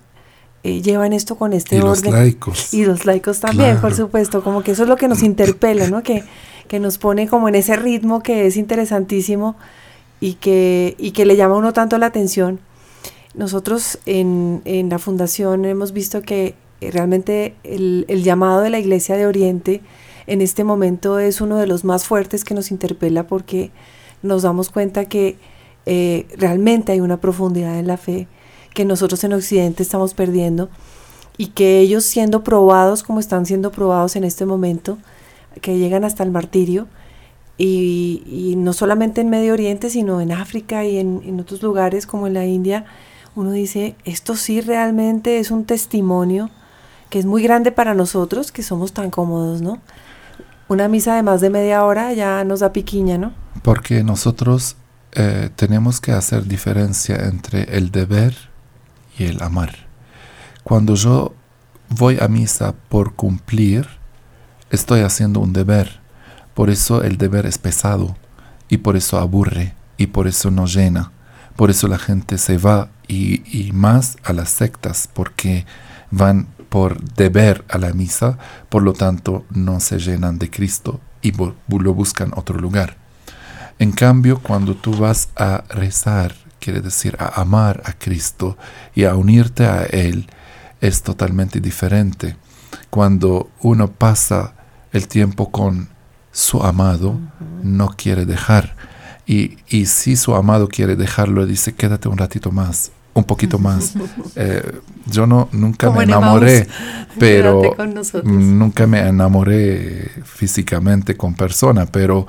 eh, 0.63 0.81
llevan 0.81 1.11
esto 1.11 1.35
con 1.35 1.51
este 1.51 1.75
y 1.75 1.79
orden. 1.79 2.05
Los 2.05 2.13
laicos. 2.13 2.73
Y 2.73 2.85
los 2.85 3.05
laicos 3.05 3.41
también, 3.41 3.71
Claro. 3.71 3.81
por 3.81 3.93
supuesto, 3.95 4.41
como 4.45 4.63
que 4.63 4.71
eso 4.71 4.83
es 4.83 4.89
lo 4.89 4.95
que 4.95 5.09
nos 5.09 5.23
interpela, 5.23 5.89
¿no? 5.89 6.03
Que, 6.03 6.23
que 6.69 6.79
nos 6.79 6.97
pone 6.97 7.27
como 7.27 7.49
en 7.49 7.55
ese 7.55 7.75
ritmo 7.75 8.23
que 8.23 8.47
es 8.47 8.55
interesantísimo 8.55 9.57
y 10.21 10.35
que, 10.35 10.95
y 10.97 11.11
que 11.11 11.25
le 11.25 11.35
llama 11.35 11.55
a 11.55 11.57
uno 11.57 11.73
tanto 11.73 11.97
la 11.97 12.05
atención. 12.05 12.61
Nosotros 13.35 13.99
en, 14.05 14.61
en 14.63 14.87
la 14.89 14.99
fundación 14.99 15.65
hemos 15.65 15.91
visto 15.91 16.21
que 16.21 16.55
eh, 16.79 16.91
realmente 16.91 17.55
el, 17.65 18.05
el 18.07 18.23
llamado 18.23 18.61
de 18.61 18.69
la 18.69 18.79
Iglesia 18.79 19.17
de 19.17 19.27
Oriente 19.27 19.81
en 20.27 20.41
este 20.41 20.63
momento 20.63 21.19
es 21.19 21.41
uno 21.41 21.57
de 21.57 21.67
los 21.67 21.83
más 21.83 22.05
fuertes 22.05 22.43
que 22.43 22.53
nos 22.53 22.71
interpela 22.71 23.25
porque 23.27 23.71
nos 24.21 24.43
damos 24.43 24.69
cuenta 24.69 25.05
que 25.05 25.37
eh, 25.85 26.27
realmente 26.37 26.91
hay 26.91 26.99
una 26.99 27.19
profundidad 27.19 27.79
en 27.79 27.87
la 27.87 27.97
fe 27.97 28.27
que 28.73 28.85
nosotros 28.85 29.23
en 29.23 29.33
Occidente 29.33 29.81
estamos 29.81 30.13
perdiendo 30.13 30.69
y 31.37 31.47
que 31.47 31.79
ellos 31.79 32.03
siendo 32.03 32.43
probados 32.43 33.03
como 33.03 33.19
están 33.19 33.45
siendo 33.45 33.71
probados 33.71 34.15
en 34.15 34.23
este 34.23 34.45
momento, 34.45 34.97
que 35.61 35.77
llegan 35.77 36.03
hasta 36.03 36.23
el 36.23 36.31
martirio, 36.31 36.87
y, 37.59 38.53
no 38.57 38.71
solamente 38.71 39.21
en 39.21 39.29
Medio 39.29 39.53
Oriente, 39.53 39.89
sino 39.89 40.21
en 40.21 40.31
África 40.31 40.85
y 40.85 40.97
en 40.97 41.39
otros 41.39 41.63
lugares 41.63 42.05
como 42.05 42.27
en 42.27 42.35
la 42.35 42.45
India, 42.45 42.85
uno 43.37 43.51
dice, 43.51 43.95
esto 44.03 44.35
sí 44.35 44.61
realmente 44.61 45.37
es 45.37 45.51
un 45.51 45.65
testimonio 45.65 46.49
que 47.11 47.19
es 47.19 47.25
muy 47.25 47.43
grande 47.43 47.71
para 47.71 47.93
nosotros, 47.93 48.51
que 48.51 48.63
somos 48.63 48.93
tan 48.93 49.11
cómodos, 49.11 49.61
¿no? 49.61 49.79
Una 50.69 50.87
misa 50.89 51.15
de 51.15 51.23
más 51.23 51.39
de 51.39 51.49
media 51.49 51.85
hora 51.85 52.13
ya 52.13 52.43
nos 52.43 52.59
da 52.59 52.73
piquiña, 52.73 53.17
¿no? 53.17 53.33
Porque 53.63 54.03
nosotros 54.03 54.75
eh, 55.13 55.49
tenemos 55.55 56.01
que 56.01 56.11
hacer 56.11 56.45
diferencia 56.45 57.15
entre 57.27 57.63
el 57.77 57.91
deber 57.91 58.35
y 59.17 59.25
el 59.25 59.41
amar. 59.41 59.87
Cuando 60.63 60.95
yo 60.95 61.33
voy 61.89 62.17
a 62.19 62.27
misa 62.27 62.75
por 62.89 63.15
cumplir, 63.15 63.87
estoy 64.69 65.01
haciendo 65.01 65.39
un 65.39 65.53
deber. 65.53 66.01
Por 66.53 66.69
eso 66.69 67.01
el 67.01 67.17
deber 67.17 67.45
es 67.45 67.57
pesado 67.57 68.17
y 68.67 68.77
por 68.77 68.97
eso 68.97 69.19
aburre 69.19 69.73
y 69.95 70.07
por 70.07 70.27
eso 70.27 70.51
no 70.51 70.65
llena. 70.65 71.11
Por 71.55 71.69
eso 71.69 71.87
la 71.87 71.97
gente 71.97 72.37
se 72.37 72.57
va 72.57 72.89
y, 73.07 73.41
y 73.57 73.71
más 73.71 74.17
a 74.23 74.33
las 74.33 74.49
sectas 74.49 75.09
porque 75.13 75.65
van 76.11 76.47
por 76.69 77.01
deber 77.15 77.63
a 77.69 77.77
la 77.77 77.93
misa, 77.93 78.37
por 78.69 78.83
lo 78.83 78.93
tanto 78.93 79.45
no 79.51 79.79
se 79.79 79.99
llenan 79.99 80.37
de 80.39 80.49
Cristo 80.49 80.99
y 81.21 81.31
lo 81.31 81.93
buscan 81.93 82.31
otro 82.35 82.57
lugar. 82.59 82.97
En 83.79 83.91
cambio, 83.91 84.39
cuando 84.39 84.75
tú 84.75 84.95
vas 84.95 85.29
a 85.35 85.63
rezar, 85.69 86.35
quiere 86.59 86.81
decir 86.81 87.15
a 87.19 87.41
amar 87.41 87.81
a 87.85 87.93
Cristo 87.93 88.57
y 88.95 89.03
a 89.03 89.15
unirte 89.15 89.65
a 89.65 89.83
Él, 89.83 90.27
es 90.81 91.03
totalmente 91.03 91.59
diferente. 91.59 92.37
Cuando 92.89 93.49
uno 93.61 93.91
pasa 93.91 94.53
el 94.91 95.07
tiempo 95.07 95.51
con 95.51 95.89
su 96.31 96.63
amado, 96.63 97.19
no 97.63 97.89
quiere 97.89 98.25
dejar. 98.25 98.75
Y, 99.25 99.57
y 99.67 99.87
si 99.87 100.15
su 100.15 100.35
amado 100.35 100.67
quiere 100.67 100.95
dejarlo, 100.95 101.45
dice, 101.45 101.75
quédate 101.75 102.07
un 102.07 102.17
ratito 102.17 102.51
más, 102.51 102.91
un 103.19 103.25
poquito 103.25 103.59
más. 103.59 103.93
Eh, 104.39 104.61
yo 105.07 105.25
no, 105.25 105.49
nunca 105.51 105.87
Como 105.87 105.99
me 105.99 106.03
en 106.03 106.09
enamoré, 106.11 106.67
pero 107.19 107.75
nunca 108.23 108.85
me 108.85 108.99
enamoré 108.99 110.11
físicamente 110.23 111.17
con 111.17 111.33
persona, 111.33 111.87
pero 111.87 112.27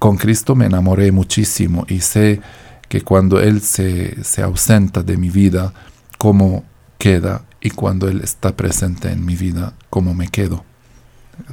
con 0.00 0.16
Cristo 0.16 0.56
me 0.56 0.66
enamoré 0.66 1.12
muchísimo 1.12 1.84
y 1.88 2.00
sé 2.00 2.40
que 2.88 3.02
cuando 3.02 3.40
Él 3.40 3.60
se, 3.60 4.24
se 4.24 4.42
ausenta 4.42 5.02
de 5.02 5.16
mi 5.16 5.30
vida, 5.30 5.72
cómo 6.18 6.64
queda 6.98 7.42
y 7.60 7.70
cuando 7.70 8.08
Él 8.08 8.20
está 8.24 8.56
presente 8.56 9.10
en 9.12 9.24
mi 9.24 9.36
vida, 9.36 9.74
cómo 9.90 10.14
me 10.14 10.28
quedo. 10.28 10.64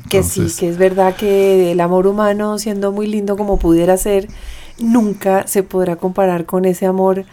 Que 0.09 0.23
sí, 0.23 0.47
que 0.59 0.69
es 0.69 0.77
verdad 0.77 1.15
que 1.15 1.71
el 1.71 1.79
amor 1.79 2.07
humano, 2.07 2.57
siendo 2.57 2.91
muy 2.91 3.07
lindo 3.07 3.37
como 3.37 3.57
pudiera 3.57 3.97
ser, 3.97 4.27
nunca 4.79 5.45
se 5.47 5.63
podrá 5.63 5.95
comparar 5.95 6.45
con 6.45 6.65
ese 6.65 6.85
amor 6.85 7.25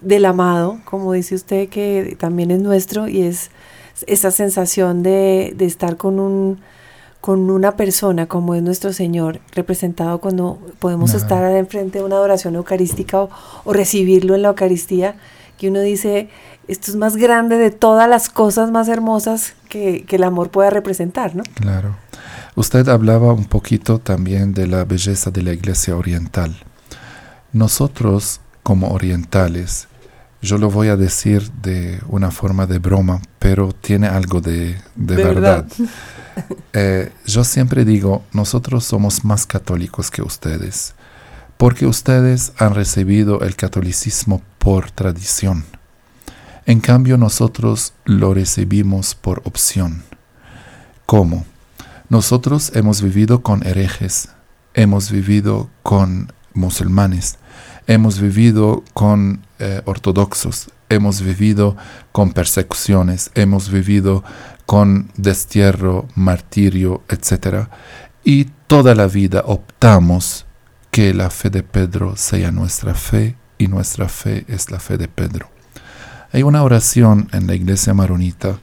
del 0.00 0.24
amado, 0.24 0.80
como 0.84 1.12
dice 1.12 1.34
usted, 1.34 1.68
que 1.68 2.16
también 2.18 2.50
es 2.50 2.60
nuestro 2.60 3.08
y 3.08 3.22
es 3.22 3.50
esa 4.06 4.30
sensación 4.30 5.02
de, 5.02 5.54
de 5.56 5.64
estar 5.64 5.96
con 5.96 6.20
un 6.20 6.60
con 7.20 7.50
una 7.50 7.72
persona 7.72 8.26
como 8.26 8.54
es 8.54 8.62
nuestro 8.62 8.92
Señor, 8.92 9.40
representado 9.52 10.20
cuando 10.20 10.60
podemos 10.78 11.10
Ajá. 11.10 11.18
estar 11.18 11.56
enfrente 11.56 11.98
de 11.98 12.04
una 12.04 12.14
adoración 12.14 12.54
eucarística 12.54 13.20
o, 13.20 13.30
o 13.64 13.72
recibirlo 13.72 14.36
en 14.36 14.42
la 14.42 14.48
Eucaristía, 14.50 15.16
que 15.58 15.68
uno 15.68 15.80
dice, 15.80 16.28
esto 16.68 16.92
es 16.92 16.96
más 16.96 17.16
grande 17.16 17.58
de 17.58 17.72
todas 17.72 18.08
las 18.08 18.28
cosas 18.28 18.70
más 18.70 18.86
hermosas 18.86 19.54
que, 19.68 20.04
que 20.04 20.16
el 20.16 20.22
amor 20.22 20.50
pueda 20.50 20.70
representar, 20.70 21.34
¿no? 21.34 21.42
Claro. 21.54 21.96
Usted 22.54 22.88
hablaba 22.88 23.32
un 23.32 23.46
poquito 23.46 23.98
también 23.98 24.54
de 24.54 24.68
la 24.68 24.84
belleza 24.84 25.32
de 25.32 25.42
la 25.42 25.52
iglesia 25.52 25.96
oriental. 25.96 26.56
Nosotros, 27.52 28.40
como 28.66 28.88
orientales, 28.88 29.86
yo 30.42 30.58
lo 30.58 30.70
voy 30.72 30.88
a 30.88 30.96
decir 30.96 31.52
de 31.62 32.00
una 32.08 32.32
forma 32.32 32.66
de 32.66 32.80
broma, 32.80 33.20
pero 33.38 33.72
tiene 33.72 34.08
algo 34.08 34.40
de, 34.40 34.74
de 34.96 35.14
De 35.14 35.22
verdad. 35.22 35.66
verdad. 35.68 35.90
Eh, 36.72 37.12
yo 37.24 37.44
siempre 37.44 37.84
digo, 37.84 38.24
nosotros 38.32 38.84
somos 38.84 39.24
más 39.24 39.46
católicos 39.46 40.10
que 40.10 40.20
ustedes, 40.20 40.94
porque 41.56 41.86
ustedes 41.86 42.54
han 42.58 42.74
recibido 42.74 43.40
el 43.42 43.54
catolicismo 43.54 44.42
por 44.58 44.90
tradición. 44.90 45.64
En 46.66 46.80
cambio, 46.80 47.16
nosotros 47.18 47.94
lo 48.04 48.34
recibimos 48.34 49.14
por 49.14 49.42
opción. 49.44 50.02
¿Cómo? 51.06 51.46
Nosotros 52.08 52.72
hemos 52.74 53.00
vivido 53.00 53.42
con 53.44 53.64
herejes, 53.64 54.30
hemos 54.74 55.12
vivido 55.12 55.70
con 55.84 56.32
musulmanes, 56.52 57.38
hemos 57.86 58.20
vivido 58.20 58.82
con 58.92 59.46
eh, 59.58 59.82
ortodoxos, 59.84 60.70
hemos 60.88 61.20
vivido 61.20 61.76
con 62.12 62.32
persecuciones, 62.32 63.30
hemos 63.34 63.70
vivido 63.70 64.24
con 64.66 65.10
destierro, 65.16 66.08
martirio, 66.14 67.02
etc. 67.08 67.68
Y 68.24 68.46
toda 68.66 68.94
la 68.94 69.06
vida 69.06 69.42
optamos 69.46 70.46
que 70.90 71.14
la 71.14 71.30
fe 71.30 71.50
de 71.50 71.62
Pedro 71.62 72.16
sea 72.16 72.50
nuestra 72.50 72.94
fe 72.94 73.36
y 73.58 73.68
nuestra 73.68 74.08
fe 74.08 74.44
es 74.48 74.70
la 74.70 74.80
fe 74.80 74.98
de 74.98 75.08
Pedro. 75.08 75.50
Hay 76.32 76.42
una 76.42 76.62
oración 76.62 77.28
en 77.32 77.46
la 77.46 77.54
iglesia 77.54 77.94
maronita 77.94 78.58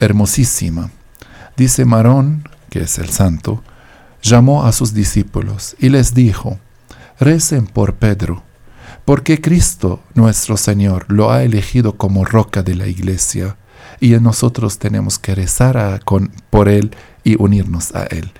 hermosísima. 0.00 0.90
Dice 1.56 1.84
Marón, 1.84 2.48
que 2.70 2.80
es 2.80 2.98
el 2.98 3.10
santo, 3.10 3.62
llamó 4.22 4.64
a 4.64 4.72
sus 4.72 4.94
discípulos 4.94 5.76
y 5.78 5.90
les 5.90 6.14
dijo, 6.14 6.58
recen 7.20 7.66
por 7.66 7.94
Pedro, 7.94 8.42
porque 9.04 9.40
Cristo 9.40 10.00
nuestro 10.14 10.56
Señor 10.56 11.06
lo 11.08 11.30
ha 11.30 11.42
elegido 11.42 11.96
como 11.96 12.24
roca 12.24 12.62
de 12.62 12.74
la 12.74 12.86
iglesia 12.86 13.56
y 14.00 14.10
nosotros 14.12 14.78
tenemos 14.78 15.18
que 15.18 15.34
rezar 15.34 15.76
a- 15.76 15.98
con, 15.98 16.32
por 16.50 16.68
Él 16.68 16.90
y 17.22 17.36
unirnos 17.40 17.94
a 17.94 18.04
Él. 18.04 18.32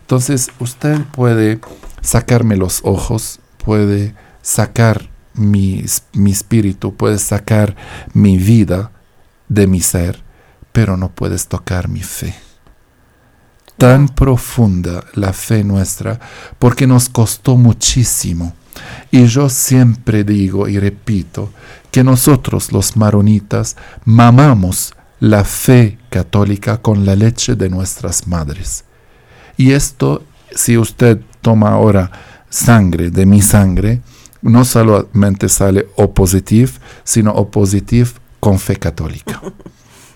Entonces 0.00 0.50
usted 0.58 1.00
puede 1.12 1.60
sacarme 2.00 2.56
los 2.56 2.80
ojos, 2.84 3.40
puede 3.64 4.14
sacar 4.42 5.08
mi, 5.34 5.84
mi 6.12 6.30
espíritu, 6.32 6.94
puede 6.94 7.18
sacar 7.18 7.76
mi 8.14 8.38
vida 8.38 8.92
de 9.48 9.66
mi 9.66 9.80
ser, 9.80 10.22
pero 10.72 10.96
no 10.96 11.10
puedes 11.10 11.46
tocar 11.48 11.88
mi 11.88 12.02
fe. 12.02 12.34
Tan 13.76 14.08
profunda 14.08 15.04
la 15.14 15.32
fe 15.34 15.62
nuestra, 15.62 16.18
porque 16.58 16.86
nos 16.86 17.10
costó 17.10 17.56
muchísimo. 17.58 18.54
Y 19.10 19.26
yo 19.26 19.48
siempre 19.48 20.24
digo 20.24 20.68
y 20.68 20.78
repito 20.78 21.50
que 21.90 22.04
nosotros 22.04 22.72
los 22.72 22.96
maronitas 22.96 23.76
mamamos 24.04 24.94
la 25.20 25.44
fe 25.44 25.98
católica 26.10 26.78
con 26.78 27.06
la 27.06 27.16
leche 27.16 27.54
de 27.54 27.70
nuestras 27.70 28.26
madres. 28.26 28.84
Y 29.56 29.72
esto, 29.72 30.22
si 30.54 30.76
usted 30.76 31.20
toma 31.40 31.70
ahora 31.70 32.10
sangre 32.50 33.10
de 33.10 33.24
mi 33.26 33.40
sangre, 33.40 34.02
no 34.42 34.64
solamente 34.64 35.48
sale 35.48 35.88
O 35.96 36.12
positivo, 36.12 36.72
sino 37.04 37.32
O 37.32 37.50
positivo 37.50 38.10
con 38.40 38.58
fe 38.58 38.76
católica. 38.76 39.40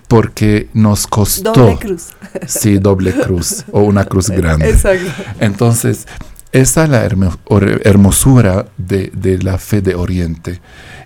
Porque 0.07 0.69
nos 0.73 1.07
costó. 1.07 1.53
Doble 1.53 1.77
cruz. 1.77 2.09
Sí, 2.45 2.77
doble 2.79 3.13
cruz 3.13 3.63
o 3.71 3.81
una 3.81 4.05
cruz 4.05 4.29
grande. 4.29 4.69
Exacto. 4.69 5.09
Entonces, 5.39 6.05
esa 6.51 6.83
es 6.83 6.89
la 6.89 7.05
hermosura 7.05 8.67
de, 8.77 9.11
de 9.13 9.37
la 9.37 9.57
fe 9.57 9.81
de 9.81 9.95
Oriente. 9.95 10.61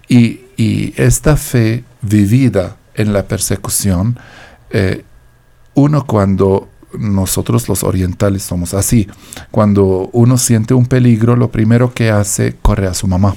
Y, 0.08 0.42
y 0.58 0.94
esta 0.98 1.38
fe 1.38 1.84
vivida 2.02 2.78
en 2.96 3.14
la 3.14 3.28
persecución, 3.28 4.18
eh, 4.72 5.04
uno 5.74 6.06
cuando 6.06 6.70
nosotros 6.98 7.68
los 7.68 7.84
orientales 7.84 8.44
somos 8.44 8.74
así. 8.74 9.08
Cuando 9.52 10.10
uno 10.14 10.38
siente 10.38 10.74
un 10.74 10.86
peligro, 10.86 11.36
lo 11.36 11.52
primero 11.52 11.94
que 11.94 12.10
hace, 12.10 12.56
corre 12.62 12.88
a 12.88 12.94
su 12.94 13.08
mamá. 13.08 13.36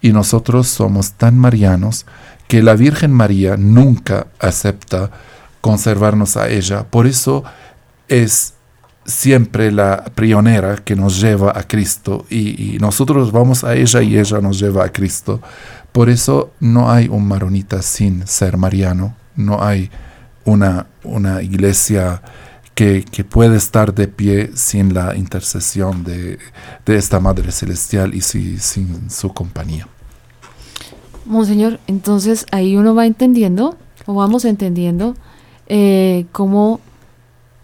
Y 0.00 0.12
nosotros 0.12 0.68
somos 0.68 1.12
tan 1.12 1.36
marianos 1.38 2.06
que 2.46 2.62
la 2.62 2.74
Virgen 2.74 3.12
María 3.12 3.56
nunca 3.56 4.28
acepta 4.38 5.10
conservarnos 5.60 6.36
a 6.36 6.48
ella. 6.48 6.84
Por 6.84 7.06
eso 7.06 7.44
es 8.08 8.54
siempre 9.08 9.72
la 9.72 10.04
pionera 10.14 10.76
que 10.76 10.94
nos 10.94 11.18
lleva 11.18 11.52
a 11.58 11.66
Cristo 11.66 12.26
y, 12.28 12.76
nosotros 12.78 13.32
vamos 13.32 13.64
a 13.64 13.74
ella 13.74 14.02
y 14.02 14.18
ella 14.18 14.40
nos 14.40 14.60
lleva 14.60 14.84
a 14.84 14.92
Cristo. 14.92 15.40
Por 15.92 16.10
eso 16.10 16.52
no 16.60 16.90
hay 16.90 17.08
un 17.08 17.26
maronita 17.26 17.80
sin 17.80 18.26
ser 18.26 18.58
mariano, 18.58 19.16
no 19.34 19.62
hay 19.64 19.90
una, 20.44 20.86
una 21.02 21.42
iglesia 21.42 22.22
que, 22.74 23.04
que, 23.10 23.24
puede 23.24 23.56
estar 23.56 23.94
de 23.94 24.06
pie 24.06 24.50
sin 24.54 24.92
la 24.92 25.16
intercesión 25.16 26.04
de, 26.04 26.38
de 26.84 26.96
esta 26.96 27.18
Madre 27.18 27.50
Celestial 27.50 28.14
y 28.14 28.20
si, 28.20 28.58
sin 28.58 29.10
su 29.10 29.32
compañía. 29.32 29.88
Monseñor, 31.24 31.80
entonces 31.86 32.46
ahí 32.52 32.76
uno 32.76 32.94
va 32.94 33.06
entendiendo, 33.06 33.76
o 34.06 34.14
vamos 34.14 34.44
entendiendo, 34.44 35.14
eh, 35.66 36.26
cómo 36.32 36.80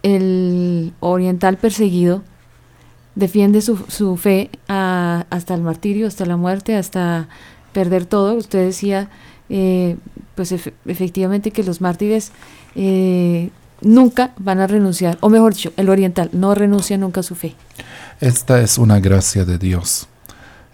el 0.05 0.93
oriental 1.01 1.57
perseguido 1.57 2.23
defiende 3.15 3.63
su, 3.63 3.77
su 3.89 4.17
fe 4.17 4.51
hasta 4.69 5.55
el 5.55 5.63
martirio, 5.63 6.07
hasta 6.07 6.27
la 6.27 6.37
muerte, 6.37 6.77
hasta 6.77 7.29
perder 7.73 8.05
todo. 8.05 8.35
Usted 8.35 8.67
decía, 8.67 9.09
eh, 9.49 9.97
pues 10.35 10.53
ef 10.53 10.69
efectivamente 10.85 11.51
que 11.51 11.65
los 11.65 11.81
mártires 11.81 12.33
eh, 12.75 13.51
nunca 13.81 14.33
van 14.39 14.61
a 14.61 14.67
renunciar, 14.67 15.17
o 15.21 15.31
mejor 15.31 15.55
dicho, 15.55 15.73
el 15.77 15.89
oriental 15.89 16.29
no 16.33 16.55
renuncia 16.55 16.99
nunca 16.99 17.21
a 17.21 17.25
su 17.25 17.35
fe. 17.35 17.55
Esta 18.21 18.61
es 18.61 18.77
una 18.79 19.01
gracia 19.01 19.45
de 19.45 19.59
Dios. 19.59 20.07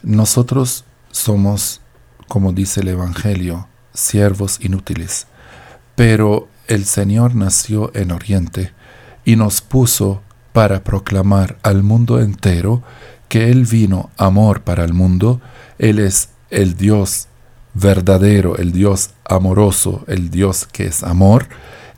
Nosotros 0.03 0.85
somos, 1.12 1.81
como 2.26 2.53
dice 2.53 2.81
el 2.81 2.89
Evangelio, 2.89 3.68
siervos 3.95 4.59
inútiles, 4.61 5.28
pero 5.95 6.49
el 6.66 6.85
Señor 6.85 7.37
nació 7.37 7.93
en 7.95 8.11
Oriente 8.11 8.72
y 9.25 9.37
nos 9.37 9.61
puso 9.61 10.23
para 10.53 10.83
proclamar 10.83 11.59
al 11.62 11.83
mundo 11.83 12.21
entero 12.21 12.83
que 13.29 13.51
Él 13.51 13.64
vino 13.64 14.11
amor 14.16 14.62
para 14.62 14.85
el 14.85 14.93
mundo, 14.93 15.41
Él 15.79 15.99
es 15.99 16.31
el 16.51 16.77
Dios 16.77 17.29
verdadero, 17.75 18.57
el 18.57 18.73
Dios 18.73 19.11
amoroso, 19.25 20.05
el 20.09 20.31
Dios 20.31 20.66
que 20.66 20.87
es 20.87 21.05
amor, 21.05 21.49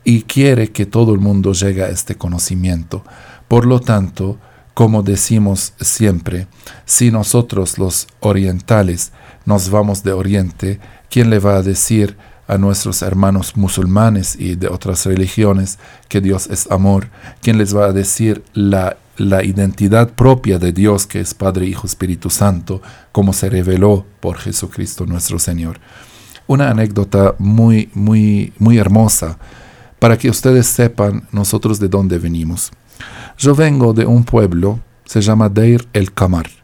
y 0.03 0.23
quiere 0.23 0.71
que 0.71 0.85
todo 0.85 1.13
el 1.13 1.19
mundo 1.19 1.53
llegue 1.53 1.83
a 1.83 1.89
este 1.89 2.15
conocimiento. 2.15 3.03
Por 3.47 3.65
lo 3.65 3.79
tanto, 3.79 4.37
como 4.73 5.01
decimos 5.03 5.73
siempre, 5.79 6.47
si 6.85 7.11
nosotros 7.11 7.77
los 7.77 8.07
orientales 8.19 9.11
nos 9.45 9.69
vamos 9.69 10.03
de 10.03 10.13
Oriente, 10.13 10.79
¿quién 11.09 11.29
le 11.29 11.39
va 11.39 11.57
a 11.57 11.61
decir 11.61 12.17
a 12.53 12.57
nuestros 12.57 13.01
hermanos 13.01 13.57
musulmanes 13.57 14.35
y 14.37 14.55
de 14.55 14.67
otras 14.67 15.05
religiones 15.05 15.79
que 16.07 16.21
Dios 16.21 16.47
es 16.47 16.69
amor? 16.71 17.09
¿Quién 17.41 17.57
les 17.57 17.75
va 17.75 17.85
a 17.85 17.93
decir 17.93 18.43
la, 18.53 18.97
la 19.17 19.43
identidad 19.43 20.09
propia 20.09 20.59
de 20.59 20.71
Dios 20.71 21.07
que 21.07 21.19
es 21.19 21.33
Padre, 21.33 21.65
Hijo, 21.65 21.87
Espíritu 21.87 22.29
Santo, 22.29 22.81
como 23.11 23.33
se 23.33 23.49
reveló 23.49 24.05
por 24.19 24.37
Jesucristo 24.37 25.05
nuestro 25.05 25.39
Señor? 25.39 25.79
Una 26.45 26.69
anécdota 26.69 27.35
muy, 27.39 27.89
muy, 27.93 28.53
muy 28.59 28.77
hermosa 28.77 29.37
para 29.99 30.17
que 30.17 30.29
ustedes 30.29 30.67
sepan 30.67 31.27
nosotros 31.31 31.79
de 31.79 31.87
dónde 31.87 32.19
venimos. 32.19 32.71
Yo 33.37 33.55
vengo 33.55 33.93
de 33.93 34.05
un 34.05 34.23
pueblo, 34.23 34.79
se 35.05 35.21
llama 35.21 35.49
Deir 35.49 35.87
el 35.93 36.13
Kamar. 36.13 36.62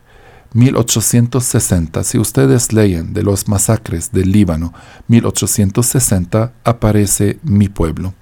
1860, 0.54 2.04
si 2.04 2.18
ustedes 2.18 2.74
leen 2.74 3.14
de 3.14 3.24
los 3.24 3.48
masacres 3.48 4.12
del 4.12 4.32
Líbano, 4.32 4.74
1860 5.08 6.54
aparece 6.64 7.40
mi 7.44 7.70
pueblo. 7.70 8.14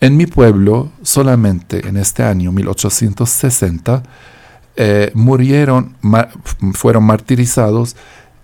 En 0.00 0.16
mi 0.16 0.26
pueblo, 0.26 0.92
solamente 1.02 1.88
en 1.88 1.96
este 1.96 2.22
año 2.22 2.52
1860, 2.52 4.02
eh, 4.76 5.10
murieron, 5.14 5.96
fueron 6.74 7.04
martirizados 7.04 7.96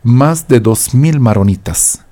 más 0.03 0.49
de 0.49 0.63
2.000 0.63 1.19
maronitas. 1.19 2.05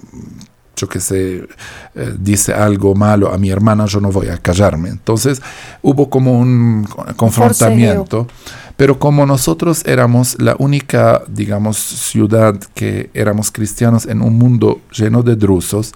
yo 0.76 0.90
que 0.90 1.00
sé, 1.00 1.48
eh, 1.94 2.14
dice 2.18 2.52
algo 2.54 2.96
malo 2.96 3.32
a 3.32 3.38
mi 3.38 3.52
hermana, 3.52 3.86
yo 3.86 4.02
no 4.02 4.12
voy 4.12 4.30
a 4.30 4.38
callarme. 4.40 4.90
Entonces 4.90 5.42
hubo 5.84 6.10
como 6.10 6.40
un 6.40 6.88
confrontamiento, 7.16 8.28
pero 8.76 8.98
como 8.98 9.28
nosotros 9.28 9.84
éramos 9.86 10.36
la 10.42 10.56
única, 10.58 11.22
digamos, 11.28 11.78
ciudad 11.78 12.56
que 12.74 13.12
éramos 13.14 13.52
cristianos 13.52 14.08
en 14.08 14.24
un 14.24 14.36
mundo 14.38 14.82
lleno 14.92 15.22
de 15.22 15.36
drusos, 15.36 15.94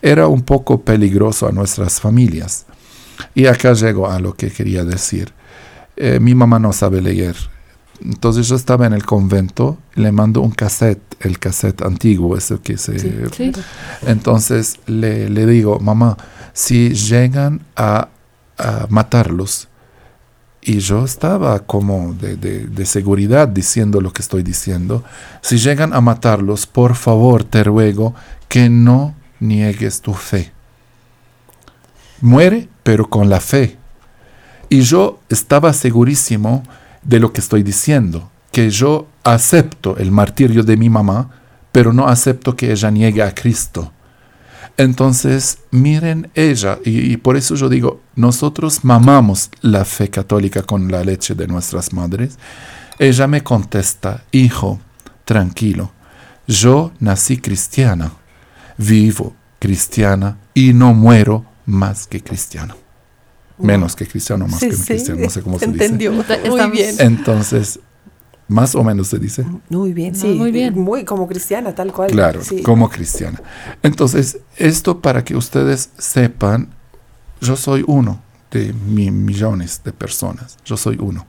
era 0.00 0.28
un 0.28 0.42
poco 0.42 0.80
peligroso 0.82 1.48
a 1.48 1.52
nuestras 1.52 2.00
familias. 2.00 2.66
Y 3.34 3.46
acá 3.46 3.72
llego 3.72 4.10
a 4.10 4.18
lo 4.18 4.34
que 4.34 4.50
quería 4.50 4.84
decir. 4.84 5.32
Eh, 5.96 6.18
mi 6.20 6.34
mamá 6.34 6.58
no 6.58 6.72
sabe 6.72 7.00
leer. 7.00 7.36
Entonces 8.04 8.48
yo 8.48 8.56
estaba 8.56 8.86
en 8.86 8.92
el 8.92 9.04
convento, 9.04 9.78
le 9.94 10.10
mando 10.10 10.40
un 10.40 10.50
cassette, 10.50 11.00
el 11.20 11.38
cassette 11.38 11.82
antiguo, 11.82 12.36
ese 12.36 12.58
que 12.58 12.76
se... 12.76 12.98
Sí, 12.98 13.12
sí. 13.36 13.52
Entonces 14.06 14.80
le, 14.86 15.28
le, 15.28 15.46
digo, 15.46 15.78
mamá, 15.78 16.16
si 16.52 16.90
llegan 16.94 17.60
a, 17.76 18.08
a, 18.58 18.86
matarlos, 18.88 19.68
y 20.64 20.78
yo 20.78 21.04
estaba 21.04 21.60
como 21.60 22.14
de, 22.14 22.36
de, 22.36 22.66
de 22.66 22.86
seguridad 22.86 23.48
diciendo 23.48 24.00
lo 24.00 24.12
que 24.12 24.22
estoy 24.22 24.42
diciendo, 24.42 25.04
si 25.40 25.58
llegan 25.58 25.92
a 25.92 26.00
matarlos, 26.00 26.66
por 26.66 26.94
favor 26.94 27.44
te 27.44 27.64
ruego 27.64 28.14
que 28.48 28.68
no 28.68 29.14
niegues 29.40 30.00
tu 30.00 30.14
fe 30.14 30.52
muere, 32.22 32.68
pero 32.82 33.10
con 33.10 33.28
la 33.28 33.40
fe. 33.40 33.76
Y 34.70 34.80
yo 34.80 35.20
estaba 35.28 35.72
segurísimo 35.74 36.62
de 37.02 37.20
lo 37.20 37.32
que 37.32 37.40
estoy 37.40 37.62
diciendo, 37.62 38.30
que 38.50 38.70
yo 38.70 39.08
acepto 39.24 39.96
el 39.98 40.10
martirio 40.10 40.62
de 40.62 40.76
mi 40.76 40.88
mamá, 40.88 41.30
pero 41.72 41.92
no 41.92 42.08
acepto 42.08 42.56
que 42.56 42.72
ella 42.72 42.90
niegue 42.90 43.22
a 43.22 43.34
Cristo. 43.34 43.92
Entonces, 44.76 45.58
miren 45.70 46.30
ella, 46.34 46.78
y, 46.84 47.16
por 47.18 47.36
eso 47.36 47.54
yo 47.54 47.68
digo, 47.68 48.00
nosotros 48.16 48.84
mamamos 48.84 49.50
la 49.60 49.84
fe 49.84 50.08
católica 50.08 50.62
con 50.62 50.90
la 50.90 51.04
leche 51.04 51.34
de 51.34 51.46
nuestras 51.46 51.92
madres. 51.92 52.38
Ella 52.98 53.26
me 53.26 53.42
contesta, 53.42 54.24
hijo, 54.32 54.80
tranquilo, 55.24 55.92
yo 56.46 56.92
nací 57.00 57.38
cristiana, 57.38 58.12
vivo 58.78 59.34
cristiana 59.58 60.38
y 60.54 60.72
no 60.72 60.92
muero 60.92 61.44
más 61.66 62.06
que 62.06 62.22
cristiano. 62.22 62.74
Menos 63.58 63.94
que 63.94 64.06
cristiano, 64.06 64.48
más 64.48 64.58
Sí, 64.60 64.70
que 64.70 64.76
sí, 64.76 64.84
cristiano, 64.86 65.20
no 65.22 65.30
sé 65.30 65.42
cómo 65.42 65.58
se 65.58 65.66
entendió. 65.66 66.10
dice. 66.12 66.48
Muy 66.50 66.70
bien. 66.70 66.96
Entonces, 66.98 67.78
más 68.48 68.74
o 68.74 68.82
menos 68.82 69.08
se 69.08 69.18
dice. 69.18 69.44
Muy 69.68 69.92
bien, 69.92 70.12
No, 70.14 70.18
sí. 70.20 70.26
muy 70.34 70.50
bien. 70.50 70.78
Muy 70.78 71.04
como 71.04 71.28
cristiana, 71.28 71.74
tal 71.74 71.92
cual. 71.92 72.10
Claro, 72.10 72.42
sí. 72.42 72.62
como 72.62 72.88
cristiana. 72.88 73.40
Entonces, 73.82 74.38
esto 74.56 75.00
para 75.00 75.22
que 75.24 75.36
ustedes 75.36 75.90
sepan, 75.98 76.70
yo 77.40 77.56
soy 77.56 77.84
uno 77.86 78.20
de 78.50 78.72
mi- 78.72 79.10
millones 79.10 79.80
de 79.84 79.92
personas, 79.92 80.58
yo 80.64 80.76
soy 80.76 80.96
uno. 81.00 81.26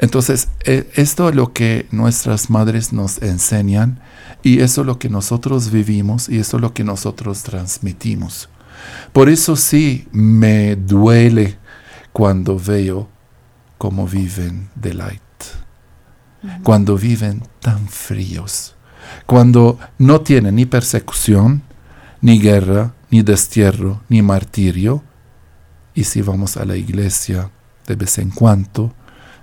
Entonces, 0.00 0.48
eh, 0.64 0.88
esto 0.94 1.28
es 1.28 1.34
lo 1.34 1.52
que 1.52 1.86
nuestras 1.90 2.50
madres 2.50 2.92
nos 2.92 3.20
enseñan 3.20 4.00
y 4.44 4.60
eso 4.60 4.82
es 4.82 4.86
lo 4.86 4.98
que 4.98 5.08
nosotros 5.08 5.72
vivimos 5.72 6.28
y 6.28 6.38
eso 6.38 6.58
es 6.58 6.60
lo 6.60 6.72
que 6.72 6.84
nosotros 6.84 7.42
transmitimos. 7.42 8.48
Por 9.12 9.28
eso 9.28 9.56
sí 9.56 10.06
me 10.12 10.76
duele 10.76 11.58
cuando 12.12 12.58
veo 12.58 13.08
cómo 13.78 14.06
viven 14.06 14.68
de 14.74 14.94
light, 14.94 15.22
cuando 16.62 16.96
viven 16.96 17.42
tan 17.60 17.88
fríos, 17.88 18.74
cuando 19.26 19.78
no 19.98 20.20
tienen 20.20 20.56
ni 20.56 20.66
persecución, 20.66 21.62
ni 22.20 22.40
guerra, 22.40 22.94
ni 23.10 23.22
destierro, 23.22 24.02
ni 24.08 24.22
martirio. 24.22 25.02
Y 25.94 26.04
si 26.04 26.22
vamos 26.22 26.56
a 26.56 26.64
la 26.64 26.76
iglesia 26.76 27.50
de 27.86 27.94
vez 27.94 28.18
en 28.18 28.30
cuando, 28.30 28.92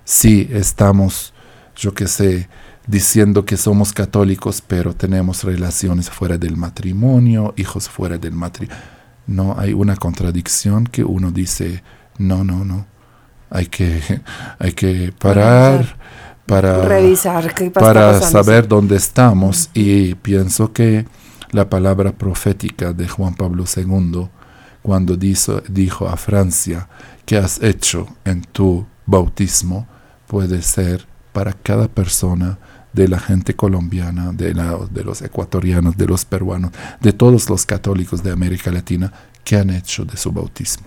si 0.04 0.48
estamos, 0.52 1.34
yo 1.74 1.92
qué 1.94 2.06
sé, 2.06 2.48
diciendo 2.86 3.44
que 3.44 3.56
somos 3.56 3.92
católicos, 3.92 4.62
pero 4.66 4.94
tenemos 4.94 5.44
relaciones 5.44 6.08
fuera 6.08 6.38
del 6.38 6.56
matrimonio, 6.56 7.54
hijos 7.56 7.88
fuera 7.88 8.16
del 8.18 8.32
matrimonio. 8.32 8.95
No 9.26 9.58
hay 9.58 9.72
una 9.72 9.96
contradicción 9.96 10.86
que 10.86 11.04
uno 11.04 11.30
dice, 11.30 11.82
no, 12.18 12.44
no, 12.44 12.64
no. 12.64 12.86
Hay 13.50 13.66
que, 13.66 14.00
hay 14.58 14.72
que 14.72 15.12
parar 15.18 15.96
para, 16.46 16.82
Revisar 16.82 17.54
qué 17.54 17.70
para 17.70 18.12
pasando, 18.12 18.26
saber 18.26 18.68
dónde 18.68 18.96
estamos. 18.96 19.70
Y 19.74 20.14
pienso 20.14 20.72
que 20.72 21.06
la 21.50 21.68
palabra 21.68 22.12
profética 22.12 22.92
de 22.92 23.08
Juan 23.08 23.34
Pablo 23.34 23.64
II, 23.64 24.28
cuando 24.82 25.16
dijo, 25.16 25.60
dijo 25.68 26.08
a 26.08 26.16
Francia, 26.16 26.88
que 27.24 27.36
has 27.36 27.60
hecho 27.62 28.06
en 28.24 28.42
tu 28.42 28.86
bautismo, 29.06 29.86
puede 30.26 30.62
ser 30.62 31.06
para 31.32 31.52
cada 31.52 31.88
persona 31.88 32.58
de 32.96 33.08
la 33.08 33.18
gente 33.20 33.54
colombiana, 33.54 34.32
de, 34.32 34.54
la- 34.54 34.78
de 34.90 35.04
los 35.04 35.20
ecuatorianos, 35.22 35.96
de 35.98 36.06
los 36.06 36.24
peruanos, 36.24 36.72
de 37.00 37.12
todos 37.12 37.48
los 37.50 37.66
católicos 37.66 38.22
de 38.22 38.32
América 38.32 38.70
Latina 38.72 39.12
que 39.44 39.56
han 39.56 39.70
hecho 39.70 40.04
de 40.06 40.16
su 40.16 40.32
bautismo. 40.32 40.86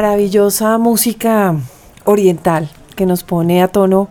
Maravillosa 0.00 0.76
música 0.76 1.56
oriental 2.04 2.68
que 2.96 3.06
nos 3.06 3.24
pone 3.24 3.62
a 3.62 3.68
tono 3.68 4.10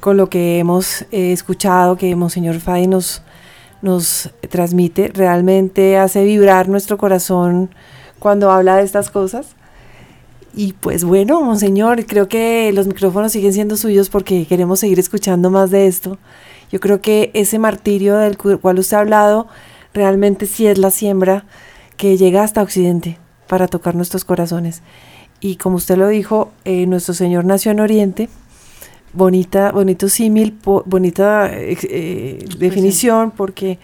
con 0.00 0.16
lo 0.16 0.30
que 0.30 0.58
hemos 0.58 1.02
eh, 1.12 1.32
escuchado, 1.32 1.96
que 1.98 2.16
Monseñor 2.16 2.60
Fadi 2.60 2.86
nos, 2.86 3.20
nos 3.82 4.30
transmite. 4.48 5.08
Realmente 5.08 5.98
hace 5.98 6.24
vibrar 6.24 6.70
nuestro 6.70 6.96
corazón 6.96 7.68
cuando 8.18 8.50
habla 8.50 8.76
de 8.76 8.84
estas 8.84 9.10
cosas. 9.10 9.48
Y 10.54 10.72
pues 10.72 11.04
bueno, 11.04 11.42
Monseñor, 11.42 12.06
creo 12.06 12.26
que 12.26 12.72
los 12.72 12.86
micrófonos 12.86 13.30
siguen 13.32 13.52
siendo 13.52 13.76
suyos 13.76 14.08
porque 14.08 14.46
queremos 14.46 14.80
seguir 14.80 14.98
escuchando 14.98 15.50
más 15.50 15.70
de 15.70 15.88
esto. 15.88 16.16
Yo 16.72 16.80
creo 16.80 17.02
que 17.02 17.30
ese 17.34 17.58
martirio 17.58 18.16
del 18.16 18.38
cu- 18.38 18.58
cual 18.60 18.78
usted 18.78 18.96
ha 18.96 19.00
hablado 19.00 19.46
realmente 19.92 20.46
sí 20.46 20.66
es 20.66 20.78
la 20.78 20.90
siembra 20.90 21.44
que 21.98 22.16
llega 22.16 22.42
hasta 22.44 22.62
Occidente 22.62 23.18
para 23.46 23.68
tocar 23.68 23.94
nuestros 23.94 24.24
corazones. 24.24 24.80
Y 25.40 25.56
como 25.56 25.76
usted 25.76 25.96
lo 25.96 26.08
dijo, 26.08 26.50
eh, 26.64 26.86
nuestro 26.86 27.14
Señor 27.14 27.44
nació 27.44 27.70
en 27.72 27.80
Oriente. 27.80 28.28
Bonita, 29.12 29.72
bonito 29.72 30.08
símil, 30.08 30.52
po- 30.52 30.82
bonita 30.84 31.50
eh, 31.52 31.76
eh, 31.82 32.44
definición, 32.58 33.30
porque 33.30 33.78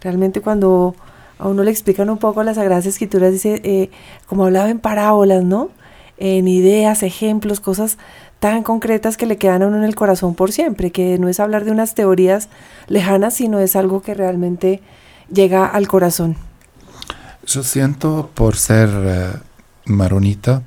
realmente 0.00 0.40
cuando 0.40 0.94
a 1.38 1.48
uno 1.48 1.62
le 1.64 1.70
explican 1.70 2.08
un 2.10 2.18
poco 2.18 2.42
las 2.42 2.56
Sagradas 2.56 2.86
Escrituras, 2.86 3.32
dice, 3.32 3.60
eh, 3.64 3.90
como 4.26 4.44
hablaba 4.46 4.70
en 4.70 4.78
parábolas, 4.78 5.42
¿no? 5.44 5.70
En 6.16 6.48
ideas, 6.48 7.02
ejemplos, 7.02 7.60
cosas 7.60 7.98
tan 8.40 8.62
concretas 8.62 9.16
que 9.16 9.26
le 9.26 9.36
quedan 9.36 9.62
a 9.62 9.66
uno 9.66 9.76
en 9.76 9.84
el 9.84 9.94
corazón 9.94 10.34
por 10.34 10.50
siempre, 10.52 10.90
que 10.90 11.18
no 11.18 11.28
es 11.28 11.40
hablar 11.40 11.64
de 11.64 11.72
unas 11.72 11.94
teorías 11.94 12.48
lejanas, 12.88 13.34
sino 13.34 13.58
es 13.58 13.76
algo 13.76 14.00
que 14.00 14.14
realmente 14.14 14.80
llega 15.30 15.66
al 15.66 15.88
corazón. 15.88 16.36
Yo 17.46 17.62
siento 17.62 18.30
por 18.34 18.56
ser 18.56 18.88
eh, 18.92 19.28
maronita 19.86 20.62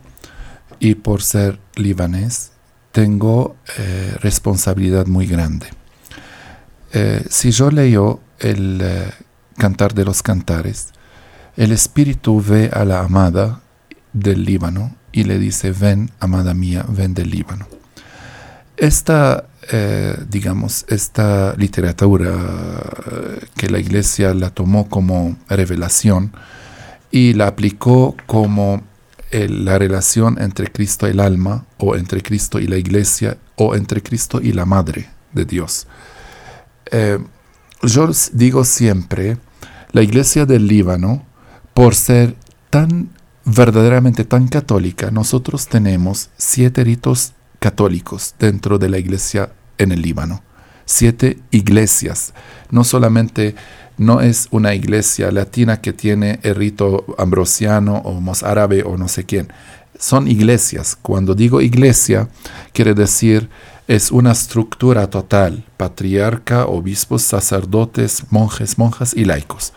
y 0.83 0.95
por 0.95 1.21
ser 1.21 1.59
libanés, 1.75 2.51
tengo 2.91 3.55
eh, 3.77 4.17
responsabilidad 4.19 5.07
muy 5.07 5.25
grande. 5.25 5.67
Eh, 6.91 7.25
si 7.29 7.51
yo 7.51 7.71
leo 7.71 8.19
el 8.39 8.81
eh, 8.83 9.09
Cantar 9.57 9.93
de 9.93 10.03
los 10.03 10.21
Cantares, 10.21 10.89
el 11.55 11.71
Espíritu 11.71 12.43
ve 12.45 12.69
a 12.73 12.83
la 12.83 12.99
amada 12.99 13.61
del 14.11 14.43
Líbano 14.43 14.93
y 15.13 15.23
le 15.23 15.39
dice, 15.39 15.71
ven, 15.71 16.11
amada 16.19 16.53
mía, 16.53 16.85
ven 16.89 17.13
del 17.13 17.29
Líbano. 17.29 17.65
Esta, 18.75 19.45
digamos, 20.27 20.83
esta 20.89 21.53
literatura 21.55 22.33
que 23.55 23.69
la 23.69 23.79
iglesia 23.79 24.33
la 24.33 24.49
tomó 24.49 24.89
como 24.89 25.37
revelación 25.47 26.33
y 27.11 27.33
la 27.33 27.47
aplicó 27.47 28.17
como 28.25 28.81
la 29.33 29.79
relación 29.79 30.39
entre 30.39 30.71
Cristo 30.71 31.07
y 31.07 31.11
el 31.11 31.19
alma, 31.19 31.65
o 31.77 31.95
entre 31.95 32.21
Cristo 32.21 32.59
y 32.59 32.67
la 32.67 32.77
iglesia, 32.77 33.37
o 33.55 33.75
entre 33.75 34.01
Cristo 34.01 34.39
y 34.41 34.51
la 34.51 34.65
madre 34.65 35.09
de 35.33 35.45
Dios. 35.45 35.87
Eh, 36.91 37.19
yo 37.81 38.09
digo 38.31 38.63
siempre, 38.63 39.37
la 39.91 40.01
iglesia 40.01 40.45
del 40.45 40.67
Líbano, 40.67 41.25
por 41.73 41.95
ser 41.95 42.35
tan 42.69 43.09
verdaderamente 43.45 44.23
tan 44.23 44.47
católica, 44.47 45.11
nosotros 45.11 45.67
tenemos 45.67 46.29
siete 46.37 46.83
ritos 46.83 47.33
católicos 47.59 48.35
dentro 48.39 48.77
de 48.77 48.89
la 48.89 48.97
iglesia 48.99 49.51
en 49.77 49.91
el 49.91 50.01
Líbano. 50.01 50.43
Siete 50.85 51.39
iglesias. 51.51 52.33
No 52.69 52.83
solamente 52.83 53.55
no 53.97 54.21
es 54.21 54.47
una 54.51 54.73
iglesia 54.73 55.31
latina 55.31 55.81
que 55.81 55.93
tiene 55.93 56.39
el 56.43 56.55
rito 56.55 57.05
ambrosiano 57.17 57.97
o 57.97 58.19
mozárabe 58.19 58.83
o 58.83 58.97
no 58.97 59.07
sé 59.07 59.25
quién. 59.25 59.51
Son 59.97 60.27
iglesias. 60.27 60.97
Cuando 61.01 61.35
digo 61.35 61.61
iglesia, 61.61 62.27
quiere 62.73 62.93
decir 62.93 63.49
es 63.87 64.11
una 64.11 64.31
estructura 64.31 65.09
total, 65.09 65.65
patriarca, 65.77 66.65
obispos, 66.65 67.21
sacerdotes, 67.21 68.23
monjes, 68.29 68.77
monjas 68.77 69.13
y 69.13 69.25
laicos. 69.25 69.73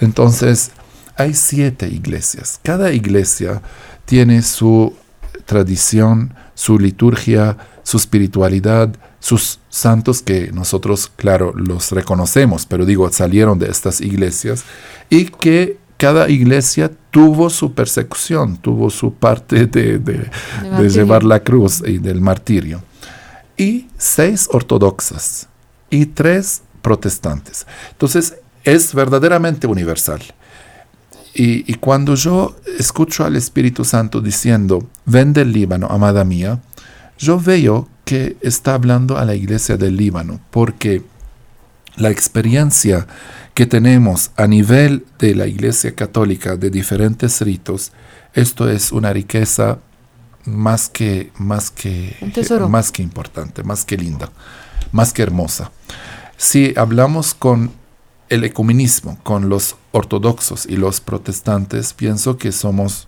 Entonces, 0.00 0.70
hay 1.16 1.34
siete 1.34 1.88
iglesias. 1.88 2.60
Cada 2.62 2.92
iglesia 2.92 3.60
tiene 4.06 4.42
su 4.42 4.94
tradición, 5.44 6.34
su 6.54 6.78
liturgia, 6.78 7.58
su 7.82 7.98
espiritualidad, 7.98 8.96
sus 9.22 9.60
santos 9.70 10.20
que 10.20 10.50
nosotros, 10.52 11.10
claro, 11.14 11.52
los 11.54 11.92
reconocemos, 11.92 12.66
pero 12.66 12.84
digo, 12.84 13.08
salieron 13.12 13.56
de 13.60 13.70
estas 13.70 14.00
iglesias 14.00 14.64
y 15.10 15.26
que 15.26 15.78
cada 15.96 16.28
iglesia 16.28 16.90
tuvo 17.12 17.48
su 17.48 17.72
persecución, 17.72 18.56
tuvo 18.56 18.90
su 18.90 19.14
parte 19.14 19.66
de, 19.66 19.98
de- 20.00 20.28
llevar 20.90 21.22
la 21.22 21.38
cruz 21.38 21.82
y 21.86 21.98
del 21.98 22.20
martirio. 22.20 22.82
Y 23.56 23.86
seis 23.96 24.48
ortodoxas. 24.50 25.46
y 25.88 26.06
tres 26.06 26.62
protestantes. 26.80 27.64
Entonces, 27.92 28.34
es 28.64 28.92
verdaderamente 28.92 29.68
universal. 29.68 30.20
Y, 31.34 31.70
y, 31.70 31.74
cuando 31.74 32.14
yo 32.16 32.56
escucho 32.78 33.24
al 33.24 33.36
Espíritu 33.36 33.84
Santo 33.84 34.20
diciendo, 34.20 34.88
ven 35.04 35.32
del 35.32 35.52
Líbano, 35.52 35.86
amada 35.88 36.24
mía, 36.24 36.60
yo 37.18 37.38
veo 37.38 37.88
que 38.04 38.36
está 38.40 38.74
hablando 38.74 39.18
a 39.18 39.24
la 39.24 39.34
iglesia 39.34 39.76
del 39.76 39.96
Líbano, 39.96 40.40
porque 40.50 41.02
la 41.96 42.10
experiencia 42.10 43.06
que 43.54 43.66
tenemos 43.66 44.30
a 44.36 44.46
nivel 44.46 45.04
de 45.18 45.34
la 45.34 45.46
iglesia 45.46 45.94
católica 45.94 46.56
de 46.56 46.70
diferentes 46.70 47.40
ritos, 47.42 47.92
esto 48.34 48.68
es 48.68 48.92
una 48.92 49.12
riqueza 49.12 49.78
más 50.44 50.88
que, 50.88 51.30
más 51.36 51.70
que, 51.70 52.16
más 52.68 52.90
que 52.90 53.02
importante, 53.02 53.62
más 53.62 53.84
que 53.84 53.96
linda, 53.96 54.30
más 54.90 55.12
que 55.12 55.22
hermosa. 55.22 55.70
Si 56.36 56.74
hablamos 56.76 57.34
con 57.34 57.72
el 58.28 58.44
ecumenismo, 58.44 59.18
con 59.22 59.48
los 59.48 59.76
ortodoxos 59.92 60.66
y 60.66 60.76
los 60.76 61.00
protestantes, 61.00 61.92
pienso 61.92 62.38
que 62.38 62.50
somos 62.50 63.06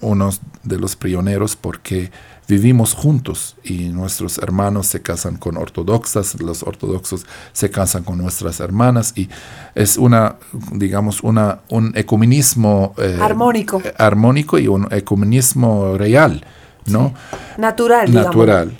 unos 0.00 0.40
de 0.62 0.78
los 0.78 0.96
pioneros 0.96 1.56
porque 1.56 2.10
vivimos 2.50 2.94
juntos 2.94 3.56
y 3.62 3.90
nuestros 3.90 4.38
hermanos 4.38 4.88
se 4.88 5.00
casan 5.00 5.36
con 5.36 5.56
ortodoxas, 5.56 6.40
los 6.40 6.64
ortodoxos 6.64 7.24
se 7.52 7.70
casan 7.70 8.02
con 8.02 8.18
nuestras 8.18 8.58
hermanas 8.58 9.12
y 9.16 9.28
es 9.76 9.96
una, 9.96 10.34
digamos, 10.72 11.22
una, 11.22 11.60
un 11.68 11.92
ecumenismo 11.94 12.94
eh, 12.98 13.18
armónico. 13.20 13.80
armónico 13.96 14.58
y 14.58 14.66
un 14.66 14.88
ecumenismo 14.90 15.96
real, 15.96 16.44
¿no? 16.86 17.14
Natural. 17.56 18.12
Natural. 18.12 18.76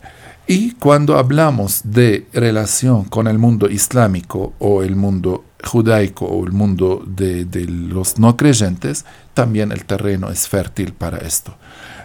Y 0.48 0.72
cuando 0.72 1.16
hablamos 1.16 1.82
de 1.84 2.26
relación 2.32 3.04
con 3.04 3.28
el 3.28 3.38
mundo 3.38 3.70
islámico 3.70 4.52
o 4.58 4.82
el 4.82 4.96
mundo 4.96 5.44
judaico 5.62 6.24
o 6.24 6.44
el 6.44 6.50
mundo 6.50 7.04
de, 7.06 7.44
de 7.44 7.66
los 7.66 8.18
no 8.18 8.36
creyentes, 8.36 9.04
también 9.32 9.70
el 9.70 9.84
terreno 9.84 10.28
es 10.28 10.48
fértil 10.48 10.92
para 10.92 11.18
esto. 11.18 11.54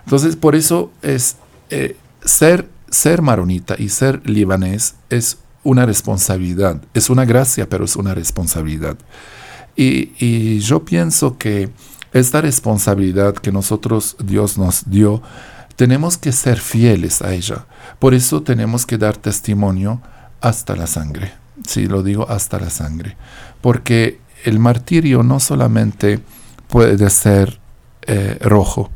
Entonces, 0.04 0.36
por 0.36 0.54
eso 0.56 0.92
es 1.02 1.38
eh, 1.70 1.98
ser, 2.24 2.70
ser 2.90 3.22
maronita 3.22 3.76
y 3.78 3.90
ser 3.90 4.22
libanés 4.28 4.96
es 5.10 5.38
una 5.64 5.86
responsabilidad, 5.86 6.82
es 6.94 7.10
una 7.10 7.26
gracia, 7.26 7.68
pero 7.68 7.86
es 7.86 7.96
una 7.96 8.14
responsabilidad. 8.14 8.98
Y, 9.76 10.60
yo 10.60 10.86
pienso 10.86 11.38
que 11.38 11.70
esta 12.14 12.40
responsabilidad 12.40 13.34
que 13.34 13.52
nosotros, 13.52 14.16
Dios 14.24 14.58
nos 14.58 14.90
dio, 14.90 15.22
tenemos 15.76 16.18
que 16.18 16.32
ser 16.32 16.60
fieles 16.60 17.22
a 17.22 17.34
ella. 17.34 17.66
Por 18.00 18.14
eso 18.14 18.42
tenemos 18.42 18.86
que 18.86 18.98
dar 18.98 19.18
testimonio 19.18 20.02
hasta 20.40 20.76
la 20.78 20.88
sangre. 20.88 21.34
Sí, 21.68 21.88
lo 21.88 22.04
digo 22.04 22.30
hasta 22.30 22.60
la 22.60 22.70
sangre. 22.70 23.18
Porque 23.60 24.20
el 24.46 24.60
martirio 24.60 25.24
no 25.24 25.42
solamente 25.42 26.22
puede 26.70 27.10
ser 27.10 27.60
eh, 28.04 28.38
rojo, 28.40 28.92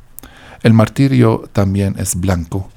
el 0.64 0.74
martirio 0.74 1.50
también 1.54 1.96
es 1.98 2.16
blanco. 2.16 2.70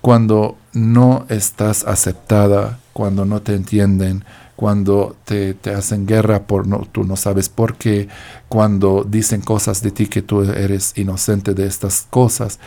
Cuando 0.00 0.56
no 0.72 1.26
estás 1.28 1.84
aceptada, 1.84 2.78
cuando 2.92 3.24
no 3.24 3.42
te 3.42 3.54
entienden, 3.54 4.24
cuando 4.58 5.16
te, 5.24 5.56
hacen 5.72 6.04
guerra 6.04 6.48
por 6.48 6.66
no, 6.66 6.86
tú 6.90 7.04
no 7.04 7.14
sabes 7.14 7.48
por 7.48 7.76
qué, 7.76 8.08
cuando 8.48 9.06
dicen 9.08 9.40
cosas 9.40 9.82
de 9.82 9.92
ti 9.92 10.08
que 10.08 10.20
tú 10.20 10.42
eres 10.42 10.94
inocente 10.96 11.54
de 11.54 11.66
estas 11.66 12.08
cosas. 12.10 12.58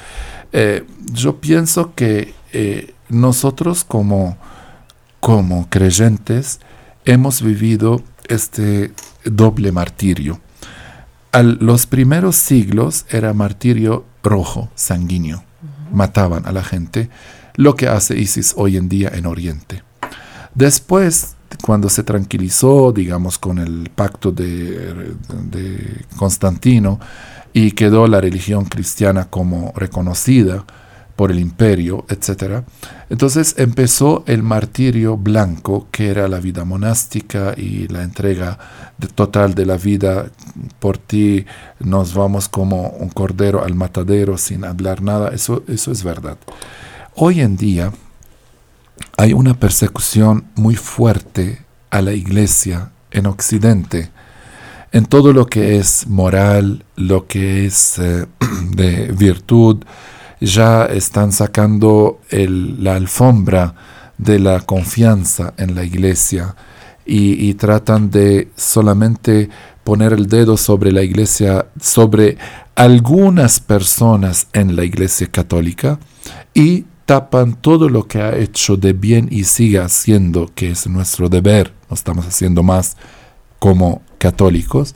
Eh, 0.54 0.86
yo 1.12 1.42
pienso 1.42 1.94
que 1.94 2.34
eh, 2.54 2.94
nosotros 3.10 3.84
como, 3.84 4.38
como 5.20 5.70
creyentes 5.70 6.62
hemos 7.04 7.42
vivido 7.42 8.02
este 8.30 8.94
doble 9.26 9.74
martirio. 9.74 10.40
A 11.34 11.44
los 11.44 11.88
primeros 11.88 12.38
siglos 12.38 13.06
era 13.10 13.34
martirio 13.34 14.06
rojo, 14.24 14.70
sanguíneo. 14.76 15.44
Mataban 15.92 16.46
a 16.46 16.52
la 16.52 16.64
gente, 16.64 17.10
lo 17.56 17.76
que 17.76 17.88
hace 17.88 18.18
ISIS 18.18 18.54
hoy 18.58 18.78
en 18.78 18.90
día 18.90 19.12
en 19.14 19.26
Oriente. 19.26 19.84
Después, 20.56 21.36
cuando 21.62 21.90
se 21.90 22.04
tranquilizó, 22.04 22.92
digamos, 22.92 23.38
con 23.38 23.60
el 23.60 23.90
pacto 23.94 24.32
de, 24.32 25.16
Constantino 26.16 27.00
y 27.54 27.72
quedó 27.72 28.08
la 28.08 28.22
religión 28.22 28.66
cristiana 28.66 29.26
como 29.26 29.74
reconocida, 29.76 30.66
por 31.22 31.32
el 31.32 31.40
imperio, 31.40 32.04
etc. 32.10 32.64
Entonces 33.12 33.54
empezó 33.60 34.24
el 34.26 34.42
martirio 34.42 35.18
blanco, 35.18 35.86
que 35.92 36.10
era 36.10 36.28
la 36.28 36.40
vida 36.40 36.66
monástica 36.66 37.54
y 37.56 37.88
la 37.90 38.02
entrega 38.02 38.58
total 39.14 39.54
de 39.54 39.68
la 39.68 39.78
vida. 39.78 40.32
Por 40.80 40.98
ti 40.98 41.46
nos 41.80 42.16
vamos 42.16 42.50
como 42.50 42.90
un 42.90 43.10
cordero 43.10 43.64
al 43.64 43.76
matadero 43.76 44.36
sin 44.40 44.66
hablar 44.66 45.04
nada. 45.04 45.30
Eso, 45.30 45.64
eso 45.68 45.92
es 45.92 46.04
verdad. 46.04 46.40
Hoy 47.14 47.42
en 47.42 47.56
día 47.56 47.92
hay 49.16 49.34
una 49.34 49.54
persecución 49.54 50.46
muy 50.56 50.76
fuerte 50.76 51.62
a 51.92 52.02
la 52.02 52.14
iglesia 52.14 52.90
en 53.12 53.28
Occidente 53.28 54.10
en 54.92 55.06
todo 55.06 55.34
lo 55.34 55.46
que 55.46 55.78
es 55.78 56.08
moral, 56.08 56.84
lo 56.96 57.28
que 57.28 57.68
es 57.68 58.00
eh, 58.00 58.26
de 58.72 59.12
virtud, 59.12 59.84
ya 60.42 60.86
están 60.86 61.32
sacando 61.32 62.20
la 62.32 62.96
alfombra 62.96 63.76
de 64.18 64.40
la 64.40 64.60
confianza 64.62 65.54
en 65.58 65.76
la 65.76 65.84
iglesia 65.84 66.56
y, 67.06 67.54
tratan 67.56 68.10
de 68.10 68.50
solamente 68.56 69.50
poner 69.84 70.14
el 70.14 70.28
dedo 70.28 70.58
sobre 70.58 70.92
la 70.92 71.04
iglesia, 71.04 71.68
sobre 71.80 72.38
algunas 72.76 73.60
personas 73.60 74.48
en 74.54 74.76
la 74.76 74.84
iglesia 74.84 75.28
católica 75.28 76.00
y 76.54 76.86
tapan 77.06 77.56
todo 77.56 77.90
lo 77.90 78.08
que 78.08 78.22
ha 78.22 78.38
hecho 78.38 78.78
de 78.78 78.94
bien 78.94 79.28
y 79.30 79.44
sigue 79.44 79.80
haciendo, 79.80 80.50
que 80.56 80.72
es 80.72 80.88
nuestro 80.88 81.28
deber, 81.28 81.74
no 81.90 81.96
estamos 81.96 82.26
haciendo 82.26 82.64
más 82.64 82.96
como 83.60 84.02
católicos, 84.18 84.96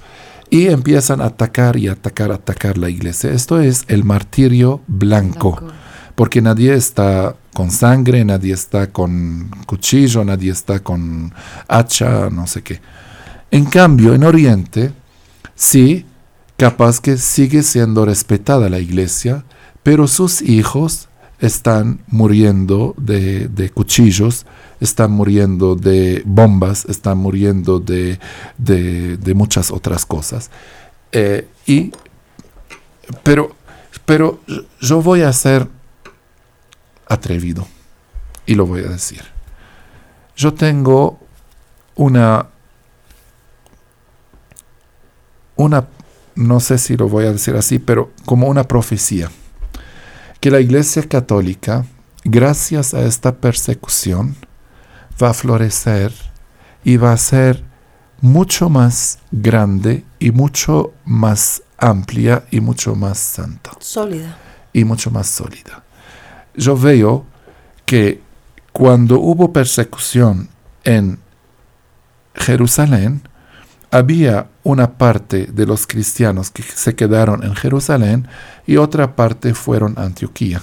y 0.56 0.68
empiezan 0.68 1.20
a 1.20 1.26
atacar 1.26 1.76
y 1.76 1.89
atacar, 1.89 2.32
atacar 2.32 2.78
la 2.78 2.89
iglesia. 2.89 3.30
Esto 3.30 3.60
es 3.60 3.84
el 3.89 4.06
martirio 4.06 4.80
blanco, 4.88 5.60
porque 6.16 6.41
nadie 6.41 6.74
está 6.74 7.36
con 7.53 7.72
sangre, 7.72 8.24
nadie 8.24 8.53
está 8.53 8.89
con 8.89 9.51
cuchillo, 9.66 10.24
nadie 10.24 10.53
está 10.53 10.80
con 10.80 11.34
hacha, 11.68 12.30
no 12.30 12.47
sé 12.47 12.62
qué. 12.64 12.80
En 13.51 13.66
cambio, 13.66 14.14
en 14.14 14.24
Oriente, 14.24 14.93
sí, 15.56 16.06
capaz 16.56 17.01
que 17.01 17.18
sigue 17.18 17.62
siendo 17.62 18.06
respetada 18.06 18.70
la 18.70 18.80
iglesia, 18.80 19.43
pero 19.84 20.08
sus 20.08 20.41
hijos 20.41 21.10
están 21.41 21.99
muriendo 22.08 22.95
de, 22.97 23.49
de 23.49 23.72
cuchillos, 23.72 24.45
están 24.80 25.11
muriendo 25.11 25.76
de 25.76 26.21
bombas, 26.26 26.86
están 26.86 27.17
muriendo 27.17 27.80
de, 27.80 28.19
de, 28.57 29.34
muchas 29.34 29.71
otras 29.71 30.05
cosas. 30.05 30.51
Eh, 31.11 31.47
y, 31.65 31.91
pero, 33.23 33.55
pero 34.05 34.39
yo 34.82 35.01
voy 35.01 35.21
a 35.21 35.32
ser 35.34 35.67
atrevido 37.07 37.67
y 38.45 38.55
lo 38.55 38.65
voy 38.65 38.82
a 38.82 38.89
decir. 38.89 39.21
Yo 40.36 40.53
tengo 40.53 41.19
una, 41.95 42.47
una, 45.55 45.88
no 46.36 46.59
sé 46.59 46.78
si 46.78 46.97
lo 46.97 47.07
voy 47.07 47.26
a 47.26 47.32
decir 47.32 47.55
así, 47.55 47.80
pero 47.80 48.11
como 48.26 48.47
una 48.47 48.65
profecía, 48.65 49.32
que 50.41 50.51
la 50.51 50.59
Iglesia 50.59 51.03
Católica, 51.07 51.86
gracias 52.23 52.93
a 52.93 53.05
esta 53.05 53.36
persecución, 53.36 54.36
va 55.22 55.30
a 55.30 55.34
florecer 55.34 56.13
y 56.84 56.97
va 56.97 57.11
a 57.11 57.18
ser 57.18 57.63
mucho 58.22 58.70
más 58.70 59.20
grande 59.32 60.03
y 60.20 60.32
mucho 60.32 60.93
más 61.05 61.61
amplia 61.78 62.45
y 62.51 62.59
mucho 62.59 62.95
más 62.95 63.18
santa. 63.18 63.72
Sólida. 63.80 64.38
Y 64.74 64.84
mucho 64.84 65.11
más 65.11 65.28
sólida. 65.28 65.84
Yo 66.55 66.78
veo 66.78 67.26
que 67.86 68.22
cuando 68.72 69.20
hubo 69.20 69.53
persecución 69.53 70.49
en 70.84 71.20
Jerusalén, 72.34 73.22
había 73.91 74.49
una 74.63 74.97
parte 74.97 75.45
de 75.45 75.66
los 75.66 75.88
cristianos 75.88 76.51
que 76.51 76.63
se 76.63 76.95
quedaron 76.95 77.43
en 77.43 77.55
Jerusalén 77.55 78.28
y 78.66 78.78
otra 78.78 79.16
parte 79.16 79.53
fueron 79.53 79.97
a 79.97 80.03
Antioquía 80.03 80.61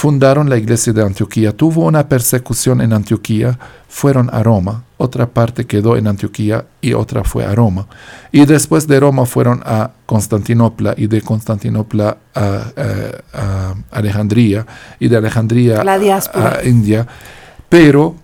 fundaron 0.00 0.48
la 0.48 0.56
iglesia 0.56 0.94
de 0.94 1.02
Antioquía. 1.02 1.54
Tuvo 1.54 1.84
una 1.84 2.08
persecución 2.08 2.80
en 2.80 2.94
Antioquía, 2.94 3.58
fueron 3.86 4.30
a 4.32 4.42
Roma, 4.42 4.84
otra 4.96 5.26
parte 5.26 5.66
quedó 5.66 5.94
en 5.94 6.06
Antioquía 6.06 6.64
y 6.80 6.94
otra 6.94 7.22
fue 7.22 7.44
a 7.44 7.54
Roma. 7.54 7.86
Y 8.32 8.46
después 8.46 8.86
de 8.86 8.98
Roma 8.98 9.26
fueron 9.26 9.60
a 9.62 9.90
Constantinopla 10.06 10.94
y 10.96 11.06
de 11.06 11.20
Constantinopla 11.20 12.16
a, 12.34 13.74
Alejandría 13.90 14.66
y 14.98 15.08
de 15.08 15.18
Alejandría 15.18 15.82
a 15.82 16.64
India. 16.64 17.06
Pero 17.68 18.14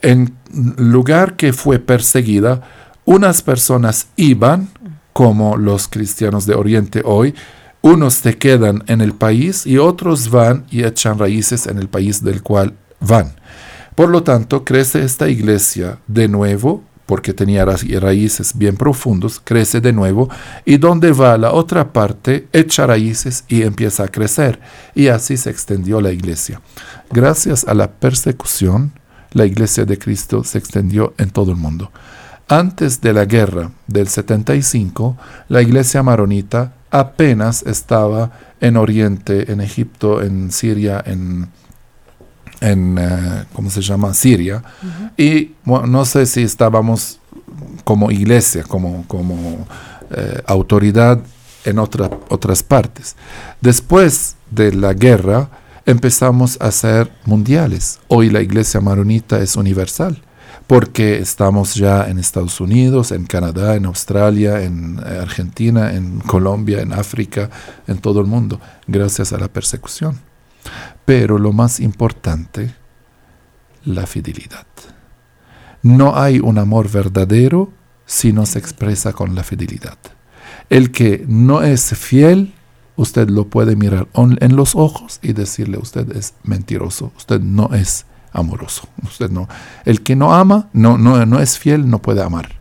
en, 0.00 0.34
lugar 0.78 1.36
que 1.36 1.52
fue 1.52 1.78
perseguida, 1.80 2.62
unas 3.04 3.42
personas 3.42 4.06
iban, 4.16 4.70
como 5.12 5.58
los 5.58 5.86
cristianos 5.86 6.46
de 6.46 6.54
Oriente 6.54 7.02
hoy, 7.04 7.34
unos 7.82 8.14
se 8.14 8.36
quedan 8.36 8.84
en 8.86 9.00
el 9.00 9.14
país 9.14 9.66
y 9.66 9.78
otros 9.78 10.30
van 10.30 10.64
y 10.70 10.84
echan 10.84 11.18
raíces 11.18 11.66
en 11.66 11.78
el 11.78 11.88
país 11.88 12.22
del 12.22 12.42
cual 12.42 12.74
van. 13.00 13.34
Por 13.94 14.10
lo 14.10 14.22
tanto, 14.22 14.64
crece 14.64 15.02
esta 15.02 15.28
iglesia 15.28 15.98
de 16.06 16.28
nuevo, 16.28 16.84
porque 17.06 17.32
tenía 17.32 17.64
raíces 17.64 18.56
bien 18.56 18.76
profundos, 18.76 19.40
crece 19.42 19.80
de 19.80 19.92
nuevo, 19.92 20.28
y 20.64 20.76
donde 20.76 21.12
va 21.12 21.36
la 21.38 21.52
otra 21.52 21.92
parte, 21.92 22.46
echa 22.52 22.86
raíces 22.86 23.44
y 23.48 23.62
empieza 23.62 24.04
a 24.04 24.08
crecer. 24.08 24.60
Y 24.94 25.08
así 25.08 25.36
se 25.36 25.50
extendió 25.50 26.00
la 26.00 26.12
iglesia. 26.12 26.60
Gracias 27.10 27.64
a 27.66 27.74
la 27.74 27.90
persecución, 27.90 28.92
la 29.32 29.44
iglesia 29.44 29.84
de 29.84 29.98
Cristo 29.98 30.44
se 30.44 30.58
extendió 30.58 31.14
en 31.18 31.30
todo 31.30 31.50
el 31.50 31.56
mundo. 31.56 31.90
Antes 32.48 33.00
de 33.00 33.12
la 33.12 33.24
guerra 33.24 33.70
del 33.86 34.08
75, 34.08 35.16
la 35.48 35.62
iglesia 35.62 36.02
maronita 36.02 36.74
apenas 36.90 37.62
estaba 37.62 38.32
en 38.60 38.76
Oriente, 38.76 39.52
en 39.52 39.60
Egipto, 39.60 40.22
en 40.22 40.50
Siria, 40.50 41.02
en, 41.04 41.48
en 42.60 42.98
eh, 42.98 43.44
¿cómo 43.52 43.70
se 43.70 43.80
llama? 43.80 44.14
Siria. 44.14 44.62
Y 45.16 45.52
no 45.64 46.04
sé 46.04 46.26
si 46.26 46.42
estábamos 46.42 47.20
como 47.84 48.10
iglesia, 48.10 48.64
como, 48.64 49.04
como 49.06 49.66
eh, 50.10 50.42
autoridad 50.46 51.20
en 51.64 51.78
otras 51.78 52.62
partes. 52.62 53.16
Después 53.60 54.36
de 54.50 54.72
la 54.72 54.92
guerra 54.92 55.50
empezamos 55.86 56.58
a 56.60 56.70
ser 56.70 57.10
mundiales. 57.24 58.00
Hoy 58.08 58.30
la 58.30 58.40
iglesia 58.40 58.80
maronita 58.80 59.40
es 59.40 59.56
universal 59.56 60.22
porque 60.70 61.18
estamos 61.18 61.74
ya 61.74 62.08
en 62.08 62.20
Estados 62.20 62.60
Unidos, 62.60 63.10
en 63.10 63.26
Canadá, 63.26 63.74
en 63.74 63.86
Australia, 63.86 64.62
en 64.62 65.00
eh, 65.04 65.18
Argentina, 65.20 65.92
en 65.92 66.20
Colombia, 66.20 66.80
en 66.80 66.92
África, 66.92 67.50
en 67.88 67.98
todo 67.98 68.20
el 68.20 68.28
mundo, 68.28 68.60
gracias 68.86 69.32
a 69.32 69.38
la 69.38 69.48
persecución. 69.48 70.20
Pero 71.04 71.38
lo 71.38 71.52
más 71.52 71.80
importante, 71.80 72.72
la 73.84 74.06
fidelidad. 74.06 74.68
No 75.82 76.16
hay 76.16 76.38
un 76.38 76.56
amor 76.56 76.88
verdadero 76.88 77.72
si 78.06 78.32
no 78.32 78.46
se 78.46 78.60
expresa 78.60 79.12
con 79.12 79.34
la 79.34 79.42
fidelidad. 79.42 79.98
El 80.68 80.92
que 80.92 81.24
no 81.26 81.62
es 81.62 81.98
fiel, 81.98 82.54
usted 82.94 83.28
lo 83.28 83.48
puede 83.48 83.74
mirar 83.74 84.06
en 84.14 84.54
los 84.54 84.76
ojos 84.76 85.18
y 85.20 85.32
decirle, 85.32 85.78
usted 85.78 86.14
es 86.16 86.34
mentiroso, 86.44 87.10
usted 87.16 87.40
no 87.40 87.74
es 87.74 88.06
amoroso. 88.32 88.88
Usted 89.02 89.30
no. 89.30 89.48
El 89.84 90.02
que 90.02 90.16
no 90.16 90.34
ama, 90.34 90.68
no, 90.72 90.98
no, 90.98 91.24
no 91.26 91.40
es 91.40 91.58
fiel, 91.58 91.88
no 91.88 92.00
puede 92.00 92.22
amar. 92.22 92.60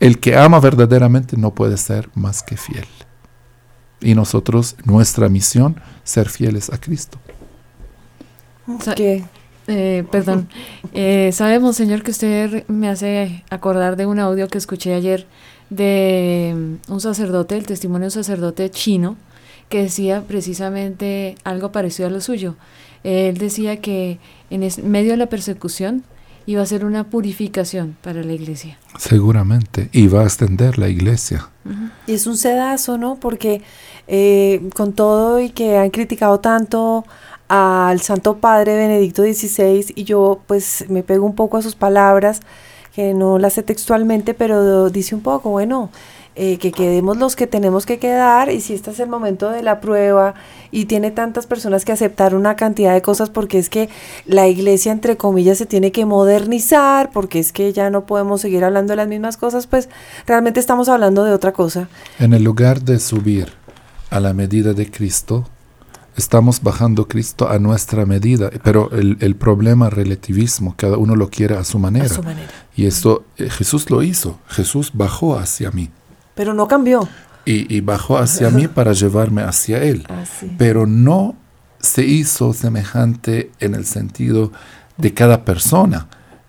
El 0.00 0.18
que 0.18 0.36
ama 0.36 0.60
verdaderamente 0.60 1.36
no 1.36 1.54
puede 1.54 1.76
ser 1.76 2.10
más 2.14 2.42
que 2.42 2.56
fiel. 2.56 2.86
Y 4.00 4.14
nosotros, 4.14 4.76
nuestra 4.84 5.28
misión, 5.28 5.80
ser 6.04 6.28
fieles 6.28 6.70
a 6.70 6.78
Cristo. 6.78 7.18
Eh, 9.68 10.04
perdón. 10.10 10.48
Eh, 10.92 11.30
sabemos, 11.32 11.76
Señor, 11.76 12.02
que 12.02 12.10
usted 12.10 12.66
me 12.68 12.88
hace 12.88 13.44
acordar 13.50 13.96
de 13.96 14.06
un 14.06 14.18
audio 14.18 14.48
que 14.48 14.58
escuché 14.58 14.94
ayer 14.94 15.26
de 15.70 16.54
mm, 16.88 16.92
un 16.92 17.00
sacerdote, 17.00 17.56
el 17.56 17.66
testimonio 17.66 18.02
de 18.02 18.18
un 18.18 18.24
sacerdote 18.24 18.70
chino, 18.70 19.16
que 19.68 19.82
decía 19.82 20.22
precisamente 20.26 21.36
algo 21.42 21.72
parecido 21.72 22.08
a 22.08 22.12
lo 22.12 22.20
suyo. 22.20 22.54
Él 23.06 23.38
decía 23.38 23.80
que 23.80 24.18
en 24.50 24.68
medio 24.82 25.12
de 25.12 25.16
la 25.16 25.26
persecución 25.26 26.02
iba 26.44 26.60
a 26.60 26.66
ser 26.66 26.84
una 26.84 27.04
purificación 27.04 27.96
para 28.02 28.24
la 28.24 28.32
iglesia. 28.32 28.78
Seguramente, 28.98 29.90
y 29.92 30.08
va 30.08 30.22
a 30.22 30.24
extender 30.24 30.76
la 30.76 30.88
iglesia. 30.88 31.48
Y 32.08 32.14
es 32.14 32.26
un 32.26 32.36
sedazo, 32.36 32.98
¿no? 32.98 33.14
Porque 33.14 33.62
eh, 34.08 34.68
con 34.74 34.92
todo 34.92 35.40
y 35.40 35.50
que 35.50 35.76
han 35.76 35.90
criticado 35.90 36.40
tanto 36.40 37.04
al 37.46 38.00
Santo 38.00 38.38
Padre 38.38 38.74
Benedicto 38.74 39.22
XVI, 39.22 39.92
y 39.94 40.02
yo 40.02 40.40
pues 40.48 40.84
me 40.88 41.04
pego 41.04 41.26
un 41.26 41.36
poco 41.36 41.58
a 41.58 41.62
sus 41.62 41.76
palabras, 41.76 42.40
que 42.92 43.14
no 43.14 43.38
las 43.38 43.52
sé 43.52 43.62
textualmente, 43.62 44.34
pero 44.34 44.90
dice 44.90 45.14
un 45.14 45.20
poco, 45.20 45.50
bueno, 45.50 45.90
eh, 46.38 46.58
que 46.58 46.70
quedemos 46.70 47.16
los 47.16 47.34
que 47.34 47.46
tenemos 47.46 47.86
que 47.86 47.98
quedar 47.98 48.50
y 48.50 48.60
si 48.60 48.74
este 48.74 48.90
es 48.90 49.00
el 49.00 49.08
momento 49.08 49.48
de 49.48 49.62
la 49.62 49.80
prueba 49.80 50.34
y 50.70 50.84
tiene 50.84 51.10
tantas 51.10 51.46
personas 51.46 51.86
que 51.86 51.92
aceptar 51.92 52.34
una 52.34 52.56
cantidad 52.56 52.92
de 52.92 53.00
cosas 53.00 53.30
porque 53.30 53.58
es 53.58 53.70
que 53.70 53.88
la 54.26 54.46
iglesia 54.46 54.92
entre 54.92 55.16
comillas 55.16 55.56
se 55.56 55.64
tiene 55.64 55.92
que 55.92 56.04
modernizar 56.04 57.10
porque 57.10 57.38
es 57.38 57.52
que 57.52 57.72
ya 57.72 57.88
no 57.88 58.04
podemos 58.04 58.42
seguir 58.42 58.64
hablando 58.64 58.92
de 58.92 58.96
las 58.96 59.08
mismas 59.08 59.38
cosas 59.38 59.66
pues 59.66 59.88
realmente 60.26 60.60
estamos 60.60 60.90
hablando 60.90 61.24
de 61.24 61.32
otra 61.32 61.52
cosa 61.52 61.88
en 62.18 62.34
el 62.34 62.44
lugar 62.44 62.82
de 62.82 63.00
subir 63.00 63.50
a 64.10 64.20
la 64.20 64.34
medida 64.34 64.74
de 64.74 64.90
Cristo 64.90 65.46
estamos 66.16 66.62
bajando 66.62 67.08
Cristo 67.08 67.48
a 67.48 67.58
nuestra 67.58 68.06
medida, 68.06 68.50
pero 68.62 68.90
el, 68.92 69.18
el, 69.20 69.36
problema 69.36 69.90
relativismo, 69.90 70.74
cada 70.76 70.96
uno 70.96 71.14
lo 71.14 71.28
quiere 71.28 71.56
a 71.56 71.64
su 71.64 71.78
manera. 71.78 72.06
A 72.06 72.08
su 72.08 72.22
manera. 72.22 72.48
Y 72.74 72.86
esto 72.86 73.24
eh, 73.36 73.50
Jesús 73.50 73.90
lo 73.90 74.02
hizo, 74.02 74.38
Jesús 74.48 74.90
bajó 74.94 75.38
hacia 75.38 75.70
mí. 75.70 75.90
Pero 76.36 76.54
no 76.54 76.68
cambió. 76.68 77.08
Y, 77.44 77.80
bajó 77.80 78.18
hacia 78.18 78.50
mí 78.50 78.66
para 78.66 78.92
llevarme 78.92 79.42
hacia 79.42 79.82
Él. 79.82 80.04
Ah, 80.08 80.24
Pero 80.58 80.86
no 80.86 81.36
se 81.80 82.04
hizo 82.04 82.52
semejante 82.52 83.52
en 83.60 83.74
el 83.74 83.86
sentido 83.86 84.52
de 84.96 85.14
cada 85.14 85.44
persona. 85.44 86.08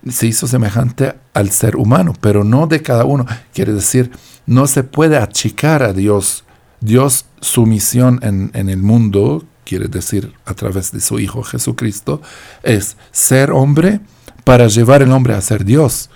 Se 0.10 0.28
hizo 0.28 0.48
semejante 0.48 1.16
al 1.34 1.52
ser 1.52 1.76
humano, 1.76 2.14
pero 2.20 2.44
no 2.44 2.66
de 2.66 2.82
cada 2.82 3.06
uno. 3.06 3.26
Quiere 3.54 3.74
decir, 3.74 4.12
no 4.48 4.66
se 4.66 4.84
puede 4.84 5.18
achicar 5.18 5.84
a 5.84 5.94
Dios. 5.94 6.44
Dios, 6.82 7.26
su 7.42 7.66
misión 7.66 8.20
en, 8.24 8.50
en 8.56 8.70
el 8.70 8.82
mundo, 8.82 9.46
quiere 9.66 9.88
decir 9.88 10.34
a 10.46 10.54
través 10.56 10.92
de 10.92 11.00
su 11.00 11.20
Hijo 11.20 11.44
Jesucristo, 11.44 12.22
es 12.64 12.98
ser 13.12 13.52
hombre 13.52 14.02
para 14.44 14.68
llevar 14.68 15.04
el 15.04 15.12
hombre 15.12 15.36
a 15.36 15.42
ser 15.42 15.64
Dios. 15.64 16.10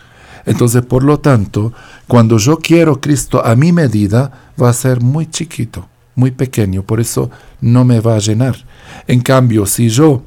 Entonces, 0.46 0.84
por 0.84 1.04
lo 1.04 1.20
tanto, 1.20 1.74
cuando 2.08 2.38
yo 2.38 2.58
quiero 2.58 3.00
Cristo 3.00 3.46
a 3.46 3.56
mi 3.56 3.72
medida, 3.72 4.32
va 4.62 4.70
a 4.70 4.74
ser 4.74 5.02
muy 5.02 5.28
chiquito, 5.28 5.88
muy 6.16 6.32
pequeño, 6.32 6.84
por 6.84 7.00
eso 7.00 7.30
no 7.60 7.86
me 7.86 8.00
va 8.00 8.16
a 8.16 8.20
llenar. 8.20 8.56
En 9.08 9.22
cambio, 9.22 9.66
si 9.66 9.90
yo 9.90 10.24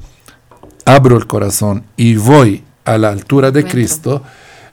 abro 0.85 1.17
el 1.17 1.27
corazón 1.27 1.83
y 1.97 2.15
voy 2.15 2.63
a 2.85 2.97
la 2.97 3.09
altura 3.09 3.51
de 3.51 3.65
Cristo, 3.65 4.21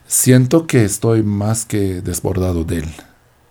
siento 0.07 0.67
que 0.67 0.85
estoy 0.85 1.23
más 1.23 1.65
que 1.65 2.01
desbordado 2.01 2.63
de 2.63 2.79
Él, 2.79 2.89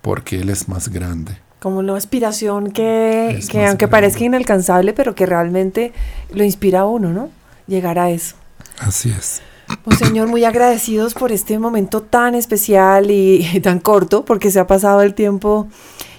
porque 0.00 0.40
Él 0.40 0.48
es 0.48 0.68
más 0.68 0.88
grande. 0.88 1.36
Como 1.58 1.78
una 1.78 1.96
aspiración 1.96 2.72
que, 2.72 3.40
que 3.48 3.66
aunque 3.66 3.86
parezca 3.86 4.24
inalcanzable, 4.24 4.92
pero 4.92 5.14
que 5.14 5.26
realmente 5.26 5.92
lo 6.32 6.42
inspira 6.42 6.80
a 6.80 6.86
uno, 6.86 7.12
¿no? 7.12 7.30
Llegar 7.68 7.98
a 8.00 8.10
eso. 8.10 8.34
Así 8.78 9.10
es. 9.16 9.42
Pues 9.84 9.98
Señor, 9.98 10.28
muy 10.28 10.44
agradecidos 10.44 11.14
por 11.14 11.32
este 11.32 11.58
momento 11.58 12.02
tan 12.02 12.34
especial 12.34 13.10
y, 13.10 13.60
tan 13.62 13.80
corto, 13.80 14.24
porque 14.24 14.50
se 14.50 14.60
ha 14.60 14.66
pasado 14.66 15.02
el 15.02 15.14
tiempo. 15.14 15.66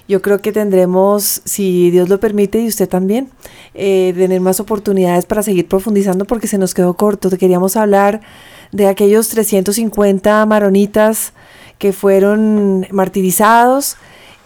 Yo 0.06 0.20
creo 0.20 0.40
que 0.40 0.52
tendremos, 0.52 1.40
si 1.44 1.90
Dios 1.90 2.10
lo 2.10 2.20
permite 2.20 2.60
y 2.60 2.68
usted 2.68 2.88
también, 2.88 3.30
eh, 3.72 4.12
tener 4.14 4.40
más 4.40 4.60
oportunidades 4.60 5.24
para 5.24 5.42
seguir 5.42 5.66
profundizando 5.66 6.26
porque 6.26 6.46
se 6.46 6.58
nos 6.58 6.74
quedó 6.74 6.94
corto. 6.94 7.30
Queríamos 7.30 7.76
hablar 7.76 8.20
de 8.70 8.86
aquellos 8.86 9.28
350 9.28 10.44
maronitas 10.44 11.32
que 11.78 11.92
fueron 11.92 12.86
martirizados 12.90 13.96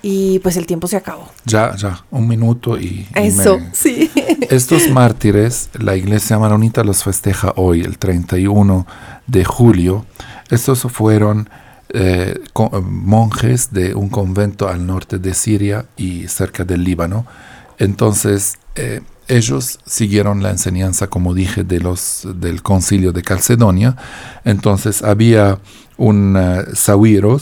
y 0.02 0.38
pues 0.40 0.56
el 0.56 0.66
tiempo 0.66 0.86
se 0.86 0.96
acabó. 0.96 1.28
Ya, 1.44 1.74
ya, 1.76 2.04
un 2.10 2.28
minuto 2.28 2.78
y... 2.78 3.06
Eso, 3.14 3.58
sí. 3.72 4.10
Estos 4.50 4.88
mártires, 4.90 5.70
la 5.78 5.96
iglesia 5.96 6.38
maronita 6.38 6.84
los 6.84 7.02
festeja 7.02 7.52
hoy, 7.56 7.80
el 7.80 7.98
31 7.98 8.86
de 9.26 9.44
julio. 9.44 10.06
Estos 10.50 10.82
fueron 10.82 11.48
eh, 11.90 12.38
monjes 12.82 13.72
de 13.72 13.94
un 13.94 14.08
convento 14.08 14.68
al 14.68 14.86
norte 14.86 15.18
de 15.18 15.34
Siria 15.34 15.86
y 15.96 16.28
cerca 16.28 16.64
del 16.64 16.84
Líbano. 16.84 17.26
Entonces, 17.78 18.58
eh, 18.74 19.00
ellos 19.26 19.78
siguieron 19.84 20.42
la 20.42 20.50
enseñanza, 20.50 21.08
como 21.08 21.34
dije, 21.34 21.64
de 21.64 21.80
los, 21.80 22.26
del 22.36 22.62
concilio 22.62 23.12
de 23.12 23.22
Calcedonia. 23.22 23.96
Entonces, 24.44 25.02
había 25.02 25.58
un 25.96 26.36
uh, 26.36 27.38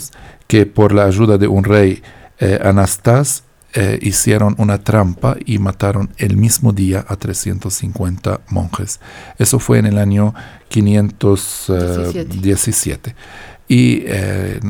que 0.47 0.67
por 0.67 0.93
la 0.93 1.05
ayuda 1.05 1.39
de 1.39 1.49
un 1.49 1.65
rey 1.65 2.03
eh, 2.41 2.59
Anastas 2.63 3.43
eh, 3.75 3.99
hicieron 4.01 4.55
una 4.59 4.79
trampa 4.79 5.37
y 5.45 5.59
mataron 5.59 6.11
el 6.17 6.37
mismo 6.37 6.73
día 6.73 7.05
a 7.09 7.17
350 7.17 8.41
monjes. 8.49 9.01
Eso 9.39 9.59
fue 9.59 9.79
en 9.79 9.87
el 9.87 9.99
año 9.99 10.35
517. 10.69 13.15
Eh, 13.69 14.61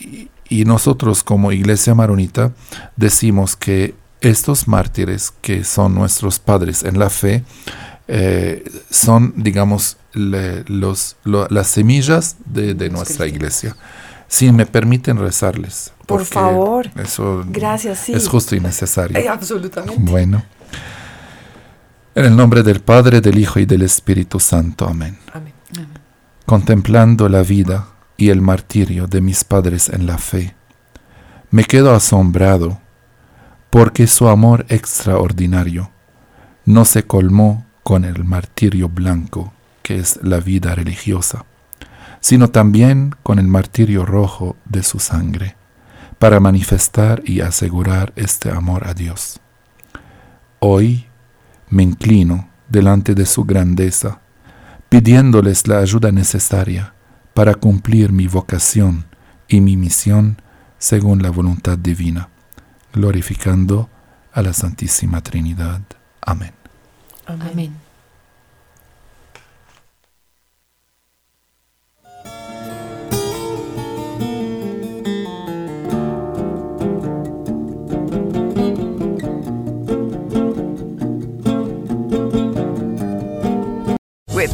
y, 0.00 0.30
y, 0.48 0.64
nosotros 0.64 1.22
como 1.22 1.52
Iglesia 1.52 1.94
Maronita 1.94 2.52
decimos 2.96 3.56
que 3.56 3.94
estos 4.20 4.66
mártires, 4.66 5.32
que 5.42 5.62
son 5.64 5.94
nuestros 5.94 6.38
padres 6.38 6.82
en 6.82 6.98
la 6.98 7.10
fe, 7.10 7.44
eh, 8.08 8.64
son, 8.90 9.34
digamos, 9.36 9.98
le- 10.14 10.64
los, 10.68 11.16
lo- 11.24 11.46
las 11.50 11.66
semillas 11.68 12.36
de, 12.46 12.72
de 12.74 12.88
nuestra 12.88 13.26
iglesia. 13.26 13.76
Si 14.28 14.50
me 14.52 14.66
permiten 14.66 15.18
rezarles. 15.18 15.92
Por 16.06 16.24
favor. 16.24 16.90
Eso 16.96 17.44
Gracias, 17.48 17.98
sí. 18.00 18.12
es 18.12 18.28
justo 18.28 18.56
y 18.56 18.60
necesario. 18.60 19.18
Eh, 19.18 19.28
absolutamente. 19.28 19.96
Bueno. 19.98 20.42
En 22.14 22.24
el 22.24 22.36
nombre 22.36 22.62
del 22.62 22.80
Padre, 22.80 23.20
del 23.20 23.38
Hijo 23.38 23.60
y 23.60 23.66
del 23.66 23.82
Espíritu 23.82 24.40
Santo. 24.40 24.88
Amén. 24.88 25.18
Amén. 25.32 25.52
Contemplando 26.46 27.28
la 27.28 27.42
vida 27.42 27.88
y 28.16 28.30
el 28.30 28.40
martirio 28.40 29.06
de 29.06 29.20
mis 29.20 29.44
padres 29.44 29.88
en 29.88 30.06
la 30.06 30.16
fe, 30.16 30.54
me 31.50 31.64
quedo 31.64 31.94
asombrado 31.94 32.80
porque 33.70 34.06
su 34.06 34.28
amor 34.28 34.64
extraordinario 34.68 35.90
no 36.64 36.84
se 36.84 37.04
colmó 37.04 37.66
con 37.82 38.04
el 38.04 38.24
martirio 38.24 38.88
blanco, 38.88 39.52
que 39.82 39.98
es 39.98 40.18
la 40.22 40.40
vida 40.40 40.74
religiosa, 40.74 41.44
sino 42.26 42.48
también 42.48 43.14
con 43.22 43.38
el 43.38 43.46
martirio 43.46 44.04
rojo 44.04 44.56
de 44.64 44.82
su 44.82 44.98
sangre, 44.98 45.54
para 46.18 46.40
manifestar 46.40 47.22
y 47.24 47.40
asegurar 47.40 48.12
este 48.16 48.50
amor 48.50 48.88
a 48.88 48.94
Dios. 48.94 49.38
Hoy 50.58 51.06
me 51.70 51.84
inclino 51.84 52.48
delante 52.68 53.14
de 53.14 53.26
su 53.26 53.44
grandeza, 53.44 54.22
pidiéndoles 54.88 55.68
la 55.68 55.78
ayuda 55.78 56.10
necesaria 56.10 56.94
para 57.32 57.54
cumplir 57.54 58.10
mi 58.10 58.26
vocación 58.26 59.06
y 59.46 59.60
mi 59.60 59.76
misión 59.76 60.42
según 60.78 61.22
la 61.22 61.30
voluntad 61.30 61.78
divina, 61.78 62.28
glorificando 62.92 63.88
a 64.32 64.42
la 64.42 64.52
Santísima 64.52 65.20
Trinidad. 65.20 65.80
Amén. 66.22 66.54